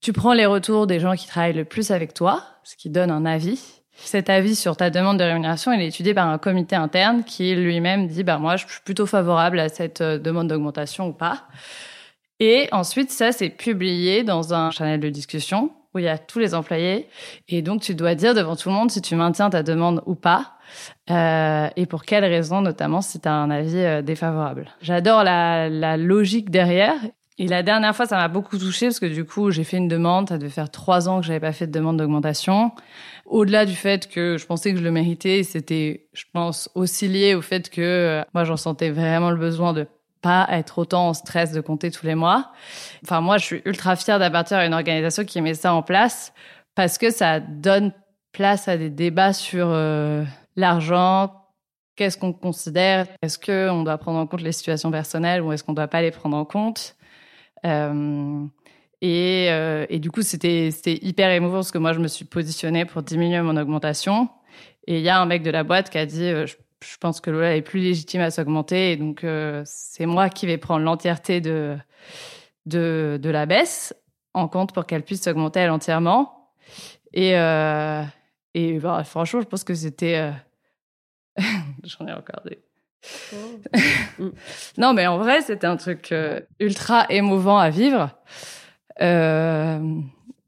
tu 0.00 0.12
prends 0.12 0.32
les 0.32 0.46
retours 0.46 0.86
des 0.86 1.00
gens 1.00 1.14
qui 1.14 1.26
travaillent 1.26 1.52
le 1.52 1.64
plus 1.64 1.90
avec 1.90 2.14
toi, 2.14 2.42
ce 2.62 2.76
qui 2.76 2.90
donne 2.90 3.10
un 3.10 3.24
avis. 3.24 3.82
Cet 3.94 4.30
avis 4.30 4.56
sur 4.56 4.76
ta 4.76 4.90
demande 4.90 5.18
de 5.18 5.24
rémunération, 5.24 5.72
il 5.72 5.80
est 5.80 5.88
étudié 5.88 6.14
par 6.14 6.28
un 6.28 6.38
comité 6.38 6.76
interne 6.76 7.24
qui 7.24 7.54
lui-même 7.54 8.06
dit, 8.06 8.24
bah, 8.24 8.38
moi, 8.38 8.56
je 8.56 8.66
suis 8.66 8.80
plutôt 8.84 9.06
favorable 9.06 9.60
à 9.60 9.68
cette 9.68 10.00
euh, 10.00 10.18
demande 10.18 10.48
d'augmentation 10.48 11.08
ou 11.08 11.12
pas. 11.12 11.44
Et 12.40 12.68
ensuite, 12.72 13.10
ça, 13.10 13.32
c'est 13.32 13.50
publié 13.50 14.24
dans 14.24 14.54
un 14.54 14.70
channel 14.70 14.98
de 14.98 15.08
discussion 15.08 15.70
où 15.94 15.98
il 15.98 16.06
y 16.06 16.08
a 16.08 16.18
tous 16.18 16.38
les 16.38 16.54
employés. 16.54 17.08
Et 17.48 17.62
donc, 17.62 17.82
tu 17.82 17.94
dois 17.94 18.14
dire 18.14 18.34
devant 18.34 18.56
tout 18.56 18.70
le 18.70 18.74
monde 18.74 18.90
si 18.90 19.02
tu 19.02 19.14
maintiens 19.14 19.50
ta 19.50 19.62
demande 19.62 20.02
ou 20.06 20.14
pas. 20.14 20.54
Euh, 21.10 21.68
et 21.76 21.86
pour 21.86 22.04
quelles 22.04 22.24
raisons, 22.24 22.60
notamment 22.60 23.00
si 23.00 23.20
tu 23.20 23.28
un 23.28 23.50
avis 23.50 23.78
euh, 23.78 24.02
défavorable. 24.02 24.68
J'adore 24.80 25.24
la, 25.24 25.96
logique 25.96 26.50
derrière. 26.50 26.94
Et 27.38 27.48
la 27.48 27.62
dernière 27.62 27.96
fois, 27.96 28.06
ça 28.06 28.16
m'a 28.16 28.28
beaucoup 28.28 28.58
touchée 28.58 28.86
parce 28.86 29.00
que 29.00 29.06
du 29.06 29.24
coup, 29.24 29.50
j'ai 29.50 29.64
fait 29.64 29.78
une 29.78 29.88
demande. 29.88 30.28
Ça 30.28 30.38
devait 30.38 30.50
faire 30.50 30.70
trois 30.70 31.08
ans 31.08 31.20
que 31.20 31.26
j'avais 31.26 31.40
pas 31.40 31.52
fait 31.52 31.66
de 31.66 31.72
demande 31.72 31.96
d'augmentation. 31.96 32.72
Au-delà 33.26 33.64
du 33.64 33.74
fait 33.74 34.08
que 34.08 34.36
je 34.38 34.46
pensais 34.46 34.72
que 34.72 34.78
je 34.78 34.84
le 34.84 34.90
méritais, 34.90 35.42
c'était, 35.42 36.08
je 36.12 36.24
pense, 36.32 36.70
aussi 36.74 37.08
lié 37.08 37.34
au 37.34 37.42
fait 37.42 37.70
que 37.70 37.80
euh, 37.80 38.22
moi, 38.34 38.44
j'en 38.44 38.56
sentais 38.56 38.90
vraiment 38.90 39.30
le 39.30 39.38
besoin 39.38 39.72
de 39.72 39.86
pas 40.20 40.46
être 40.50 40.78
autant 40.78 41.08
en 41.08 41.14
stress 41.14 41.52
de 41.52 41.60
compter 41.60 41.90
tous 41.90 42.06
les 42.06 42.14
mois. 42.14 42.52
Enfin, 43.02 43.20
moi, 43.20 43.38
je 43.38 43.44
suis 43.44 43.62
ultra 43.64 43.96
fière 43.96 44.18
d'appartenir 44.18 44.60
à 44.60 44.66
une 44.66 44.74
organisation 44.74 45.24
qui 45.24 45.40
met 45.40 45.54
ça 45.54 45.74
en 45.74 45.82
place 45.82 46.32
parce 46.74 46.96
que 46.96 47.10
ça 47.10 47.40
donne 47.40 47.92
place 48.32 48.68
à 48.68 48.76
des 48.76 48.90
débats 48.90 49.32
sur 49.32 49.68
l'argent, 50.56 51.32
qu'est-ce 51.96 52.16
qu'on 52.16 52.32
considère, 52.32 53.06
est-ce 53.22 53.38
qu'on 53.38 53.82
doit 53.82 53.98
prendre 53.98 54.18
en 54.18 54.26
compte 54.26 54.42
les 54.42 54.52
situations 54.52 54.90
personnelles 54.90 55.42
ou 55.42 55.52
est-ce 55.52 55.64
qu'on 55.64 55.72
ne 55.72 55.76
doit 55.76 55.88
pas 55.88 56.02
les 56.02 56.10
prendre 56.10 56.36
en 56.36 56.44
compte. 56.44 56.96
Euh, 57.64 58.44
et, 59.00 59.48
euh, 59.50 59.86
et, 59.88 59.98
du 59.98 60.10
coup, 60.10 60.22
c'était 60.22 60.70
hyper 60.84 61.30
émouvant 61.30 61.56
parce 61.56 61.72
que 61.72 61.78
moi, 61.78 61.92
je 61.92 62.00
me 62.00 62.08
suis 62.08 62.24
positionnée 62.24 62.84
pour 62.84 63.02
diminuer 63.02 63.40
mon 63.40 63.56
augmentation. 63.56 64.28
Et 64.86 64.98
il 64.98 65.02
y 65.02 65.08
a 65.08 65.20
un 65.20 65.26
mec 65.26 65.42
de 65.42 65.50
la 65.50 65.64
boîte 65.64 65.90
qui 65.90 65.98
a 65.98 66.06
dit, 66.06 66.28
je, 66.28 66.54
je 66.84 66.96
pense 66.98 67.20
que 67.20 67.30
Lola 67.30 67.56
est 67.56 67.62
plus 67.62 67.80
légitime 67.80 68.20
à 68.20 68.30
s'augmenter. 68.30 68.96
Donc, 68.96 69.24
c'est 69.64 70.06
moi 70.06 70.28
qui 70.28 70.46
vais 70.46 70.58
prendre 70.58 70.84
l'entièreté 70.84 71.40
de, 71.40 71.78
la 72.66 73.46
baisse 73.46 73.94
en 74.34 74.48
compte 74.48 74.72
pour 74.72 74.86
qu'elle 74.86 75.02
puisse 75.02 75.22
s'augmenter 75.22 75.60
elle 75.60 75.70
entièrement. 75.70 76.42
Euh, 77.16 78.04
et 78.54 78.78
bah, 78.78 79.02
franchement, 79.04 79.40
je 79.40 79.46
pense 79.46 79.64
que 79.64 79.74
c'était. 79.74 80.16
Euh, 80.16 81.42
j'en 81.84 82.06
ai 82.06 82.12
encore 82.12 82.42
des. 82.44 82.58
Oh. 83.34 83.60
non, 84.78 84.92
mais 84.92 85.06
en 85.06 85.18
vrai, 85.18 85.40
c'était 85.40 85.66
un 85.66 85.76
truc 85.76 86.12
euh, 86.12 86.40
ultra 86.60 87.06
émouvant 87.10 87.58
à 87.58 87.70
vivre. 87.70 88.10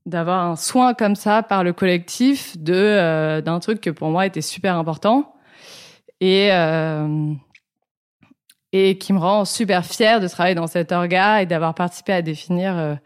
D'avoir 0.06 0.44
un 0.44 0.56
soin 0.56 0.92
comme 0.92 1.16
ça 1.16 1.42
par 1.42 1.64
le 1.64 1.72
collectif 1.72 2.58
de 2.58 3.40
d'un 3.40 3.58
truc 3.58 3.80
que 3.80 3.88
pour 3.88 4.10
moi 4.10 4.26
était 4.26 4.42
super 4.42 4.76
important 4.76 5.34
et 6.20 6.50
et 8.72 8.98
qui 8.98 9.12
me 9.14 9.18
rend 9.18 9.46
super 9.46 9.84
fière 9.86 10.20
de 10.20 10.28
travailler 10.28 10.54
dans 10.54 10.66
cet 10.66 10.92
orga 10.92 11.40
et 11.40 11.46
d'avoir 11.46 11.74
participé 11.74 12.12
à 12.12 12.20
définir 12.20 12.98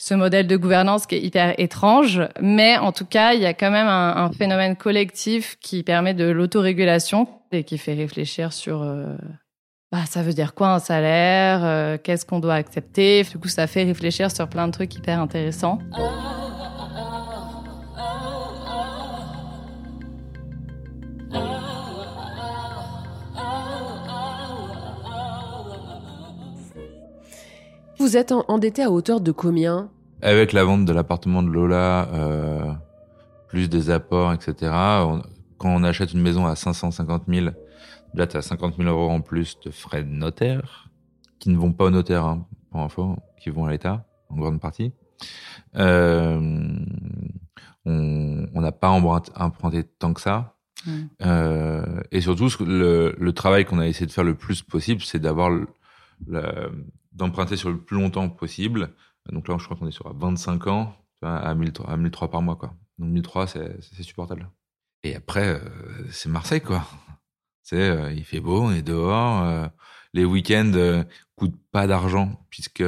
ce 0.00 0.14
modèle 0.14 0.46
de 0.46 0.56
gouvernance 0.56 1.06
qui 1.06 1.16
est 1.16 1.20
hyper 1.20 1.54
étrange. 1.58 2.22
Mais 2.40 2.78
en 2.78 2.90
tout 2.90 3.04
cas, 3.04 3.34
il 3.34 3.40
y 3.40 3.46
a 3.46 3.52
quand 3.52 3.70
même 3.70 3.86
un, 3.86 4.30
phénomène 4.32 4.74
collectif 4.74 5.58
qui 5.60 5.82
permet 5.82 6.14
de 6.14 6.24
l'autorégulation 6.24 7.28
et 7.52 7.64
qui 7.64 7.76
fait 7.76 7.92
réfléchir 7.92 8.54
sur 8.54 8.82
euh, 8.82 9.14
bah, 9.92 10.06
ça 10.06 10.22
veut 10.22 10.32
dire 10.32 10.54
quoi 10.54 10.68
un 10.72 10.78
salaire, 10.78 11.60
euh, 11.64 11.98
qu'est-ce 12.02 12.24
qu'on 12.24 12.40
doit 12.40 12.54
accepter? 12.54 13.24
Du 13.24 13.38
coup, 13.38 13.48
ça 13.48 13.66
fait 13.66 13.84
réfléchir 13.84 14.30
sur 14.30 14.48
plein 14.48 14.68
de 14.68 14.72
trucs 14.72 14.94
hyper 14.94 15.20
intéressants. 15.20 15.78
Vous 28.00 28.16
êtes 28.16 28.32
endetté 28.32 28.82
à 28.82 28.90
hauteur 28.90 29.20
de 29.20 29.30
combien? 29.30 29.90
Avec 30.22 30.54
la 30.54 30.64
vente 30.64 30.86
de 30.86 30.92
l'appartement 30.94 31.42
de 31.42 31.50
Lola, 31.50 32.08
euh, 32.14 32.72
plus 33.46 33.68
des 33.68 33.90
apports, 33.90 34.32
etc. 34.32 34.72
quand 35.58 35.68
on 35.68 35.84
achète 35.84 36.14
une 36.14 36.22
maison 36.22 36.46
à 36.46 36.56
550 36.56 37.24
000, 37.28 37.48
là, 38.14 38.26
tu 38.26 38.38
as 38.38 38.40
50 38.40 38.78
000 38.78 38.88
euros 38.88 39.10
en 39.10 39.20
plus 39.20 39.60
de 39.60 39.70
frais 39.70 40.02
de 40.02 40.08
notaire, 40.08 40.88
qui 41.38 41.50
ne 41.50 41.58
vont 41.58 41.74
pas 41.74 41.84
au 41.84 41.90
notaire, 41.90 42.24
hein, 42.24 42.46
pour 42.70 42.80
info, 42.80 43.16
qui 43.38 43.50
vont 43.50 43.66
à 43.66 43.70
l'État, 43.70 44.06
en 44.30 44.36
grande 44.36 44.60
partie. 44.60 44.94
Euh, 45.76 46.40
on 47.84 48.60
n'a 48.62 48.72
pas 48.72 48.88
emprunté, 48.88 49.84
tant 49.84 50.14
que 50.14 50.22
ça. 50.22 50.54
Mmh. 50.86 50.90
Euh, 51.20 52.00
et 52.12 52.22
surtout, 52.22 52.48
le, 52.60 53.14
le 53.18 53.32
travail 53.34 53.66
qu'on 53.66 53.78
a 53.78 53.86
essayé 53.86 54.06
de 54.06 54.12
faire 54.12 54.24
le 54.24 54.36
plus 54.36 54.62
possible, 54.62 55.02
c'est 55.02 55.18
d'avoir 55.18 55.50
le, 55.50 55.66
d'emprunter 57.20 57.56
sur 57.56 57.70
le 57.70 57.78
plus 57.78 57.96
longtemps 57.96 58.28
possible. 58.28 58.94
Donc 59.30 59.48
là, 59.48 59.56
je 59.58 59.64
crois 59.64 59.76
qu'on 59.76 59.86
est 59.86 59.92
sur 59.92 60.12
25 60.14 60.66
ans, 60.66 60.96
à 61.22 61.54
1003, 61.54 61.90
à 61.90 61.96
1003 61.96 62.30
par 62.30 62.42
mois, 62.42 62.56
quoi. 62.56 62.74
Donc 62.98 63.10
1003, 63.10 63.46
c'est 63.46 64.02
supportable. 64.02 64.50
Et 65.02 65.14
après, 65.14 65.48
euh, 65.48 65.60
c'est 66.10 66.28
Marseille, 66.28 66.60
quoi. 66.60 66.84
C'est, 67.70 67.88
euh, 67.88 68.12
il 68.12 68.24
fait 68.24 68.40
beau, 68.40 68.62
on 68.62 68.72
est 68.72 68.82
dehors. 68.82 69.44
Euh, 69.44 69.66
les 70.12 70.24
week-ends 70.24 70.72
euh, 70.74 71.04
coûtent 71.36 71.60
pas 71.70 71.86
d'argent 71.86 72.44
puisque 72.50 72.82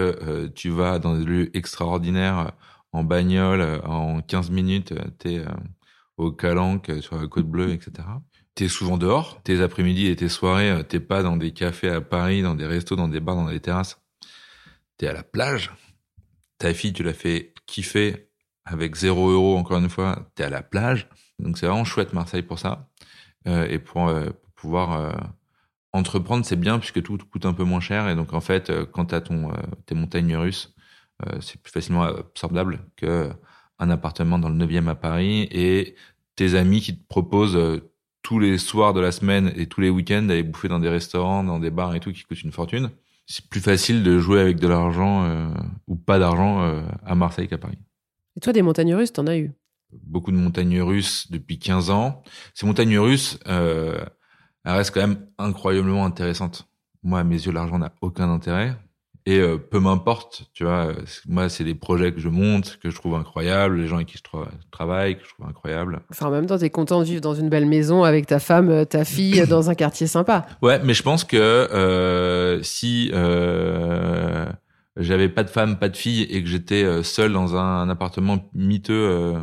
tu 0.55 0.71
vas 0.71 0.99
dans 0.99 1.17
des 1.17 1.25
lieux 1.25 1.57
extraordinaires 1.57 2.53
en 2.91 3.05
bagnole 3.05 3.81
en 3.85 4.21
15 4.23 4.51
minutes. 4.51 4.93
T'es 5.19 5.45
au 6.17 6.33
Calanque 6.33 6.91
sur 7.01 7.17
la 7.17 7.29
Côte 7.29 7.47
Bleue, 7.47 7.73
etc. 7.73 8.09
T'es 8.57 8.69
souvent 8.69 8.99
dehors. 8.99 9.41
Tes 9.45 9.63
après-midi 9.63 10.09
et 10.09 10.17
tes 10.17 10.29
soirées, 10.29 10.83
t'es 10.89 11.01
pas 11.01 11.23
dans 11.23 11.37
des 11.37 11.53
cafés 11.53 11.89
à 11.89 12.01
Paris, 12.01 12.43
dans 12.43 12.57
des 12.57 12.67
restos, 12.67 12.97
dans 12.97 13.09
des 13.09 13.21
bars, 13.21 13.37
dans 13.37 13.49
des 13.49 13.61
terrasses 13.61 14.02
t'es 15.03 15.09
à 15.09 15.13
la 15.13 15.25
plage, 15.25 15.73
ta 16.59 16.73
fille, 16.73 16.93
tu 16.93 17.03
l'as 17.03 17.13
fait 17.13 17.55
kiffer 17.67 18.29
avec 18.65 18.95
zéro 18.95 19.31
euro, 19.31 19.57
encore 19.57 19.79
une 19.79 19.89
fois, 19.89 20.31
t'es 20.37 20.45
à 20.45 20.49
la 20.49 20.63
plage. 20.63 21.09
Donc 21.41 21.59
c'est 21.59 21.67
vraiment 21.67 21.85
chouette 21.85 22.13
Marseille 22.13 22.43
pour 22.43 22.61
ça. 22.61 22.89
Euh, 23.49 23.67
et 23.69 23.81
pour, 23.81 24.07
euh, 24.07 24.31
pouvoir 24.55 24.93
euh, 24.93 25.11
entreprendre, 25.93 26.47
c'est 26.47 26.55
bien 26.55 26.79
puisque 26.79 27.03
tout 27.03 27.19
coûte 27.19 27.47
un 27.47 27.53
peu 27.53 27.65
moins 27.65 27.81
cher. 27.81 28.09
Et 28.09 28.15
donc 28.15 28.33
en 28.33 28.41
fait, 28.41 28.71
quand 28.93 29.07
t'as 29.07 29.21
ton, 29.23 29.51
euh, 29.51 29.57
tes 29.87 29.97
montagnes 29.97 30.37
russes, 30.37 30.73
c'est 31.41 31.61
plus 31.61 31.73
facilement 31.73 32.03
absorbable 32.03 32.85
que 32.97 33.31
un 33.79 33.91
appartement 33.91 34.39
dans 34.39 34.49
le 34.49 34.57
9e 34.57 34.89
à 34.89 34.95
Paris 34.95 35.49
et 35.53 35.97
tes 36.37 36.55
amis 36.55 36.81
qui 36.81 36.97
te 36.97 37.07
proposent 37.07 37.81
tous 38.23 38.39
les 38.41 38.59
soirs 38.59 38.93
de 38.93 39.01
la 39.01 39.13
semaine 39.13 39.53
et 39.57 39.67
tous 39.67 39.81
les 39.81 39.91
week-ends 39.91 40.23
d'aller 40.23 40.43
bouffer 40.43 40.69
dans 40.69 40.81
des 40.81 40.89
restaurants, 40.89 41.45
dans 41.45 41.61
des 41.61 41.71
bars 41.71 41.95
et 41.95 42.01
tout 42.01 42.13
qui 42.13 42.23
coûtent 42.23 42.43
une 42.43 42.53
fortune 42.53 42.91
c'est 43.27 43.49
plus 43.49 43.61
facile 43.61 44.03
de 44.03 44.19
jouer 44.19 44.41
avec 44.41 44.59
de 44.59 44.69
l'argent 44.69 45.25
euh, 45.25 45.49
ou 45.87 45.97
pas 45.97 46.19
d'argent 46.19 46.63
euh, 46.63 46.83
à 47.05 47.15
Marseille 47.15 47.49
qu'à 47.49 47.59
Paris. 47.59 47.79
Et 48.37 48.41
toi, 48.41 48.53
des 48.53 48.63
montagnes 48.63 48.95
russes, 48.95 49.13
t'en 49.13 49.27
as 49.27 49.37
eu? 49.37 49.53
Beaucoup 49.93 50.33
de 50.33 50.37
montagnes 50.37 50.81
russes 50.81 51.31
depuis 51.31 51.59
15 51.59 51.91
ans. 51.91 52.23
Ces 52.55 52.67
montagnes 52.67 52.99
russes, 52.99 53.39
euh, 53.47 54.05
elles 54.65 54.73
restent 54.73 54.95
quand 54.95 55.07
même 55.07 55.27
incroyablement 55.39 56.05
intéressantes. 56.05 56.69
Moi, 57.03 57.21
à 57.21 57.25
mes 57.25 57.37
yeux, 57.37 57.53
l'argent 57.53 57.79
n'a 57.79 57.93
aucun 58.01 58.31
intérêt. 58.31 58.77
Et 59.25 59.39
euh, 59.39 59.57
peu 59.57 59.79
m'importe, 59.79 60.51
tu 60.53 60.65
vois, 60.65 60.93
moi, 61.29 61.49
c'est 61.49 61.63
des 61.63 61.77
projets 61.77 62.13
que 62.13 62.19
je 62.19 62.29
monte, 62.29 62.79
que 62.83 62.91
je 62.91 62.97
trouve 62.97 63.15
incroyables, 63.15 63.77
les 63.77 63.87
gens 63.87 63.97
avec 63.97 64.09
qui 64.09 64.19
je 64.19 64.23
travaille, 64.73 65.17
que 65.17 65.25
je 65.25 65.29
trouve 65.29 65.47
incroyables. 65.47 66.01
Enfin, 66.11 66.27
en 66.27 66.31
même 66.33 66.47
temps, 66.47 66.59
t'es 66.59 66.71
content 66.71 66.99
de 66.99 67.05
vivre 67.05 67.21
dans 67.21 67.35
une 67.35 67.49
belle 67.49 67.67
maison 67.67 68.03
avec 68.03 68.27
ta 68.27 68.41
femme, 68.41 68.71
euh, 68.71 68.85
ta 68.85 69.05
fille, 69.05 69.47
dans 69.47 69.71
un 69.71 69.77
quartier 69.77 70.09
sympa. 70.09 70.47
Ouais, 70.61 70.81
mais 70.83 70.93
je 70.93 71.05
pense 71.05 71.23
que 71.23 71.37
euh, 71.37 72.61
si 72.65 73.11
euh, 73.15 74.47
j'avais 74.97 75.29
pas 75.29 75.45
de 75.45 75.51
femme, 75.51 75.79
pas 75.79 75.89
de 75.89 75.97
fille, 75.97 76.23
et 76.23 76.43
que 76.43 76.49
j'étais 76.49 77.05
seul 77.05 77.33
dans 77.33 77.55
un, 77.55 77.89
appartement 77.89 78.51
miteux, 78.55 79.37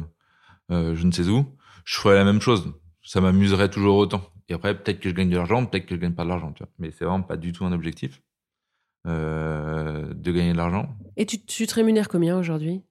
je 0.69 1.05
ne 1.05 1.11
sais 1.11 1.29
où, 1.29 1.45
je 1.85 1.97
ferais 1.97 2.15
la 2.15 2.25
même 2.25 2.41
chose. 2.41 2.73
Ça 3.01 3.21
m'amuserait 3.21 3.69
toujours 3.69 3.95
autant. 3.95 4.21
Et 4.49 4.53
après, 4.53 4.75
peut-être 4.75 4.99
que 4.99 5.09
je 5.09 5.15
gagne 5.15 5.29
de 5.29 5.37
l'argent, 5.37 5.65
peut-être 5.65 5.85
que 5.85 5.95
je 5.95 6.01
gagne 6.01 6.13
pas 6.13 6.23
de 6.23 6.29
l'argent, 6.29 6.51
tu 6.51 6.63
vois. 6.63 6.71
Mais 6.79 6.91
c'est 6.91 7.05
vraiment 7.05 7.21
pas 7.21 7.37
du 7.37 7.53
tout 7.53 7.65
un 7.65 7.71
objectif. 7.71 8.21
Euh, 9.09 10.13
de 10.13 10.31
gagner 10.31 10.51
de 10.51 10.57
l'argent. 10.57 10.95
Et 11.17 11.25
tu, 11.25 11.43
tu, 11.43 11.65
te 11.65 11.73
rémunères 11.73 12.09
combien 12.09 12.37
aujourd'hui? 12.37 12.83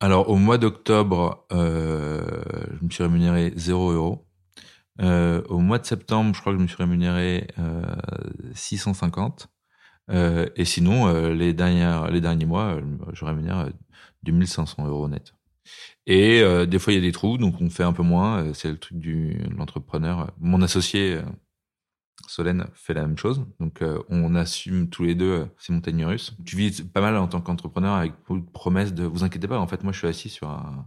Alors, 0.00 0.28
au 0.28 0.36
mois 0.36 0.58
d'octobre, 0.58 1.46
euh, 1.52 2.42
je 2.78 2.84
me 2.84 2.90
suis 2.90 3.02
rémunéré 3.02 3.52
0 3.56 3.92
euros. 3.92 4.26
Euh, 5.00 5.42
au 5.48 5.58
mois 5.58 5.78
de 5.78 5.86
septembre, 5.86 6.34
je 6.34 6.40
crois 6.40 6.52
que 6.52 6.58
je 6.58 6.62
me 6.62 6.68
suis 6.68 6.76
rémunéré 6.76 7.48
650. 8.54 9.48
et 10.10 10.64
sinon, 10.64 11.30
les, 11.30 11.54
dernières, 11.54 12.10
les 12.10 12.20
derniers 12.20 12.46
mois, 12.46 12.78
je 13.12 13.24
rémunère 13.24 13.70
2500 14.24 14.86
euros 14.86 15.08
net. 15.08 15.32
Et 16.06 16.42
des 16.66 16.78
fois, 16.78 16.92
il 16.92 16.96
y 16.96 16.98
a 16.98 17.02
des 17.02 17.12
trous, 17.12 17.38
donc 17.38 17.60
on 17.60 17.70
fait 17.70 17.82
un 17.82 17.92
peu 17.94 18.02
moins. 18.02 18.52
C'est 18.52 18.70
le 18.70 18.78
truc 18.78 18.98
du 18.98 19.38
l'entrepreneur. 19.56 20.32
Mon 20.38 20.60
associé 20.60 21.20
Solène 22.26 22.66
fait 22.74 22.94
la 22.94 23.02
même 23.02 23.18
chose. 23.18 23.44
Donc, 23.60 23.82
euh, 23.82 24.02
on 24.08 24.34
assume 24.34 24.88
tous 24.88 25.04
les 25.04 25.14
deux 25.14 25.30
euh, 25.30 25.46
ces 25.58 25.72
montagnes 25.72 26.04
russes. 26.04 26.36
Tu 26.44 26.56
vis 26.56 26.82
pas 26.82 27.00
mal 27.00 27.16
en 27.16 27.28
tant 27.28 27.40
qu'entrepreneur 27.40 27.94
avec 27.94 28.12
beaucoup 28.12 28.40
de 28.40 28.50
promesses 28.50 28.94
de 28.94 29.04
vous 29.04 29.24
inquiétez 29.24 29.48
pas. 29.48 29.58
En 29.58 29.66
fait, 29.66 29.82
moi, 29.82 29.92
je 29.92 29.98
suis 29.98 30.08
assis 30.08 30.28
sur 30.28 30.48
un, 30.48 30.86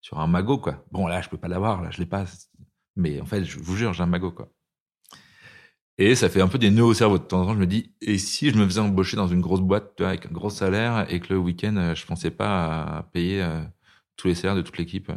sur 0.00 0.20
un 0.20 0.26
magot, 0.26 0.58
quoi. 0.58 0.84
Bon, 0.92 1.06
là, 1.06 1.22
je 1.22 1.28
peux 1.28 1.38
pas 1.38 1.48
l'avoir, 1.48 1.82
là, 1.82 1.90
je 1.90 1.98
l'ai 1.98 2.06
pas. 2.06 2.24
Mais 2.96 3.20
en 3.20 3.26
fait, 3.26 3.44
je 3.44 3.58
vous 3.58 3.76
jure, 3.76 3.92
j'ai 3.92 4.02
un 4.02 4.06
magot, 4.06 4.32
quoi. 4.32 4.48
Et 5.96 6.16
ça 6.16 6.28
fait 6.28 6.40
un 6.40 6.48
peu 6.48 6.58
des 6.58 6.70
nœuds 6.70 6.84
au 6.84 6.94
cerveau. 6.94 7.18
De 7.18 7.22
temps 7.24 7.42
en 7.42 7.46
temps, 7.46 7.54
je 7.54 7.58
me 7.60 7.66
dis, 7.66 7.94
et 8.00 8.18
si 8.18 8.50
je 8.50 8.56
me 8.56 8.64
faisais 8.64 8.80
embaucher 8.80 9.16
dans 9.16 9.28
une 9.28 9.40
grosse 9.40 9.60
boîte 9.60 10.00
avec 10.00 10.26
un 10.26 10.30
gros 10.30 10.50
salaire 10.50 11.06
et 11.08 11.20
que 11.20 11.32
le 11.32 11.38
week-end, 11.38 11.76
euh, 11.76 11.94
je 11.94 12.04
pensais 12.04 12.32
pas 12.32 12.98
à 12.98 13.02
payer 13.04 13.46
tous 14.16 14.28
les 14.28 14.34
salaires 14.34 14.56
de 14.56 14.62
toute 14.62 14.78
l'équipe 14.78 15.10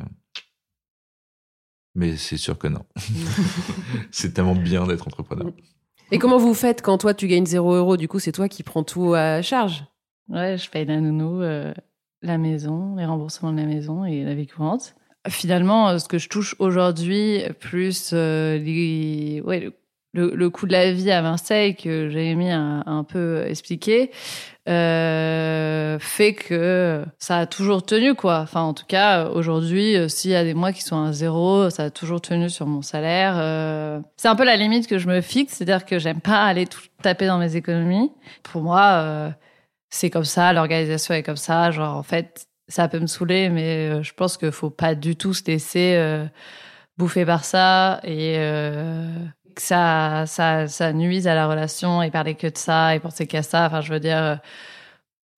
mais 1.98 2.16
c'est 2.16 2.38
sûr 2.38 2.58
que 2.58 2.68
non. 2.68 2.86
c'est 4.12 4.34
tellement 4.34 4.56
bien 4.56 4.88
d'être 4.88 5.08
entrepreneur. 5.08 5.52
Et 6.12 6.20
comment 6.20 6.38
vous 6.38 6.54
faites 6.54 6.82
quand 6.82 6.98
toi 7.00 7.14
tu 7.14 7.28
gagnes 7.28 7.46
0 7.46 7.74
euros 7.74 7.98
Du 7.98 8.08
coup, 8.08 8.20
c'est 8.20 8.32
toi 8.32 8.48
qui 8.48 8.64
prends 8.64 8.84
tout 8.84 9.14
à 9.14 9.42
charge? 9.42 9.84
Ouais, 10.30 10.58
je 10.58 10.70
paye 10.70 10.86
la 10.86 11.02
nounou, 11.02 11.42
euh, 11.42 11.74
la 12.22 12.38
maison, 12.38 12.96
les 12.96 13.06
remboursements 13.06 13.52
de 13.52 13.58
la 13.58 13.66
maison 13.66 14.06
et 14.06 14.24
la 14.24 14.36
vie 14.36 14.48
courante. 14.48 14.96
Finalement, 15.28 15.90
euh, 15.90 15.98
ce 15.98 16.08
que 16.08 16.18
je 16.18 16.30
touche 16.30 16.56
aujourd'hui, 16.60 17.42
plus 17.60 18.12
euh, 18.14 18.58
les, 18.58 19.42
ouais, 19.44 19.60
le, 19.60 19.74
le, 20.18 20.50
coût 20.50 20.68
de 20.68 20.72
la 20.72 20.92
vie 20.92 21.12
à 21.12 21.22
Marseille 21.22 21.76
que 21.76 22.10
Jérémy 22.10 22.52
a 22.52 22.84
un 22.86 23.04
peu 23.04 23.46
expliqué, 23.48 24.12
euh, 24.68 25.98
fait 26.00 26.34
que 26.34 27.06
ça 27.20 27.38
a 27.38 27.46
toujours 27.46 27.86
tenu 27.86 28.16
quoi. 28.16 28.40
Enfin, 28.40 28.62
en 28.62 28.74
tout 28.74 28.86
cas, 28.86 29.30
aujourd'hui, 29.30 29.96
euh, 29.96 30.10
s'il 30.10 30.32
y 30.32 30.36
a 30.36 30.44
des 30.44 30.54
mois 30.54 30.74
qui 30.74 30.82
sont 30.82 31.02
à 31.02 31.14
zéro, 31.14 31.70
ça 31.70 31.86
a 31.86 31.90
toujours 31.90 32.20
tenu 32.20 32.50
sur 32.50 32.66
mon 32.68 32.82
salaire. 32.82 33.36
Euh, 33.38 34.02
c'est 34.18 34.28
un 34.28 34.36
peu 34.36 34.44
la 34.44 34.58
limite 34.58 34.88
que 34.88 34.98
je 34.98 35.08
me 35.08 35.22
fixe, 35.22 35.54
c'est-à-dire 35.54 35.86
que 35.86 36.00
j'aime 36.00 36.20
pas 36.20 36.44
aller 36.44 36.66
tout 36.68 36.82
taper 37.02 37.28
dans 37.28 37.38
mes 37.38 37.56
économies. 37.56 38.12
Pour 38.44 38.62
moi, 38.62 39.34
c'est 39.90 40.10
comme 40.10 40.26
ça, 40.26 40.52
l'organisation 40.52 41.14
est 41.14 41.24
comme 41.24 41.38
ça. 41.38 41.72
Genre, 41.72 41.96
en 41.96 42.04
fait, 42.04 42.48
ça 42.68 42.90
peut 42.90 43.00
me 43.00 43.08
saouler, 43.08 43.50
mais 43.50 44.04
je 44.04 44.14
pense 44.14 44.38
qu'il 44.38 44.52
faut 44.52 44.70
pas 44.70 44.96
du 44.96 45.16
tout 45.16 45.34
se 45.34 45.44
laisser 45.46 45.98
bouffer 46.98 47.26
par 47.26 47.46
ça 47.46 48.02
et 48.04 48.38
que 49.58 49.64
ça, 49.64 50.26
ça, 50.28 50.68
ça 50.68 50.94
nuise 50.94 51.28
à 51.28 51.36
la 51.36 51.48
relation 51.48 52.02
et 52.02 52.12
parler 52.12 52.36
que 52.36 52.48
de 52.48 52.58
ça 52.58 52.96
et 52.96 53.00
penser 53.00 53.28
qu'à 53.28 53.44
ça. 53.44 53.66
Enfin, 53.68 53.82
je 53.82 53.92
veux 53.92 54.00
dire, 54.00 54.18
euh, 54.18 54.36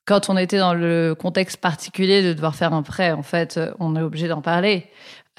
quand 0.05 0.29
on 0.29 0.37
était 0.37 0.59
dans 0.59 0.73
le 0.73 1.15
contexte 1.15 1.57
particulier 1.57 2.21
de 2.21 2.33
devoir 2.33 2.55
faire 2.55 2.73
un 2.73 2.83
prêt, 2.83 3.11
en 3.11 3.23
fait, 3.23 3.57
euh, 3.57 3.73
on 3.79 3.95
est 3.95 4.01
obligé 4.01 4.27
d'en 4.27 4.41
parler. 4.41 4.87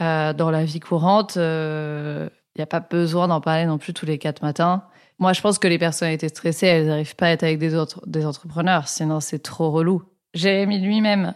Euh, 0.00 0.32
dans 0.32 0.50
la 0.50 0.64
vie 0.64 0.80
courante, 0.80 1.36
il 1.36 2.30
n'y 2.56 2.62
a 2.62 2.66
pas 2.66 2.80
besoin 2.80 3.28
d'en 3.28 3.40
parler 3.40 3.66
non 3.66 3.78
plus 3.78 3.92
tous 3.94 4.06
les 4.06 4.18
quatre 4.18 4.42
matins. 4.42 4.84
Moi, 5.20 5.34
je 5.34 5.42
pense 5.42 5.58
que 5.58 5.68
les 5.68 5.78
personnalités 5.78 6.28
stressées, 6.28 6.66
elles 6.66 6.86
n'arrivent 6.86 7.14
pas 7.14 7.26
à 7.26 7.30
être 7.30 7.42
avec 7.42 7.58
des, 7.58 7.74
autres, 7.74 8.00
des 8.06 8.24
entrepreneurs, 8.24 8.88
sinon 8.88 9.20
c'est 9.20 9.38
trop 9.40 9.70
relou. 9.70 10.02
Jérémy 10.32 10.80
lui-même 10.80 11.34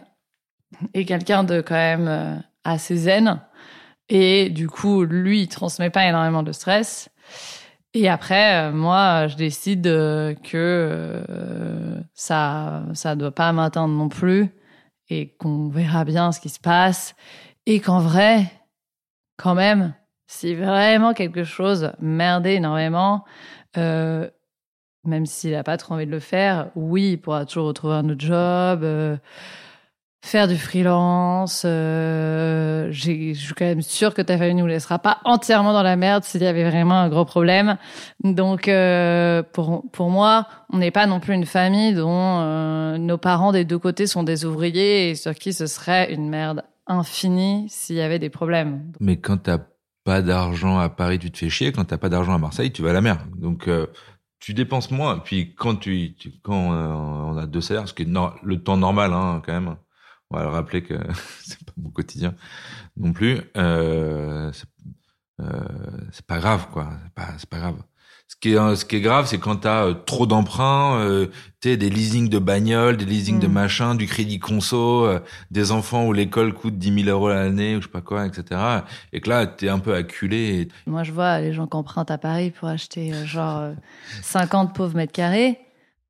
est 0.95 1.05
quelqu'un 1.05 1.43
de 1.43 1.61
quand 1.61 1.75
même 1.75 2.07
euh, 2.07 2.35
assez 2.63 2.95
zen. 2.97 3.41
Et 4.09 4.49
du 4.49 4.67
coup, 4.67 5.03
lui, 5.03 5.43
il 5.43 5.47
transmet 5.47 5.91
pas 5.91 6.07
énormément 6.07 6.41
de 6.41 6.51
stress. 6.51 7.09
Et 7.95 8.09
après, 8.09 8.67
euh, 8.67 8.71
moi, 8.73 9.27
je 9.27 9.37
décide 9.37 9.87
euh, 9.87 10.33
que 10.35 11.23
euh, 11.29 11.97
ça 12.13 12.83
ça 12.93 13.15
doit 13.15 13.31
pas 13.31 13.53
m'atteindre 13.53 13.93
non 13.93 14.09
plus 14.09 14.49
et 15.09 15.29
qu'on 15.37 15.69
verra 15.69 16.03
bien 16.03 16.33
ce 16.33 16.41
qui 16.41 16.49
se 16.49 16.59
passe. 16.59 17.15
Et 17.65 17.79
qu'en 17.79 17.99
vrai, 17.99 18.51
quand 19.37 19.55
même, 19.55 19.93
si 20.27 20.55
vraiment 20.55 21.13
quelque 21.13 21.45
chose 21.45 21.93
merdait 22.01 22.55
énormément, 22.55 23.23
même 23.75 25.25
s'il 25.25 25.55
a 25.55 25.63
pas 25.63 25.77
trop 25.77 25.93
envie 25.93 26.05
de 26.05 26.11
le 26.11 26.19
faire, 26.19 26.71
oui, 26.75 27.11
il 27.13 27.17
pourra 27.17 27.45
toujours 27.45 27.67
retrouver 27.67 27.95
un 27.95 28.09
autre 28.09 28.25
job, 28.25 29.19
faire 30.25 30.47
du 30.47 30.57
freelance. 30.57 31.63
euh, 31.65 32.87
je 32.91 33.33
suis 33.33 33.53
quand 33.55 33.65
même 33.65 33.83
sûre 33.83 34.13
que 34.13 34.21
ta 34.21 34.37
famille 34.37 34.55
ne 34.55 34.61
nous 34.61 34.67
laissera 34.67 34.97
pas 34.97 35.19
entièrement 35.23 35.71
dans 35.71 35.83
la 35.83 35.95
merde 35.95 36.23
s'il 36.23 36.41
y 36.41 36.47
avait 36.47 36.67
vraiment 36.67 36.95
un 36.95 37.09
gros 37.09 37.25
problème. 37.25 37.77
Donc, 38.23 38.67
euh, 38.67 39.43
pour, 39.53 39.89
pour 39.91 40.09
moi, 40.09 40.47
on 40.73 40.79
n'est 40.79 40.91
pas 40.91 41.05
non 41.05 41.19
plus 41.19 41.35
une 41.35 41.45
famille 41.45 41.93
dont 41.93 42.39
euh, 42.39 42.97
nos 42.97 43.19
parents 43.19 43.51
des 43.51 43.65
deux 43.65 43.77
côtés 43.77 44.07
sont 44.07 44.23
des 44.23 44.45
ouvriers 44.45 45.11
et 45.11 45.15
sur 45.15 45.35
qui 45.35 45.53
ce 45.53 45.67
serait 45.67 46.11
une 46.11 46.27
merde 46.27 46.63
infinie 46.87 47.67
s'il 47.69 47.97
y 47.97 48.01
avait 48.01 48.19
des 48.19 48.29
problèmes. 48.29 48.91
Mais 48.99 49.17
quand 49.17 49.37
t'as 49.37 49.59
pas 50.03 50.23
d'argent 50.23 50.79
à 50.79 50.89
Paris, 50.89 51.19
tu 51.19 51.29
te 51.29 51.37
fais 51.37 51.49
chier. 51.49 51.71
Quand 51.71 51.85
t'as 51.85 51.97
pas 51.97 52.09
d'argent 52.09 52.33
à 52.33 52.39
Marseille, 52.39 52.71
tu 52.71 52.81
vas 52.81 52.89
à 52.89 52.93
la 52.93 53.01
mer. 53.01 53.25
Donc 53.37 53.69
tu 54.39 54.53
dépenses 54.53 54.91
moins. 54.91 55.19
Puis 55.19 55.53
quand 55.55 55.75
tu, 55.75 56.15
quand 56.43 56.53
on 56.53 57.37
a 57.37 57.45
deux 57.47 57.61
salaires, 57.61 57.87
ce 57.87 57.93
qui 57.93 58.03
est 58.03 58.09
le 58.43 58.63
temps 58.63 58.77
normal 58.77 59.13
hein, 59.13 59.41
quand 59.45 59.53
même. 59.53 59.75
On 60.31 60.37
va 60.37 60.43
le 60.43 60.49
rappeler 60.49 60.83
que 60.83 60.95
c'est 61.43 61.63
pas 61.63 61.73
mon 61.77 61.89
quotidien 61.89 62.35
non 62.97 63.13
plus. 63.13 63.41
Euh, 63.57 64.51
c'est 64.53 64.65
euh, 65.41 66.23
pas 66.27 66.39
grave 66.39 66.67
quoi. 66.71 66.89
C'est 67.03 67.13
pas, 67.13 67.33
c'est 67.37 67.49
pas 67.49 67.59
grave. 67.59 67.75
Ce 68.27 68.35
qui 68.39 68.53
est, 68.53 68.57
euh, 68.57 68.75
ce 68.75 68.85
qui 68.85 68.95
est 68.95 69.01
grave, 69.01 69.27
c'est 69.27 69.37
quand 69.37 69.57
t'as 69.57 69.85
euh, 69.85 69.93
trop 69.93 70.25
d'emprunts, 70.25 70.99
euh, 70.99 71.27
sais, 71.63 71.77
des 71.77 71.91
leasings 71.91 72.27
de 72.27 72.39
bagnole, 72.39 72.97
des 72.97 73.05
leasings 73.05 73.39
de 73.39 73.47
Mm. 73.47 73.51
machin, 73.51 73.95
du 73.95 74.07
crédit 74.07 74.39
conso, 74.39 75.05
euh, 75.05 75.19
des 75.51 75.71
enfants 75.71 76.07
où 76.07 76.13
l'école 76.13 76.53
coûte 76.53 76.77
10 76.77 77.03
000 77.03 77.09
euros 77.09 77.29
l'année 77.29 77.75
ou 77.75 77.81
je 77.81 77.85
sais 77.85 77.91
pas 77.91 78.01
quoi, 78.01 78.25
etc. 78.25 78.59
Et 79.13 79.21
que 79.21 79.29
là, 79.29 79.45
t'es 79.45 79.69
un 79.69 79.77
peu 79.79 79.93
acculé. 79.93 80.61
Et... 80.61 80.67
Moi, 80.89 81.03
je 81.03 81.11
vois 81.11 81.39
les 81.39 81.53
gens 81.53 81.67
qui 81.67 81.77
empruntent 81.77 82.09
à 82.11 82.17
Paris 82.17 82.49
pour 82.51 82.67
acheter 82.67 83.13
euh, 83.13 83.25
genre 83.25 83.59
euh, 83.59 83.73
50 84.23 84.73
pauvres 84.75 84.95
mètres 84.95 85.13
carrés. 85.13 85.59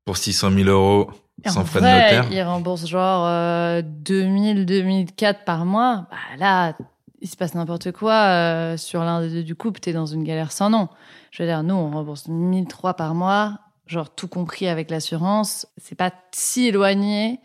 Pour 0.06 0.16
600 0.16 0.52
000 0.52 0.68
euros, 0.70 1.10
sans 1.44 1.60
en 1.60 1.64
frais 1.64 1.80
vrai, 1.80 2.12
de 2.12 2.16
notaire. 2.16 2.32
ils 2.32 2.42
remboursent 2.42 2.86
genre 2.86 3.26
euh, 3.26 3.82
2000, 3.82 4.66
2004 4.66 5.44
par 5.44 5.64
mois. 5.64 6.06
Bah, 6.10 6.16
là, 6.38 6.76
il 7.20 7.28
se 7.28 7.36
passe 7.36 7.54
n'importe 7.54 7.92
quoi 7.92 8.14
euh, 8.14 8.76
sur 8.76 9.00
l'un 9.00 9.20
des 9.20 9.30
deux 9.30 9.42
du 9.42 9.54
couple. 9.54 9.80
T'es 9.80 9.92
dans 9.92 10.06
une 10.06 10.24
galère 10.24 10.52
sans 10.52 10.70
nom. 10.70 10.88
Je 11.30 11.42
veux 11.42 11.48
dire, 11.48 11.62
nous, 11.62 11.74
on 11.74 11.90
rembourse 11.90 12.28
1003 12.28 12.94
par 12.94 13.14
mois, 13.14 13.58
genre 13.86 14.14
tout 14.14 14.28
compris 14.28 14.68
avec 14.68 14.90
l'assurance. 14.90 15.66
C'est 15.76 15.94
pas 15.94 16.12
si 16.32 16.68
éloigné 16.68 17.40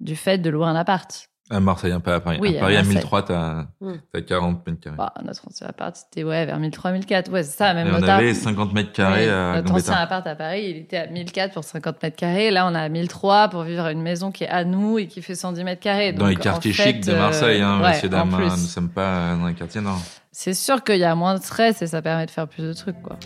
du 0.00 0.14
fait 0.14 0.38
de 0.38 0.50
louer 0.50 0.66
un 0.66 0.76
appart. 0.76 1.27
À 1.50 1.60
Marseille, 1.60 1.92
un 1.92 2.00
peu 2.00 2.12
à 2.12 2.20
Paris. 2.20 2.38
Oui, 2.42 2.54
à 2.56 2.58
à 2.58 2.60
Paris, 2.60 2.74
à 2.76 2.78
Marseille. 2.82 2.94
1003, 2.96 3.22
t'as 3.24 3.54
Mm. 3.80 3.92
t'as 4.12 4.20
40 4.20 4.66
mètres 4.66 4.80
carrés. 4.80 4.96
Bah, 4.96 5.14
notre 5.24 5.48
ancien 5.48 5.66
appart, 5.66 5.96
c'était 5.96 6.22
ouais, 6.24 6.44
vers 6.44 6.58
1003, 6.58 6.92
1004. 6.92 7.30
Ouais, 7.32 7.42
c'est 7.42 7.56
ça, 7.56 7.72
même 7.74 7.86
Et 7.88 7.90
on 7.90 8.02
avait 8.02 8.30
app- 8.30 8.36
50 8.36 8.72
mètres 8.74 8.92
carrés 8.92 9.24
Oui, 9.26 9.30
à 9.32 9.56
Notre 9.62 9.72
ancien 9.74 9.94
appart 9.94 10.26
à 10.26 10.34
Paris, 10.34 10.66
il 10.68 10.76
était 10.76 10.96
à 10.98 11.06
1004 11.06 11.54
pour 11.54 11.64
50 11.64 12.02
mètres 12.02 12.16
carrés. 12.16 12.50
Là, 12.50 12.66
on 12.66 12.74
a 12.74 12.88
1003 12.88 13.48
pour 13.48 13.62
vivre 13.62 13.84
à 13.84 13.92
une 13.92 14.02
maison 14.02 14.30
qui 14.30 14.44
est 14.44 14.48
à 14.48 14.64
nous 14.64 14.98
et 14.98 15.06
qui 15.06 15.22
fait 15.22 15.34
110 15.34 15.64
mètres 15.64 15.80
carrés. 15.80 16.12
Dans 16.12 16.26
les 16.26 16.36
quartiers 16.36 16.72
chics 16.72 17.04
de 17.06 17.14
Marseille, 17.14 17.62
hein, 17.62 17.78
euh, 17.78 17.82
ouais, 17.82 17.88
messieurs, 17.90 18.08
dames. 18.08 18.30
Nous 18.38 18.50
sommes 18.56 18.90
pas 18.90 19.34
dans 19.34 19.46
les 19.46 19.54
quartiers 19.54 19.80
nord. 19.80 20.00
C'est 20.32 20.54
sûr 20.54 20.84
qu'il 20.84 20.98
y 20.98 21.04
a 21.04 21.14
moins 21.14 21.34
de 21.36 21.42
stress 21.42 21.80
et 21.82 21.86
ça 21.86 22.02
permet 22.02 22.26
de 22.26 22.30
faire 22.30 22.46
plus 22.46 22.62
de 22.62 22.72
trucs, 22.72 23.00
quoi. 23.02 23.16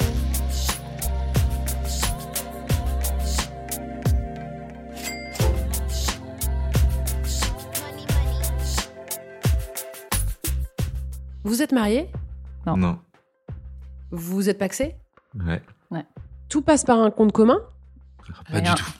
Vous 11.45 11.63
êtes 11.63 11.73
marié 11.73 12.09
Non. 12.67 12.77
Non. 12.77 12.99
Vous 14.11 14.49
êtes 14.49 14.59
paxé 14.59 14.95
Ouais. 15.35 15.63
Tout 16.49 16.61
passe 16.63 16.85
par 16.85 16.99
un 17.01 17.11
compte 17.11 17.33
commun 17.33 17.59
Pas 18.51 18.59
Rien. 18.59 18.75
du 18.75 18.83
tout. 18.83 18.91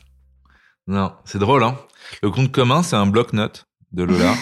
Non, 0.87 1.13
c'est 1.25 1.39
drôle, 1.39 1.63
hein. 1.63 1.77
Le 2.23 2.31
compte 2.31 2.51
commun, 2.51 2.83
c'est 2.83 2.97
un 2.97 3.07
bloc-notes 3.07 3.67
de 3.93 4.03
Lola 4.05 4.35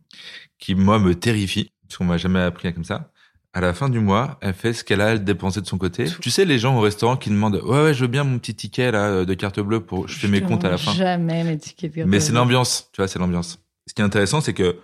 qui, 0.58 0.74
moi, 0.74 0.98
me 0.98 1.14
terrifie, 1.14 1.70
parce 1.86 1.98
qu'on 1.98 2.04
m'a 2.06 2.16
jamais 2.16 2.40
appris 2.40 2.72
comme 2.72 2.84
ça. 2.84 3.10
À 3.52 3.60
la 3.60 3.72
fin 3.74 3.88
du 3.88 4.00
mois, 4.00 4.38
elle 4.40 4.54
fait 4.54 4.72
ce 4.72 4.82
qu'elle 4.82 5.00
a 5.02 5.16
dépensé 5.18 5.60
de 5.60 5.66
son 5.66 5.78
côté. 5.78 6.06
Tu 6.20 6.30
sais, 6.30 6.44
les 6.44 6.58
gens 6.58 6.76
au 6.76 6.80
restaurant 6.80 7.16
qui 7.16 7.28
demandent, 7.30 7.60
ouais, 7.62 7.82
ouais, 7.84 7.94
je 7.94 8.00
veux 8.00 8.08
bien 8.08 8.24
mon 8.24 8.38
petit 8.38 8.54
ticket, 8.54 8.90
là, 8.90 9.24
de 9.24 9.34
carte 9.34 9.60
bleue 9.60 9.80
pour, 9.80 10.08
je 10.08 10.18
fais 10.18 10.26
mes 10.26 10.40
te 10.40 10.48
comptes 10.48 10.64
à 10.64 10.70
la 10.70 10.78
fin. 10.78 10.92
Jamais 10.92 11.44
mes 11.44 11.58
tickets 11.58 11.94
de 11.94 12.04
Mais 12.04 12.18
c'est 12.18 12.32
l'ambiance, 12.32 12.88
tu 12.92 13.00
vois, 13.02 13.06
c'est 13.08 13.18
l'ambiance. 13.18 13.58
Ce 13.86 13.92
qui 13.94 14.00
est 14.00 14.04
intéressant, 14.04 14.40
c'est 14.40 14.54
que 14.54 14.78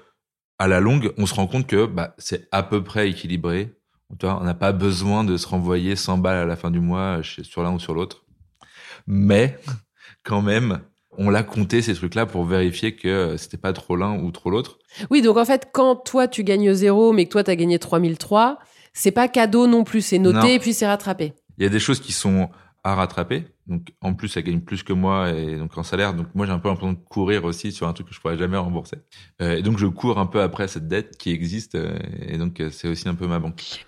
à 0.61 0.69
la 0.69 0.79
longue, 0.79 1.13
on 1.19 1.27
se 1.27 1.35
rend 1.35 1.47
compte 1.49 1.67
que 1.67 1.87
bah, 1.87 2.15
c'est 2.19 2.47
à 2.53 2.63
peu 2.63 2.85
près 2.85 3.09
équilibré. 3.11 3.75
On 4.23 4.45
n'a 4.45 4.55
pas 4.55 4.73
besoin 4.73 5.25
de 5.25 5.37
se 5.37 5.47
renvoyer 5.47 5.97
100 5.97 6.19
balles 6.19 6.37
à 6.39 6.45
la 6.45 6.57
fin 6.57 6.71
du 6.71 6.81
mois 6.81 7.23
chez- 7.23 7.45
sur 7.45 7.63
l'un 7.63 7.73
ou 7.73 7.79
sur 7.79 7.95
l'autre. 7.95 8.25
Mais 9.07 9.57
quand 10.25 10.43
même, 10.43 10.81
on 11.17 11.31
l'a 11.31 11.43
compté 11.43 11.81
ces 11.83 11.95
trucs-là 11.95 12.27
pour 12.27 12.45
vérifier 12.45 12.95
que 12.95 13.09
euh, 13.09 13.37
c'était 13.37 13.57
pas 13.57 13.73
trop 13.73 13.97
l'un 13.97 14.19
ou 14.19 14.31
trop 14.31 14.51
l'autre. 14.51 14.79
Oui, 15.11 15.23
donc 15.23 15.37
en 15.37 15.45
fait, 15.45 15.69
quand 15.73 15.97
toi 15.97 16.29
tu 16.29 16.45
gagnes 16.45 16.73
zéro, 16.75 17.13
mais 17.13 17.25
que 17.27 17.31
toi 17.31 17.45
tu 17.45 17.51
as 17.51 17.57
gagné 17.57 17.79
3003, 17.79 18.59
c'est 18.93 19.11
pas 19.13 19.29
cadeau 19.29 19.67
non 19.67 19.85
plus, 19.85 20.03
c'est 20.03 20.19
noté 20.19 20.39
Non. 20.39 20.45
et 20.47 20.59
puis 20.59 20.75
c'est 20.75 20.87
rattrapé. 20.87 21.33
Il 21.59 21.63
y 21.63 21.67
a 21.67 21.71
des 21.71 21.79
choses 21.81 22.01
qui 22.01 22.13
sont 22.13 22.49
à 22.85 22.95
rattraper. 22.95 23.47
Donc 23.67 23.93
en 24.01 24.15
plus, 24.15 24.37
elle 24.37 24.45
gagne 24.45 24.61
plus 24.61 24.83
que 24.83 24.93
moi 24.93 25.31
et 25.31 25.57
donc 25.57 25.77
en 25.77 25.83
salaire. 25.83 26.15
Donc 26.15 26.29
moi, 26.35 26.47
j'ai 26.47 26.53
un 26.53 26.59
peu 26.59 26.69
l'impression 26.69 26.93
de 26.93 26.99
courir 26.99 27.45
aussi 27.45 27.73
sur 27.73 27.89
un 27.89 27.93
truc 27.93 28.09
que 28.09 28.15
je 28.15 28.21
pourrais 28.21 28.39
jamais 28.39 28.57
rembourser. 28.57 28.99
Euh, 29.43 29.57
et 29.57 29.63
donc 29.63 29.79
je 29.79 29.87
cours 29.87 30.19
un 30.19 30.27
peu 30.27 30.43
après 30.43 30.69
cette 30.69 30.89
dette 30.89 31.17
qui 31.17 31.31
existe. 31.31 31.75
euh, 31.75 31.99
et 32.21 32.39
donc 32.39 32.61
euh, 32.61 32.71
c'est 32.71 32.89
aussi 32.89 33.09
un 33.09 33.15
peu 33.15 33.27
ma 33.27 33.39
banque. 33.39 33.85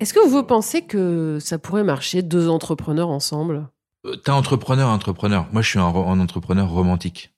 Est-ce 0.00 0.12
que 0.12 0.26
vous 0.26 0.42
pensez 0.42 0.82
que 0.82 1.38
ça 1.40 1.58
pourrait 1.58 1.84
marcher 1.84 2.22
deux 2.22 2.48
entrepreneurs 2.48 3.08
ensemble? 3.08 3.68
Euh, 4.04 4.16
T'es 4.16 4.30
entrepreneur, 4.30 4.88
entrepreneur. 4.88 5.46
Moi, 5.52 5.62
je 5.62 5.70
suis 5.70 5.78
un, 5.78 5.84
un 5.84 6.20
entrepreneur 6.20 6.68
romantique. 6.68 7.32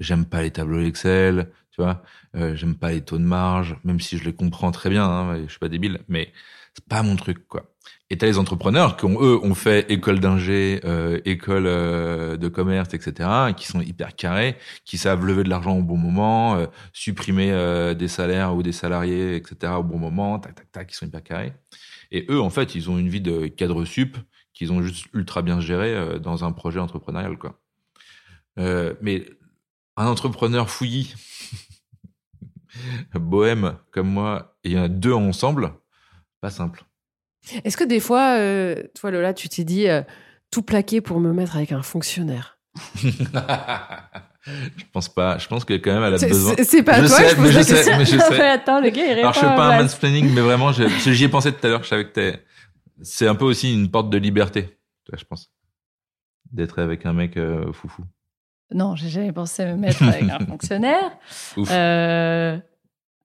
J'aime 0.00 0.24
pas 0.24 0.42
les 0.42 0.50
tableaux 0.50 0.80
Excel, 0.80 1.50
tu 1.70 1.82
vois. 1.82 2.02
Euh, 2.36 2.54
J'aime 2.56 2.74
pas 2.76 2.90
les 2.92 3.00
taux 3.02 3.18
de 3.18 3.24
marge, 3.24 3.76
même 3.84 4.00
si 4.00 4.18
je 4.18 4.24
les 4.24 4.34
comprends 4.34 4.70
très 4.72 4.90
bien. 4.90 5.04
Hein, 5.04 5.42
je 5.44 5.50
suis 5.50 5.58
pas 5.58 5.68
débile, 5.68 6.00
mais 6.08 6.32
c'est 6.74 6.86
pas 6.86 7.02
mon 7.02 7.16
truc, 7.16 7.46
quoi. 7.48 7.74
Et 8.10 8.18
t'as 8.18 8.26
les 8.26 8.38
entrepreneurs 8.38 8.96
qui 8.96 9.06
ont 9.06 9.20
eux 9.22 9.38
ont 9.42 9.54
fait 9.54 9.90
école 9.90 10.20
d'ingé, 10.20 10.80
euh, 10.84 11.20
école 11.24 11.66
euh, 11.66 12.36
de 12.36 12.48
commerce, 12.48 12.92
etc. 12.94 13.28
et 13.50 13.54
qui 13.54 13.66
sont 13.66 13.80
hyper 13.80 14.14
carrés, 14.14 14.56
qui 14.84 14.98
savent 14.98 15.24
lever 15.24 15.42
de 15.44 15.48
l'argent 15.48 15.76
au 15.78 15.82
bon 15.82 15.96
moment, 15.96 16.56
euh, 16.56 16.66
supprimer 16.92 17.50
euh, 17.52 17.94
des 17.94 18.08
salaires 18.08 18.54
ou 18.54 18.62
des 18.62 18.72
salariés, 18.72 19.36
etc. 19.36 19.72
au 19.78 19.82
bon 19.82 19.98
moment, 19.98 20.38
tac 20.38 20.54
tac 20.54 20.70
tac, 20.72 20.86
qui 20.88 20.96
sont 20.96 21.06
hyper 21.06 21.22
carrés. 21.22 21.52
Et 22.10 22.26
eux, 22.30 22.40
en 22.40 22.50
fait, 22.50 22.74
ils 22.74 22.90
ont 22.90 22.98
une 22.98 23.08
vie 23.08 23.20
de 23.20 23.46
cadre 23.46 23.84
sup 23.84 24.16
qu'ils 24.52 24.72
ont 24.72 24.82
juste 24.82 25.06
ultra 25.14 25.42
bien 25.42 25.60
géré 25.60 25.94
euh, 25.94 26.18
dans 26.18 26.44
un 26.44 26.52
projet 26.52 26.80
entrepreneurial, 26.80 27.38
quoi. 27.38 27.60
Mais 28.56 29.24
un 29.96 30.06
entrepreneur 30.06 30.68
fouillis, 30.70 31.14
bohème 33.14 33.76
comme 33.90 34.08
moi, 34.08 34.56
et 34.64 34.70
il 34.70 34.72
y 34.74 34.78
en 34.78 34.84
a 34.84 34.88
deux 34.88 35.12
ensemble, 35.12 35.72
pas 36.40 36.50
simple. 36.50 36.84
Est-ce 37.64 37.76
que 37.76 37.84
des 37.84 38.00
fois, 38.00 38.38
euh, 38.38 38.82
toi 38.98 39.10
Lola, 39.10 39.34
tu 39.34 39.48
t'es 39.48 39.64
dit 39.64 39.88
euh, 39.88 40.02
tout 40.50 40.62
plaquer 40.62 41.00
pour 41.00 41.20
me 41.20 41.32
mettre 41.32 41.56
avec 41.56 41.72
un 41.72 41.82
fonctionnaire? 41.82 42.58
Je 44.46 44.84
pense 44.92 45.08
pas. 45.08 45.38
Je 45.38 45.48
pense 45.48 45.64
que 45.64 45.74
quand 45.74 45.92
même 45.94 46.02
elle 46.02 46.14
a 46.22 46.28
besoin. 46.28 46.54
c'est- 46.62 46.82
pas 46.82 47.00
je 47.02 47.06
toi, 47.06 47.16
sais, 47.16 47.30
je 47.36 47.40
mais 47.40 47.50
je 47.50 47.62
sais, 47.62 47.74
question. 47.74 47.98
mais 47.98 48.04
je 48.04 48.18
sais. 48.36 48.48
attends, 48.48 48.80
le 48.80 48.90
gars, 48.90 49.04
il 49.06 49.08
répond 49.14 49.20
Alors 49.28 49.32
je 49.34 49.40
pas 49.40 49.74
un 49.78 49.82
mansplaining, 49.82 50.30
mais 50.34 50.40
vraiment, 50.42 50.70
j'y 50.72 51.24
ai 51.24 51.28
pensé 51.28 51.50
tout 51.52 51.66
à 51.66 51.70
l'heure. 51.70 51.82
Je 51.82 51.88
savais 51.88 52.10
que 52.10 52.34
c'est 53.02 53.26
un 53.26 53.34
peu 53.34 53.44
aussi 53.46 53.72
une 53.72 53.90
porte 53.90 54.10
de 54.10 54.18
liberté, 54.18 54.78
je 55.12 55.24
pense, 55.24 55.50
d'être 56.52 56.78
avec 56.78 57.06
un 57.06 57.12
mec 57.14 57.36
euh, 57.38 57.72
foufou. 57.72 58.04
Non, 58.72 58.96
j'ai 58.96 59.08
jamais 59.08 59.32
pensé 59.32 59.64
me 59.64 59.74
mettre 59.76 60.02
avec 60.02 60.22
un 60.28 60.38
fonctionnaire. 60.46 61.12
Ouf. 61.56 61.68
Euh, 61.70 62.56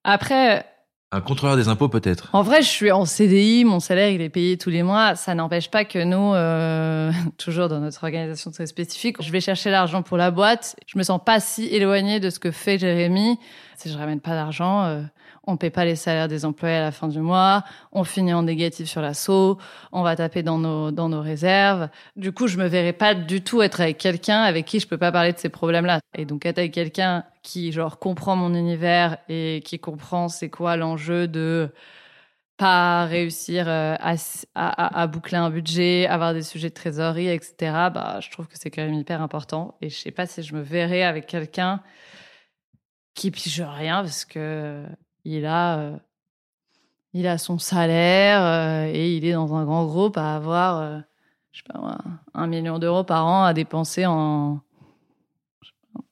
après, 0.04 0.64
Un 1.12 1.20
contrôleur 1.20 1.56
des 1.56 1.68
impôts 1.68 1.88
peut-être. 1.88 2.30
en 2.32 2.42
vrai, 2.42 2.62
je 2.62 2.68
suis 2.68 2.92
en 2.92 3.04
CDI, 3.04 3.64
mon 3.64 3.80
salaire 3.80 4.10
il 4.10 4.20
est 4.20 4.28
payé 4.28 4.56
tous 4.58 4.70
les 4.70 4.82
mois. 4.82 5.16
Ça 5.16 5.34
n'empêche 5.34 5.70
pas 5.70 5.84
que 5.84 6.02
nous, 6.04 6.34
euh, 6.34 7.10
toujours 7.38 7.68
dans 7.68 7.80
notre 7.80 8.04
organisation 8.04 8.50
très 8.50 8.66
spécifique, 8.66 9.20
je 9.20 9.32
vais 9.32 9.40
chercher 9.40 9.70
l'argent 9.70 10.02
pour 10.02 10.16
la 10.16 10.30
boîte. 10.30 10.76
Je 10.86 10.96
me 10.98 11.02
sens 11.02 11.20
pas 11.24 11.40
si 11.40 11.66
éloignée 11.66 12.20
de 12.20 12.30
ce 12.30 12.38
que 12.38 12.50
fait 12.50 12.78
Jérémy. 12.78 13.38
Si 13.76 13.90
je 13.90 13.96
ramène 13.98 14.20
pas 14.20 14.32
d'argent, 14.34 14.84
euh, 14.84 15.02
on 15.46 15.56
paie 15.56 15.70
pas 15.70 15.84
les 15.84 15.96
salaires 15.96 16.28
des 16.28 16.44
employés 16.44 16.76
à 16.76 16.80
la 16.80 16.92
fin 16.92 17.08
du 17.08 17.20
mois. 17.20 17.64
On 17.92 18.04
finit 18.04 18.32
en 18.32 18.42
négatif 18.42 18.88
sur 18.88 19.00
l'assaut. 19.00 19.58
On 19.92 20.02
va 20.02 20.16
taper 20.16 20.42
dans 20.42 20.58
nos 20.58 20.90
dans 20.90 21.08
nos 21.08 21.22
réserves. 21.22 21.88
Du 22.16 22.32
coup, 22.32 22.46
je 22.46 22.58
me 22.58 22.66
verrais 22.66 22.92
pas 22.92 23.14
du 23.14 23.42
tout 23.42 23.62
être 23.62 23.80
avec 23.80 23.98
quelqu'un 23.98 24.42
avec 24.42 24.66
qui 24.66 24.80
je 24.80 24.86
peux 24.86 24.98
pas 24.98 25.12
parler 25.12 25.32
de 25.32 25.38
ces 25.38 25.48
problèmes-là. 25.48 26.00
Et 26.14 26.24
donc 26.26 26.46
être 26.46 26.58
avec 26.58 26.72
quelqu'un 26.72 27.24
qui 27.42 27.72
genre 27.72 27.98
comprend 27.98 28.36
mon 28.36 28.54
univers 28.54 29.18
et 29.28 29.62
qui 29.64 29.78
comprend 29.78 30.28
c'est 30.28 30.50
quoi 30.50 30.76
l'enjeu 30.76 31.26
de 31.28 31.70
pas 32.58 33.06
réussir 33.06 33.68
euh, 33.68 33.96
à, 33.98 34.16
à 34.54 35.06
boucler 35.06 35.38
un 35.38 35.48
budget, 35.48 36.06
avoir 36.06 36.34
des 36.34 36.42
sujets 36.42 36.68
de 36.68 36.74
trésorerie, 36.74 37.28
etc. 37.28 37.54
Bah, 37.94 38.18
je 38.20 38.30
trouve 38.30 38.48
que 38.48 38.58
c'est 38.58 38.70
quand 38.70 38.82
même 38.82 38.92
hyper 38.94 39.22
important. 39.22 39.78
Et 39.80 39.88
je 39.88 39.96
sais 39.98 40.10
pas 40.10 40.26
si 40.26 40.42
je 40.42 40.54
me 40.54 40.60
verrais 40.60 41.02
avec 41.02 41.26
quelqu'un 41.26 41.82
qui 43.14 43.30
pige 43.30 43.62
rien 43.62 44.02
parce 44.02 44.24
que 44.24 44.84
il 45.24 45.46
a 45.46 45.78
euh, 45.78 45.96
il 47.12 47.26
a 47.26 47.38
son 47.38 47.58
salaire 47.58 48.42
euh, 48.42 48.90
et 48.92 49.16
il 49.16 49.24
est 49.24 49.32
dans 49.32 49.54
un 49.54 49.64
grand 49.64 49.84
groupe 49.86 50.16
à 50.16 50.36
avoir 50.36 50.80
euh, 50.80 50.98
je 51.52 51.58
sais 51.58 51.64
pas 51.72 51.78
moi, 51.78 51.98
un 52.34 52.46
million 52.46 52.78
d'euros 52.78 53.04
par 53.04 53.26
an 53.26 53.44
à 53.44 53.52
dépenser 53.52 54.06
en 54.06 54.60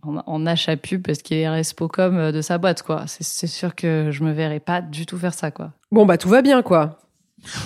en, 0.03 0.23
en 0.27 0.47
achat 0.47 0.77
pub 0.77 1.03
parce 1.03 1.23
qu'il 1.23 1.37
est 1.39 1.49
respocom 1.49 2.33
de 2.33 2.41
sa 2.43 2.59
boîte 2.59 2.83
quoi. 2.83 3.05
C'est 3.07 3.47
sûr 3.47 3.75
que 3.75 4.11
je 4.11 4.25
me 4.25 4.33
verrais 4.33 4.61
pas 4.61 4.81
du 4.81 5.07
tout 5.07 5.19
faire 5.19 5.35
ça 5.35 5.51
quoi. 5.51 5.73
Bon, 5.91 6.05
bah 6.05 6.19
tout 6.19 6.29
va 6.29 6.43
bien, 6.43 6.63
quoi. 6.63 6.99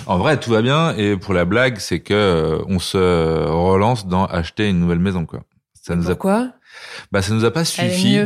En 0.05 0.17
vrai, 0.17 0.39
tout 0.39 0.51
va 0.51 0.61
bien. 0.61 0.95
Et 0.95 1.17
pour 1.17 1.33
la 1.33 1.45
blague, 1.45 1.77
c'est 1.79 1.99
que 1.99 2.13
euh, 2.13 2.63
on 2.67 2.79
se 2.79 2.97
relance 2.97 4.07
dans 4.07 4.25
acheter 4.25 4.69
une 4.69 4.79
nouvelle 4.79 4.99
maison, 4.99 5.25
quoi. 5.25 5.41
Ça 5.73 5.95
nous 5.95 6.05
a, 6.05 6.11
Pourquoi? 6.11 6.53
Bah, 7.11 7.21
ça 7.21 7.33
nous 7.33 7.43
a 7.43 7.51
pas 7.51 7.61
Elle 7.61 7.91
suffi. 7.91 8.19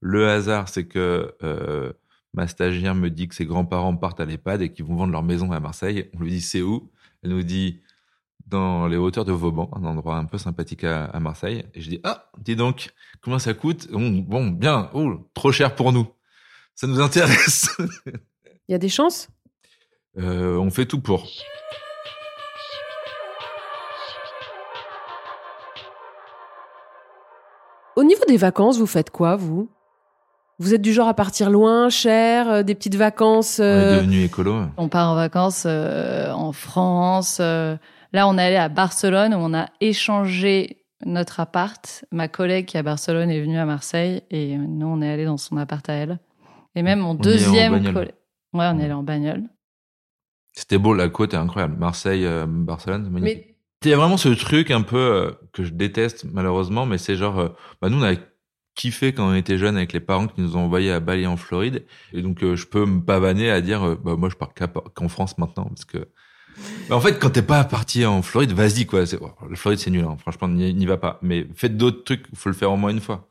Le 0.00 0.28
hasard, 0.28 0.68
c'est 0.68 0.84
que 0.84 1.34
euh, 1.42 1.92
ma 2.34 2.46
stagiaire 2.46 2.94
me 2.94 3.10
dit 3.10 3.28
que 3.28 3.34
ses 3.34 3.44
grands-parents 3.44 3.96
partent 3.96 4.20
à 4.20 4.24
l'EHPAD 4.24 4.62
et 4.62 4.72
qu'ils 4.72 4.84
vont 4.84 4.96
vendre 4.96 5.12
leur 5.12 5.22
maison 5.22 5.52
à 5.52 5.60
Marseille. 5.60 6.10
On 6.14 6.20
lui 6.20 6.30
dit 6.30 6.40
c'est 6.40 6.62
où? 6.62 6.90
Elle 7.22 7.30
nous 7.30 7.42
dit 7.42 7.80
dans 8.46 8.86
les 8.86 8.96
hauteurs 8.96 9.24
de 9.24 9.32
Vauban, 9.32 9.70
un 9.74 9.84
endroit 9.84 10.16
un 10.16 10.24
peu 10.24 10.38
sympathique 10.38 10.84
à, 10.84 11.04
à 11.04 11.20
Marseille. 11.20 11.64
Et 11.74 11.80
je 11.80 11.88
dis 11.88 12.00
ah, 12.04 12.30
dis 12.38 12.56
donc, 12.56 12.90
comment 13.20 13.38
ça 13.38 13.54
coûte? 13.54 13.90
Bon, 13.90 14.10
Bon, 14.18 14.48
bien, 14.48 14.90
oh, 14.94 15.28
trop 15.34 15.52
cher 15.52 15.74
pour 15.74 15.92
nous. 15.92 16.06
Ça 16.74 16.86
nous 16.86 17.00
intéresse. 17.00 17.76
Il 18.68 18.72
y 18.72 18.74
a 18.74 18.78
des 18.78 18.88
chances? 18.88 19.28
Euh, 20.18 20.56
on 20.56 20.70
fait 20.70 20.86
tout 20.86 21.00
pour. 21.00 21.26
Au 27.94 28.04
niveau 28.04 28.24
des 28.26 28.38
vacances, 28.38 28.78
vous 28.78 28.86
faites 28.86 29.10
quoi, 29.10 29.36
vous? 29.36 29.68
Vous 30.62 30.74
êtes 30.74 30.80
du 30.82 30.92
genre 30.92 31.08
à 31.08 31.14
partir 31.14 31.50
loin, 31.50 31.88
cher, 31.88 32.48
euh, 32.48 32.62
des 32.62 32.76
petites 32.76 32.94
vacances 32.94 33.58
On 33.58 33.64
est 33.64 33.66
euh, 33.66 33.96
devenu 33.96 34.22
écolo. 34.22 34.62
On 34.76 34.88
part 34.88 35.10
en 35.10 35.16
vacances 35.16 35.64
euh, 35.66 36.30
en 36.30 36.52
France. 36.52 37.38
euh, 37.40 37.76
là, 38.12 38.28
on 38.28 38.38
est 38.38 38.42
allé 38.42 38.54
à 38.56 38.68
Barcelone 38.68 39.34
où 39.34 39.38
on 39.38 39.54
a 39.54 39.66
échangé 39.80 40.84
notre 41.04 41.40
appart. 41.40 42.04
Ma 42.12 42.28
collègue 42.28 42.66
qui 42.66 42.76
est 42.76 42.80
à 42.80 42.84
Barcelone 42.84 43.28
est 43.28 43.40
venue 43.40 43.58
à 43.58 43.66
Marseille 43.66 44.22
et 44.30 44.56
nous, 44.56 44.86
on 44.86 45.02
est 45.02 45.10
allé 45.10 45.24
dans 45.24 45.36
son 45.36 45.56
appart 45.56 45.86
à 45.88 45.94
elle. 45.94 46.20
Et 46.76 46.82
même 46.82 47.00
mon 47.00 47.10
On 47.10 47.14
deuxième 47.14 47.72
collègue. 47.92 48.14
Ouais, 48.52 48.66
on 48.72 48.78
est 48.78 48.84
allé 48.84 48.92
en 48.92 49.02
bagnole. 49.02 49.42
C'était 50.52 50.78
beau, 50.78 50.94
la 50.94 51.08
côte 51.08 51.34
est 51.34 51.38
incroyable. 51.38 51.76
Marseille, 51.76 52.24
euh, 52.24 52.46
Barcelone, 52.46 53.02
c'est 53.04 53.10
magnifique. 53.10 53.46
Mais 53.48 53.56
Il 53.84 53.90
y 53.90 53.94
a 53.94 53.96
vraiment 53.96 54.16
ce 54.16 54.28
truc 54.28 54.70
un 54.70 54.82
peu 54.82 54.96
euh, 54.96 55.30
que 55.52 55.64
je 55.64 55.72
déteste 55.72 56.24
malheureusement, 56.30 56.86
mais 56.86 56.98
c'est 56.98 57.16
genre, 57.16 57.40
euh, 57.40 57.48
bah 57.80 57.88
nous 57.88 57.98
on 57.98 58.04
a 58.04 58.12
kiffé 58.74 59.12
quand 59.12 59.28
on 59.30 59.34
était 59.34 59.58
jeunes 59.58 59.76
avec 59.76 59.92
les 59.92 60.00
parents 60.00 60.26
qui 60.26 60.40
nous 60.40 60.56
ont 60.56 60.60
envoyés 60.64 60.92
à 60.92 61.00
Bali 61.00 61.26
en 61.26 61.36
Floride, 61.36 61.84
et 62.12 62.22
donc 62.22 62.42
euh, 62.42 62.56
je 62.56 62.66
peux 62.66 62.84
me 62.86 63.00
pavaner 63.00 63.50
à 63.50 63.60
dire, 63.60 63.86
euh, 63.86 63.96
bah 64.02 64.16
moi 64.16 64.28
je 64.28 64.36
pars 64.36 64.52
qu'en 64.94 65.08
France 65.08 65.36
maintenant 65.38 65.64
parce 65.66 65.84
que, 65.84 66.08
bah, 66.88 66.96
en 66.96 67.00
fait 67.00 67.18
quand 67.18 67.30
t'es 67.30 67.42
pas 67.42 67.64
parti 67.64 68.04
en 68.06 68.22
Floride, 68.22 68.52
vas-y 68.52 68.86
quoi. 68.86 69.04
C'est, 69.06 69.18
oh, 69.20 69.30
la 69.48 69.56
Floride 69.56 69.78
c'est 69.78 69.90
nul, 69.90 70.04
hein. 70.04 70.16
franchement 70.18 70.48
n'y 70.48 70.86
va 70.86 70.96
pas. 70.96 71.18
Mais 71.22 71.46
faites 71.54 71.76
d'autres 71.76 72.04
trucs, 72.04 72.26
faut 72.34 72.48
le 72.48 72.54
faire 72.54 72.72
au 72.72 72.76
moins 72.76 72.90
une 72.90 73.00
fois. 73.00 73.28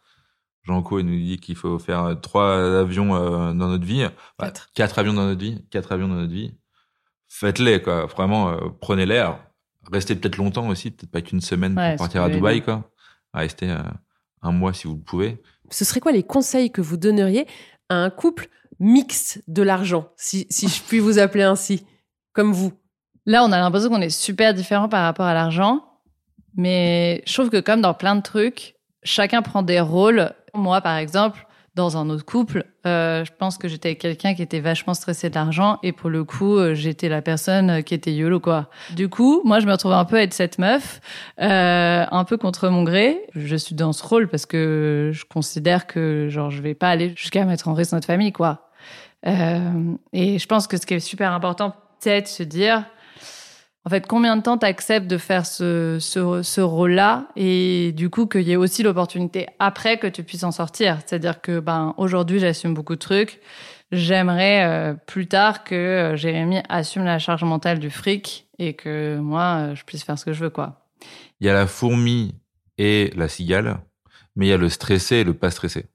Jean 0.64 0.84
Co 0.84 1.00
il 1.00 1.06
nous 1.08 1.18
dit 1.18 1.40
qu'il 1.40 1.56
faut 1.56 1.80
faire 1.80 2.04
euh, 2.04 2.14
trois 2.16 2.56
avions 2.80 3.16
euh, 3.16 3.52
dans 3.54 3.68
notre 3.68 3.86
vie, 3.86 4.04
Bah, 4.38 4.46
Quatre. 4.46 4.70
quatre 4.74 5.00
avions 5.00 5.14
dans 5.14 5.26
notre 5.26 5.42
vie, 5.42 5.66
quatre 5.72 5.92
avions 5.92 6.08
dans 6.08 6.16
notre 6.16 6.34
vie. 6.34 6.54
Faites-les 7.30 7.82
quoi, 7.82 8.06
vraiment 8.06 8.50
euh, 8.50 8.58
prenez 8.80 9.06
l'air. 9.08 9.40
Restez 9.92 10.16
peut-être 10.16 10.38
longtemps 10.38 10.68
aussi, 10.70 10.92
peut-être 10.92 11.10
pas 11.12 11.22
qu'une 11.22 11.42
semaine 11.42 11.76
Ouais, 11.76 11.96
pour 11.96 12.04
partir 12.06 12.22
à 12.22 12.30
Dubaï 12.30 12.62
quoi. 12.62 12.92
Restez 13.34 13.72
euh, 13.72 13.80
un 14.42 14.52
mois 14.52 14.74
si 14.74 14.88
vous 14.88 14.96
le 14.96 15.02
pouvez. 15.02 15.42
ce 15.70 15.86
serait 15.86 16.00
quoi 16.00 16.12
les 16.12 16.24
conseils 16.24 16.72
que 16.72 16.82
vous 16.82 16.98
donneriez 16.98 17.48
à 17.90 17.96
un 17.96 18.10
couple 18.10 18.48
mixte 18.80 19.44
de 19.48 19.62
l'argent, 19.62 20.10
si, 20.18 20.48
si 20.50 20.68
je 20.68 20.82
puis 20.82 21.00
vous 21.00 21.20
appeler 21.20 21.44
ainsi, 21.44 21.86
comme 22.34 22.52
vous? 22.52 22.74
Là, 23.26 23.44
on 23.44 23.52
a 23.52 23.60
l'impression 23.60 23.90
qu'on 23.90 24.02
est 24.02 24.10
super 24.10 24.54
différents 24.54 24.90
par 24.90 25.04
rapport 25.04 25.28
à 25.28 25.34
l'argent. 25.34 25.86
Mais 26.56 27.24
je 27.26 27.34
trouve 27.34 27.50
que 27.50 27.60
comme 27.60 27.82
dans 27.82 27.94
plein 27.94 28.16
de 28.16 28.22
trucs, 28.22 28.76
chacun 29.04 29.42
prend 29.42 29.62
des 29.62 29.80
rôles. 29.80 30.34
Moi, 30.54 30.82
par 30.82 30.98
exemple, 30.98 31.46
dans 31.76 31.96
un 31.96 32.10
autre 32.10 32.26
couple, 32.26 32.66
euh, 32.86 33.24
je 33.24 33.32
pense 33.38 33.58
que 33.58 33.70
j'étais 33.70 33.96
quelqu'un 33.96 34.34
qui 34.34 34.42
était 34.42 34.60
vachement 34.60 34.94
stressé 34.94 35.30
de 35.30 35.36
l'argent 35.36 35.80
et 35.84 35.94
pour 35.94 36.10
le 36.10 36.26
coup, 36.26 36.58
euh, 36.58 36.74
j'étais 36.74 37.08
la 37.08 37.22
personne 37.22 37.82
qui 37.84 37.94
était 37.94 38.12
yolo 38.12 38.42
quoi. 38.42 38.70
Du 38.94 39.08
coup, 39.08 39.42
moi, 39.46 39.60
je 39.62 39.68
me 39.68 39.72
retrouve 39.72 39.94
un 39.94 40.04
peu 40.04 40.18
à 40.18 40.24
être 40.24 40.34
cette 40.34 40.60
meuf, 40.60 41.00
euh, 41.40 42.06
un 42.10 42.24
peu 42.26 42.38
contre 42.38 42.68
mon 42.68 42.84
gré. 42.84 43.22
Je 43.36 43.56
suis 43.56 43.76
dans 43.76 43.94
ce 43.94 44.06
rôle 44.06 44.28
parce 44.28 44.46
que 44.46 45.12
je 45.14 45.24
considère 45.26 45.88
que 45.88 46.28
genre 46.30 46.52
je 46.52 46.62
vais 46.62 46.74
pas 46.74 46.90
aller 46.90 47.14
jusqu'à 47.16 47.46
mettre 47.46 47.70
en 47.70 47.74
risque 47.74 47.94
notre 47.94 48.08
famille 48.08 48.34
quoi. 48.34 48.68
Euh, 49.28 49.94
et 50.14 50.40
je 50.40 50.48
pense 50.48 50.68
que 50.68 50.78
ce 50.78 50.86
qui 50.86 50.96
est 50.96 51.00
super 51.00 51.32
important, 51.32 51.76
c'est 52.00 52.22
de 52.22 52.28
se 52.28 52.44
dire, 52.44 52.84
en 53.84 53.90
fait, 53.90 54.06
combien 54.06 54.38
de 54.38 54.44
temps 54.44 54.58
t'acceptes 54.58 55.08
de 55.08 55.18
faire 55.18 55.46
ce, 55.46 55.98
ce, 56.00 56.44
ce 56.44 56.62
rôle-là 56.62 57.28
et 57.36 57.92
du 57.94 58.10
coup 58.10 58.28
qu'il 58.28 58.44
y 58.44 58.52
ait 58.52 58.58
aussi 58.58 58.84
l'opportunité 58.84 59.48
après 59.58 59.98
que 59.98 60.08
tu 60.08 60.24
puisses 60.24 60.44
en 60.44 60.52
sortir. 60.52 61.00
C'est-à-dire 61.06 61.42
que 61.42 61.60
ben 61.60 61.96
aujourd'hui 61.98 62.40
j'assume 62.40 62.76
beaucoup 62.76 62.94
de 62.94 63.00
trucs. 63.00 63.42
J'aimerais 63.92 64.64
euh, 64.66 64.94
plus 64.94 65.28
tard 65.28 65.64
que 65.64 65.76
euh, 65.76 66.16
Jérémy 66.16 66.62
assume 66.70 67.06
la 67.06 67.18
charge 67.18 67.44
mentale 67.44 67.80
du 67.80 67.90
fric 67.90 68.48
et 68.60 68.76
que 68.76 69.18
moi 69.18 69.58
euh, 69.58 69.76
je 69.76 69.84
puisse 69.84 70.04
faire 70.04 70.18
ce 70.18 70.26
que 70.26 70.34
je 70.34 70.44
veux 70.44 70.52
quoi. 70.52 70.88
Il 71.40 71.48
y 71.48 71.50
a 71.50 71.54
la 71.54 71.66
fourmi 71.66 72.36
et 72.78 73.12
la 73.16 73.28
cigale, 73.28 73.80
mais 74.36 74.46
il 74.46 74.50
y 74.50 74.54
a 74.54 74.58
le 74.58 74.70
stressé 74.70 75.18
et 75.18 75.24
le 75.24 75.34
pas 75.34 75.50
stressé. 75.50 75.88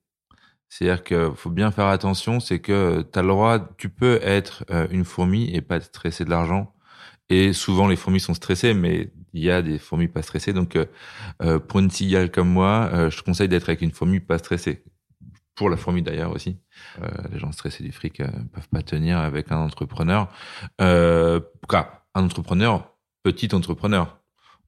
C'est-à-dire 0.68 1.04
que 1.04 1.30
faut 1.34 1.50
bien 1.50 1.70
faire 1.70 1.86
attention, 1.86 2.40
c'est 2.40 2.58
que 2.58 3.06
tu 3.12 3.18
as 3.18 3.22
le 3.22 3.28
droit, 3.28 3.60
tu 3.78 3.88
peux 3.88 4.18
être 4.22 4.64
euh, 4.70 4.86
une 4.90 5.04
fourmi 5.04 5.54
et 5.54 5.60
pas 5.60 5.80
stressé 5.80 6.24
de 6.24 6.30
l'argent. 6.30 6.72
Et 7.28 7.52
souvent 7.52 7.88
les 7.88 7.96
fourmis 7.96 8.20
sont 8.20 8.34
stressées, 8.34 8.72
mais 8.74 9.10
il 9.32 9.42
y 9.42 9.50
a 9.50 9.60
des 9.62 9.78
fourmis 9.78 10.08
pas 10.08 10.22
stressées. 10.22 10.52
Donc 10.52 10.76
euh, 10.76 10.86
euh, 11.42 11.58
pour 11.58 11.80
une 11.80 11.90
cigale 11.90 12.30
comme 12.30 12.48
moi, 12.48 12.88
euh, 12.92 13.10
je 13.10 13.18
te 13.18 13.22
conseille 13.24 13.48
d'être 13.48 13.68
avec 13.68 13.82
une 13.82 13.90
fourmi 13.92 14.20
pas 14.20 14.38
stressée. 14.38 14.84
Pour 15.56 15.70
la 15.70 15.76
fourmi 15.78 16.02
d'ailleurs 16.02 16.32
aussi. 16.32 16.58
Euh, 17.02 17.08
les 17.32 17.38
gens 17.38 17.50
stressés 17.50 17.82
du 17.82 17.90
fric 17.90 18.20
euh, 18.20 18.26
peuvent 18.52 18.68
pas 18.70 18.82
tenir 18.82 19.18
avec 19.18 19.50
un 19.50 19.56
entrepreneur. 19.56 20.28
Euh, 20.80 21.40
quoi, 21.68 22.04
un 22.14 22.24
entrepreneur, 22.24 22.92
petit 23.22 23.54
entrepreneur. 23.54 24.18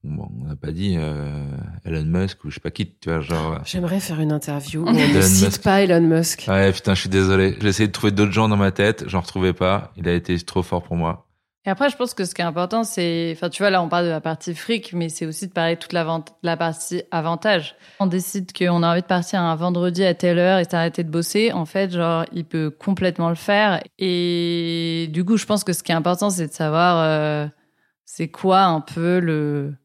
Bon, 0.03 0.29
on 0.41 0.47
n'a 0.47 0.55
pas 0.55 0.71
dit 0.71 0.95
euh, 0.97 1.45
Elon 1.85 2.05
Musk 2.05 2.43
ou 2.45 2.49
je 2.49 2.55
sais 2.55 2.59
pas 2.61 2.71
qui, 2.71 2.95
tu 2.99 3.09
vois, 3.09 3.19
genre. 3.19 3.53
euh, 3.53 3.57
J'aimerais 3.65 3.99
faire 3.99 4.19
une 4.19 4.31
interview 4.31 4.81
où 4.83 4.87
on 4.87 4.93
ne 4.93 5.21
cite 5.21 5.45
Musk. 5.45 5.61
pas 5.61 5.81
Elon 5.83 6.01
Musk. 6.01 6.45
Ouais, 6.47 6.71
putain, 6.71 6.95
je 6.95 7.01
suis 7.01 7.09
désolé. 7.09 7.55
J'ai 7.61 7.67
essayé 7.67 7.87
de 7.87 7.91
trouver 7.93 8.11
d'autres 8.11 8.31
gens 8.31 8.47
dans 8.49 8.57
ma 8.57 8.71
tête, 8.71 9.03
j'en 9.07 9.19
retrouvais 9.21 9.53
pas. 9.53 9.91
Il 9.97 10.07
a 10.07 10.13
été 10.13 10.37
trop 10.39 10.63
fort 10.63 10.83
pour 10.83 10.95
moi. 10.95 11.28
Et 11.65 11.69
après, 11.69 11.89
je 11.89 11.97
pense 11.97 12.13
que 12.13 12.23
ce 12.23 12.33
qui 12.33 12.41
est 12.41 12.45
important, 12.45 12.85
c'est, 12.85 13.33
enfin, 13.35 13.49
tu 13.49 13.61
vois, 13.61 13.69
là, 13.69 13.83
on 13.83 13.89
parle 13.89 14.05
de 14.05 14.09
la 14.09 14.21
partie 14.21 14.55
fric, 14.55 14.93
mais 14.93 15.09
c'est 15.09 15.25
aussi 15.25 15.47
de 15.47 15.51
parler 15.51 15.75
de 15.75 15.79
toute 15.79 15.91
la, 15.91 16.23
la 16.41 16.55
partie 16.55 17.03
avantage. 17.11 17.75
On 17.99 18.07
décide 18.07 18.53
qu'on 18.57 18.81
a 18.81 18.91
envie 18.91 19.01
de 19.01 19.07
partir 19.07 19.41
un 19.41 19.55
vendredi 19.55 20.05
à 20.05 20.13
telle 20.13 20.39
heure 20.39 20.59
et 20.59 20.63
s'arrêter 20.63 21.03
de 21.03 21.09
bosser. 21.11 21.51
En 21.51 21.65
fait, 21.65 21.91
genre, 21.91 22.23
il 22.31 22.45
peut 22.45 22.69
complètement 22.71 23.27
le 23.27 23.35
faire. 23.35 23.81
Et 23.97 25.09
du 25.11 25.25
coup, 25.25 25.35
je 25.35 25.45
pense 25.45 25.65
que 25.65 25.73
ce 25.73 25.83
qui 25.83 25.91
est 25.91 25.95
important, 25.95 26.29
c'est 26.29 26.47
de 26.47 26.53
savoir, 26.53 27.03
euh, 27.03 27.47
c'est 28.05 28.29
quoi 28.29 28.61
un 28.61 28.79
peu 28.79 29.19
le, 29.19 29.75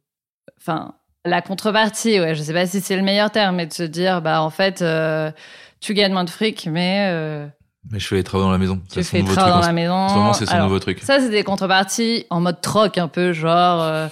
enfin, 0.60 0.94
la 1.24 1.42
contrepartie. 1.42 2.20
Ouais, 2.20 2.36
je 2.36 2.42
sais 2.42 2.52
pas 2.54 2.66
si 2.66 2.80
c'est 2.80 2.96
le 2.96 3.02
meilleur 3.02 3.32
terme, 3.32 3.56
mais 3.56 3.66
de 3.66 3.72
se 3.72 3.82
dire, 3.82 4.22
bah, 4.22 4.42
en 4.42 4.50
fait, 4.50 4.80
euh, 4.80 5.32
tu 5.80 5.92
gagnes 5.92 6.12
moins 6.12 6.24
de 6.24 6.30
fric, 6.30 6.68
mais 6.70 7.08
euh, 7.10 7.46
mais 7.90 7.98
je 7.98 8.06
fais 8.06 8.16
les 8.16 8.24
travaux 8.24 8.44
dans 8.44 8.50
la 8.50 8.58
maison. 8.58 8.80
Tu 8.92 9.02
fais 9.02 9.18
les 9.18 9.24
travaux 9.24 9.60
dans 9.60 9.66
la 9.66 9.72
maison. 9.72 9.94
En 9.94 10.08
ce 10.08 10.14
moment, 10.14 10.32
c'est 10.32 10.46
son 10.46 10.58
nouveau 10.62 10.78
truc. 10.78 11.00
Ça, 11.02 11.20
c'est 11.20 11.30
des 11.30 11.44
contreparties 11.44 12.26
en 12.30 12.40
mode 12.40 12.60
troc, 12.60 12.98
un 12.98 13.08
peu, 13.08 13.32
genre, 13.32 13.82
euh, 13.82 14.08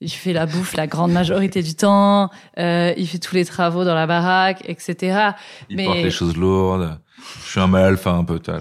il 0.00 0.10
fait 0.10 0.32
la 0.32 0.46
bouffe 0.46 0.74
la 0.76 0.86
grande 0.86 1.12
majorité 1.12 1.62
du 1.62 1.74
temps, 1.74 2.30
euh, 2.58 2.92
il 2.96 3.06
fait 3.08 3.18
tous 3.18 3.34
les 3.34 3.44
travaux 3.44 3.84
dans 3.84 3.94
la 3.94 4.06
baraque, 4.06 4.62
etc. 4.66 5.30
Il 5.70 5.84
porte 5.84 5.98
les 5.98 6.10
choses 6.10 6.36
lourdes. 6.36 6.98
Je 7.44 7.50
suis 7.50 7.60
un 7.60 7.66
mal 7.66 7.84
alpha 7.84 8.10
un 8.10 8.24
peu, 8.24 8.38
toi. 8.38 8.58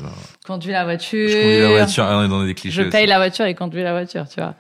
Conduis 0.48 0.72
la 0.72 0.86
voiture. 0.86 1.30
Je 1.30 1.36
conduis 1.36 1.60
la 1.62 1.70
voiture, 1.70 2.06
on 2.10 2.24
est 2.24 2.28
dans 2.28 2.44
des 2.44 2.54
clichés. 2.56 2.84
Je 2.84 2.90
paye 2.90 3.06
la 3.06 3.18
voiture 3.18 3.46
et 3.46 3.54
conduis 3.54 3.84
la 3.84 3.92
voiture, 3.92 4.28
tu 4.28 4.40
vois. 4.40 4.56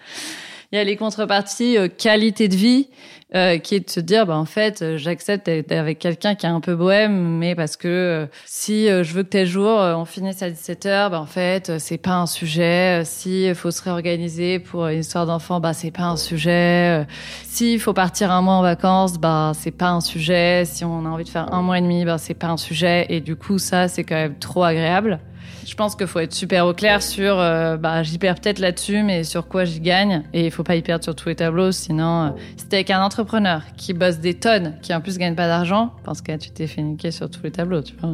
Il 0.76 0.78
y 0.78 0.82
a 0.82 0.84
les 0.84 0.98
contreparties 0.98 1.78
euh, 1.78 1.88
qualité 1.88 2.50
de 2.50 2.56
vie. 2.58 2.90
Euh, 3.34 3.58
qui 3.58 3.76
est 3.76 3.80
de 3.80 3.90
se 3.90 4.00
dire, 4.00 4.26
bah, 4.28 4.38
en 4.38 4.46
fait, 4.46 4.82
euh, 4.82 4.98
j'accepte 4.98 5.48
d'être 5.48 5.72
avec 5.72 5.98
quelqu'un 6.00 6.36
qui 6.36 6.46
est 6.46 6.50
un 6.50 6.62
peu 6.62 6.76
bohème, 6.76 7.38
mais 7.38 7.54
parce 7.54 7.76
que 7.76 7.88
euh, 7.88 8.26
si 8.46 8.86
je 8.88 9.14
veux 9.14 9.24
que 9.24 9.30
tel 9.30 9.48
jour 9.48 9.78
on 9.80 10.06
finisse 10.06 10.42
à 10.44 10.50
17h, 10.50 11.10
bah, 11.10 11.20
en 11.20 11.26
fait, 11.26 11.80
c'est 11.80 11.98
pas 11.98 12.14
un 12.14 12.28
sujet. 12.28 13.02
S'il 13.04 13.54
faut 13.56 13.72
se 13.72 13.82
réorganiser 13.82 14.60
pour 14.60 14.88
une 14.88 15.00
histoire 15.00 15.26
d'enfant, 15.26 15.60
bah, 15.60 15.74
c'est 15.74 15.92
pas 15.92 16.04
un 16.04 16.18
sujet. 16.18 17.06
S'il 17.44 17.80
faut 17.80 17.94
partir 17.94 18.32
un 18.32 18.42
mois 18.42 18.54
en 18.54 18.62
vacances, 18.62 19.18
bah, 19.18 19.54
c'est 19.56 19.72
pas 19.72 19.90
un 19.90 20.02
sujet. 20.02 20.64
Si 20.66 20.86
on 20.86 21.06
a 21.06 21.10
envie 21.10 21.26
de 21.26 21.30
faire 21.30 21.52
un 21.52 21.64
mois 21.64 21.80
et 21.80 21.82
demi, 21.82 22.06
bah, 22.06 22.20
c'est 22.20 22.36
pas 22.36 22.48
un 22.48 22.58
sujet. 22.58 23.08
Et 23.10 23.22
du 23.22 23.36
coup, 23.36 23.58
ça, 23.58 23.88
c'est 23.88 24.04
quand 24.04 24.16
même 24.16 24.38
trop 24.38 24.64
agréable. 24.64 25.20
Je 25.66 25.74
pense 25.74 25.96
qu'il 25.96 26.06
faut 26.06 26.20
être 26.20 26.34
super 26.34 26.68
au 26.68 26.74
clair 26.76 27.02
sur, 27.02 27.40
euh, 27.40 27.76
bah, 27.76 28.04
j'y 28.04 28.20
perds 28.20 28.36
peut-être 28.36 28.60
là-dessus, 28.60 29.02
mais 29.02 29.24
sur 29.24 29.48
quoi 29.48 29.66
j'y 29.66 29.80
gagne. 29.80 30.22
Et 30.32 30.46
il 30.46 30.52
faut 30.52 30.62
pas 30.64 30.76
y 30.76 30.84
perdre 30.84 31.04
sur 31.04 31.16
tous 31.16 31.30
les 31.30 31.36
tableaux, 31.36 31.72
sinon, 31.72 32.26
euh, 32.26 32.30
si 32.56 32.68
t'es 32.68 32.78
avec 32.78 32.92
un 32.92 33.02
entrepreneur 33.02 33.64
qui 33.76 33.94
bosse 33.94 34.20
des 34.20 34.36
tonnes, 34.36 34.76
qui 34.84 34.94
en 34.94 35.02
plus 35.02 35.18
gagne 35.18 35.34
pas 35.34 35.48
d'argent, 35.48 35.92
parce 36.04 36.22
que 36.22 36.38
tu 36.38 36.52
t'es 36.52 36.68
fait 36.68 36.84
niquer 36.84 37.10
sur 37.10 37.32
tous 37.32 37.42
les 37.44 37.52
tableaux, 37.52 37.82
tu 37.82 37.96
vois. 38.00 38.14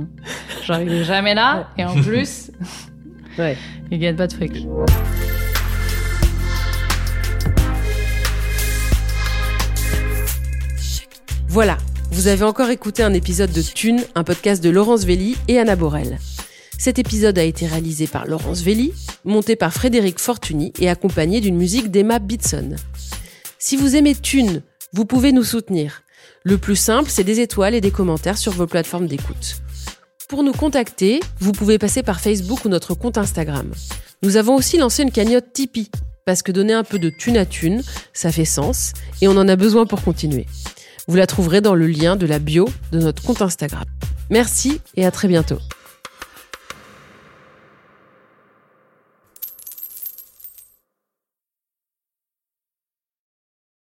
J'arrive 0.63 1.03
jamais 1.03 1.35
là, 1.35 1.67
et 1.77 1.83
en 1.83 1.93
plus, 2.01 2.51
ouais, 3.37 3.57
il 3.91 3.99
gagne 3.99 4.15
pas 4.15 4.27
de 4.27 4.33
fric. 4.33 4.65
Voilà, 11.49 11.77
vous 12.11 12.27
avez 12.27 12.45
encore 12.45 12.69
écouté 12.69 13.03
un 13.03 13.13
épisode 13.13 13.51
de 13.51 13.61
Thune, 13.61 14.01
un 14.15 14.23
podcast 14.23 14.63
de 14.63 14.69
Laurence 14.69 15.03
Velli 15.03 15.35
et 15.49 15.59
Anna 15.59 15.75
Borel. 15.75 16.17
Cet 16.81 16.97
épisode 16.97 17.37
a 17.37 17.43
été 17.43 17.67
réalisé 17.67 18.07
par 18.07 18.25
Laurence 18.25 18.63
Velli, 18.63 18.91
monté 19.23 19.55
par 19.55 19.71
Frédéric 19.71 20.17
Fortuny 20.17 20.73
et 20.79 20.89
accompagné 20.89 21.39
d'une 21.39 21.55
musique 21.55 21.91
d'Emma 21.91 22.17
Bitson. 22.17 22.71
Si 23.59 23.77
vous 23.77 23.95
aimez 23.95 24.15
Thune, 24.15 24.63
vous 24.91 25.05
pouvez 25.05 25.31
nous 25.31 25.43
soutenir. 25.43 26.01
Le 26.43 26.57
plus 26.57 26.75
simple, 26.75 27.11
c'est 27.11 27.23
des 27.23 27.39
étoiles 27.39 27.75
et 27.75 27.81
des 27.81 27.91
commentaires 27.91 28.39
sur 28.39 28.51
vos 28.53 28.65
plateformes 28.65 29.05
d'écoute. 29.05 29.61
Pour 30.27 30.41
nous 30.41 30.53
contacter, 30.53 31.19
vous 31.39 31.51
pouvez 31.51 31.77
passer 31.77 32.01
par 32.01 32.19
Facebook 32.19 32.65
ou 32.65 32.69
notre 32.69 32.95
compte 32.95 33.19
Instagram. 33.19 33.71
Nous 34.23 34.37
avons 34.37 34.55
aussi 34.55 34.79
lancé 34.79 35.03
une 35.03 35.11
cagnotte 35.11 35.53
Tipeee, 35.53 35.91
parce 36.25 36.41
que 36.41 36.51
donner 36.51 36.73
un 36.73 36.83
peu 36.83 36.97
de 36.97 37.11
thune 37.11 37.37
à 37.37 37.45
thune, 37.45 37.83
ça 38.11 38.31
fait 38.31 38.43
sens, 38.43 38.93
et 39.21 39.27
on 39.27 39.37
en 39.37 39.47
a 39.47 39.55
besoin 39.55 39.85
pour 39.85 40.01
continuer. 40.01 40.47
Vous 41.07 41.15
la 41.15 41.27
trouverez 41.27 41.61
dans 41.61 41.75
le 41.75 41.85
lien 41.85 42.15
de 42.15 42.25
la 42.25 42.39
bio 42.39 42.67
de 42.91 42.97
notre 42.97 43.21
compte 43.21 43.43
Instagram. 43.43 43.85
Merci 44.31 44.81
et 44.95 45.05
à 45.05 45.11
très 45.11 45.27
bientôt. 45.27 45.59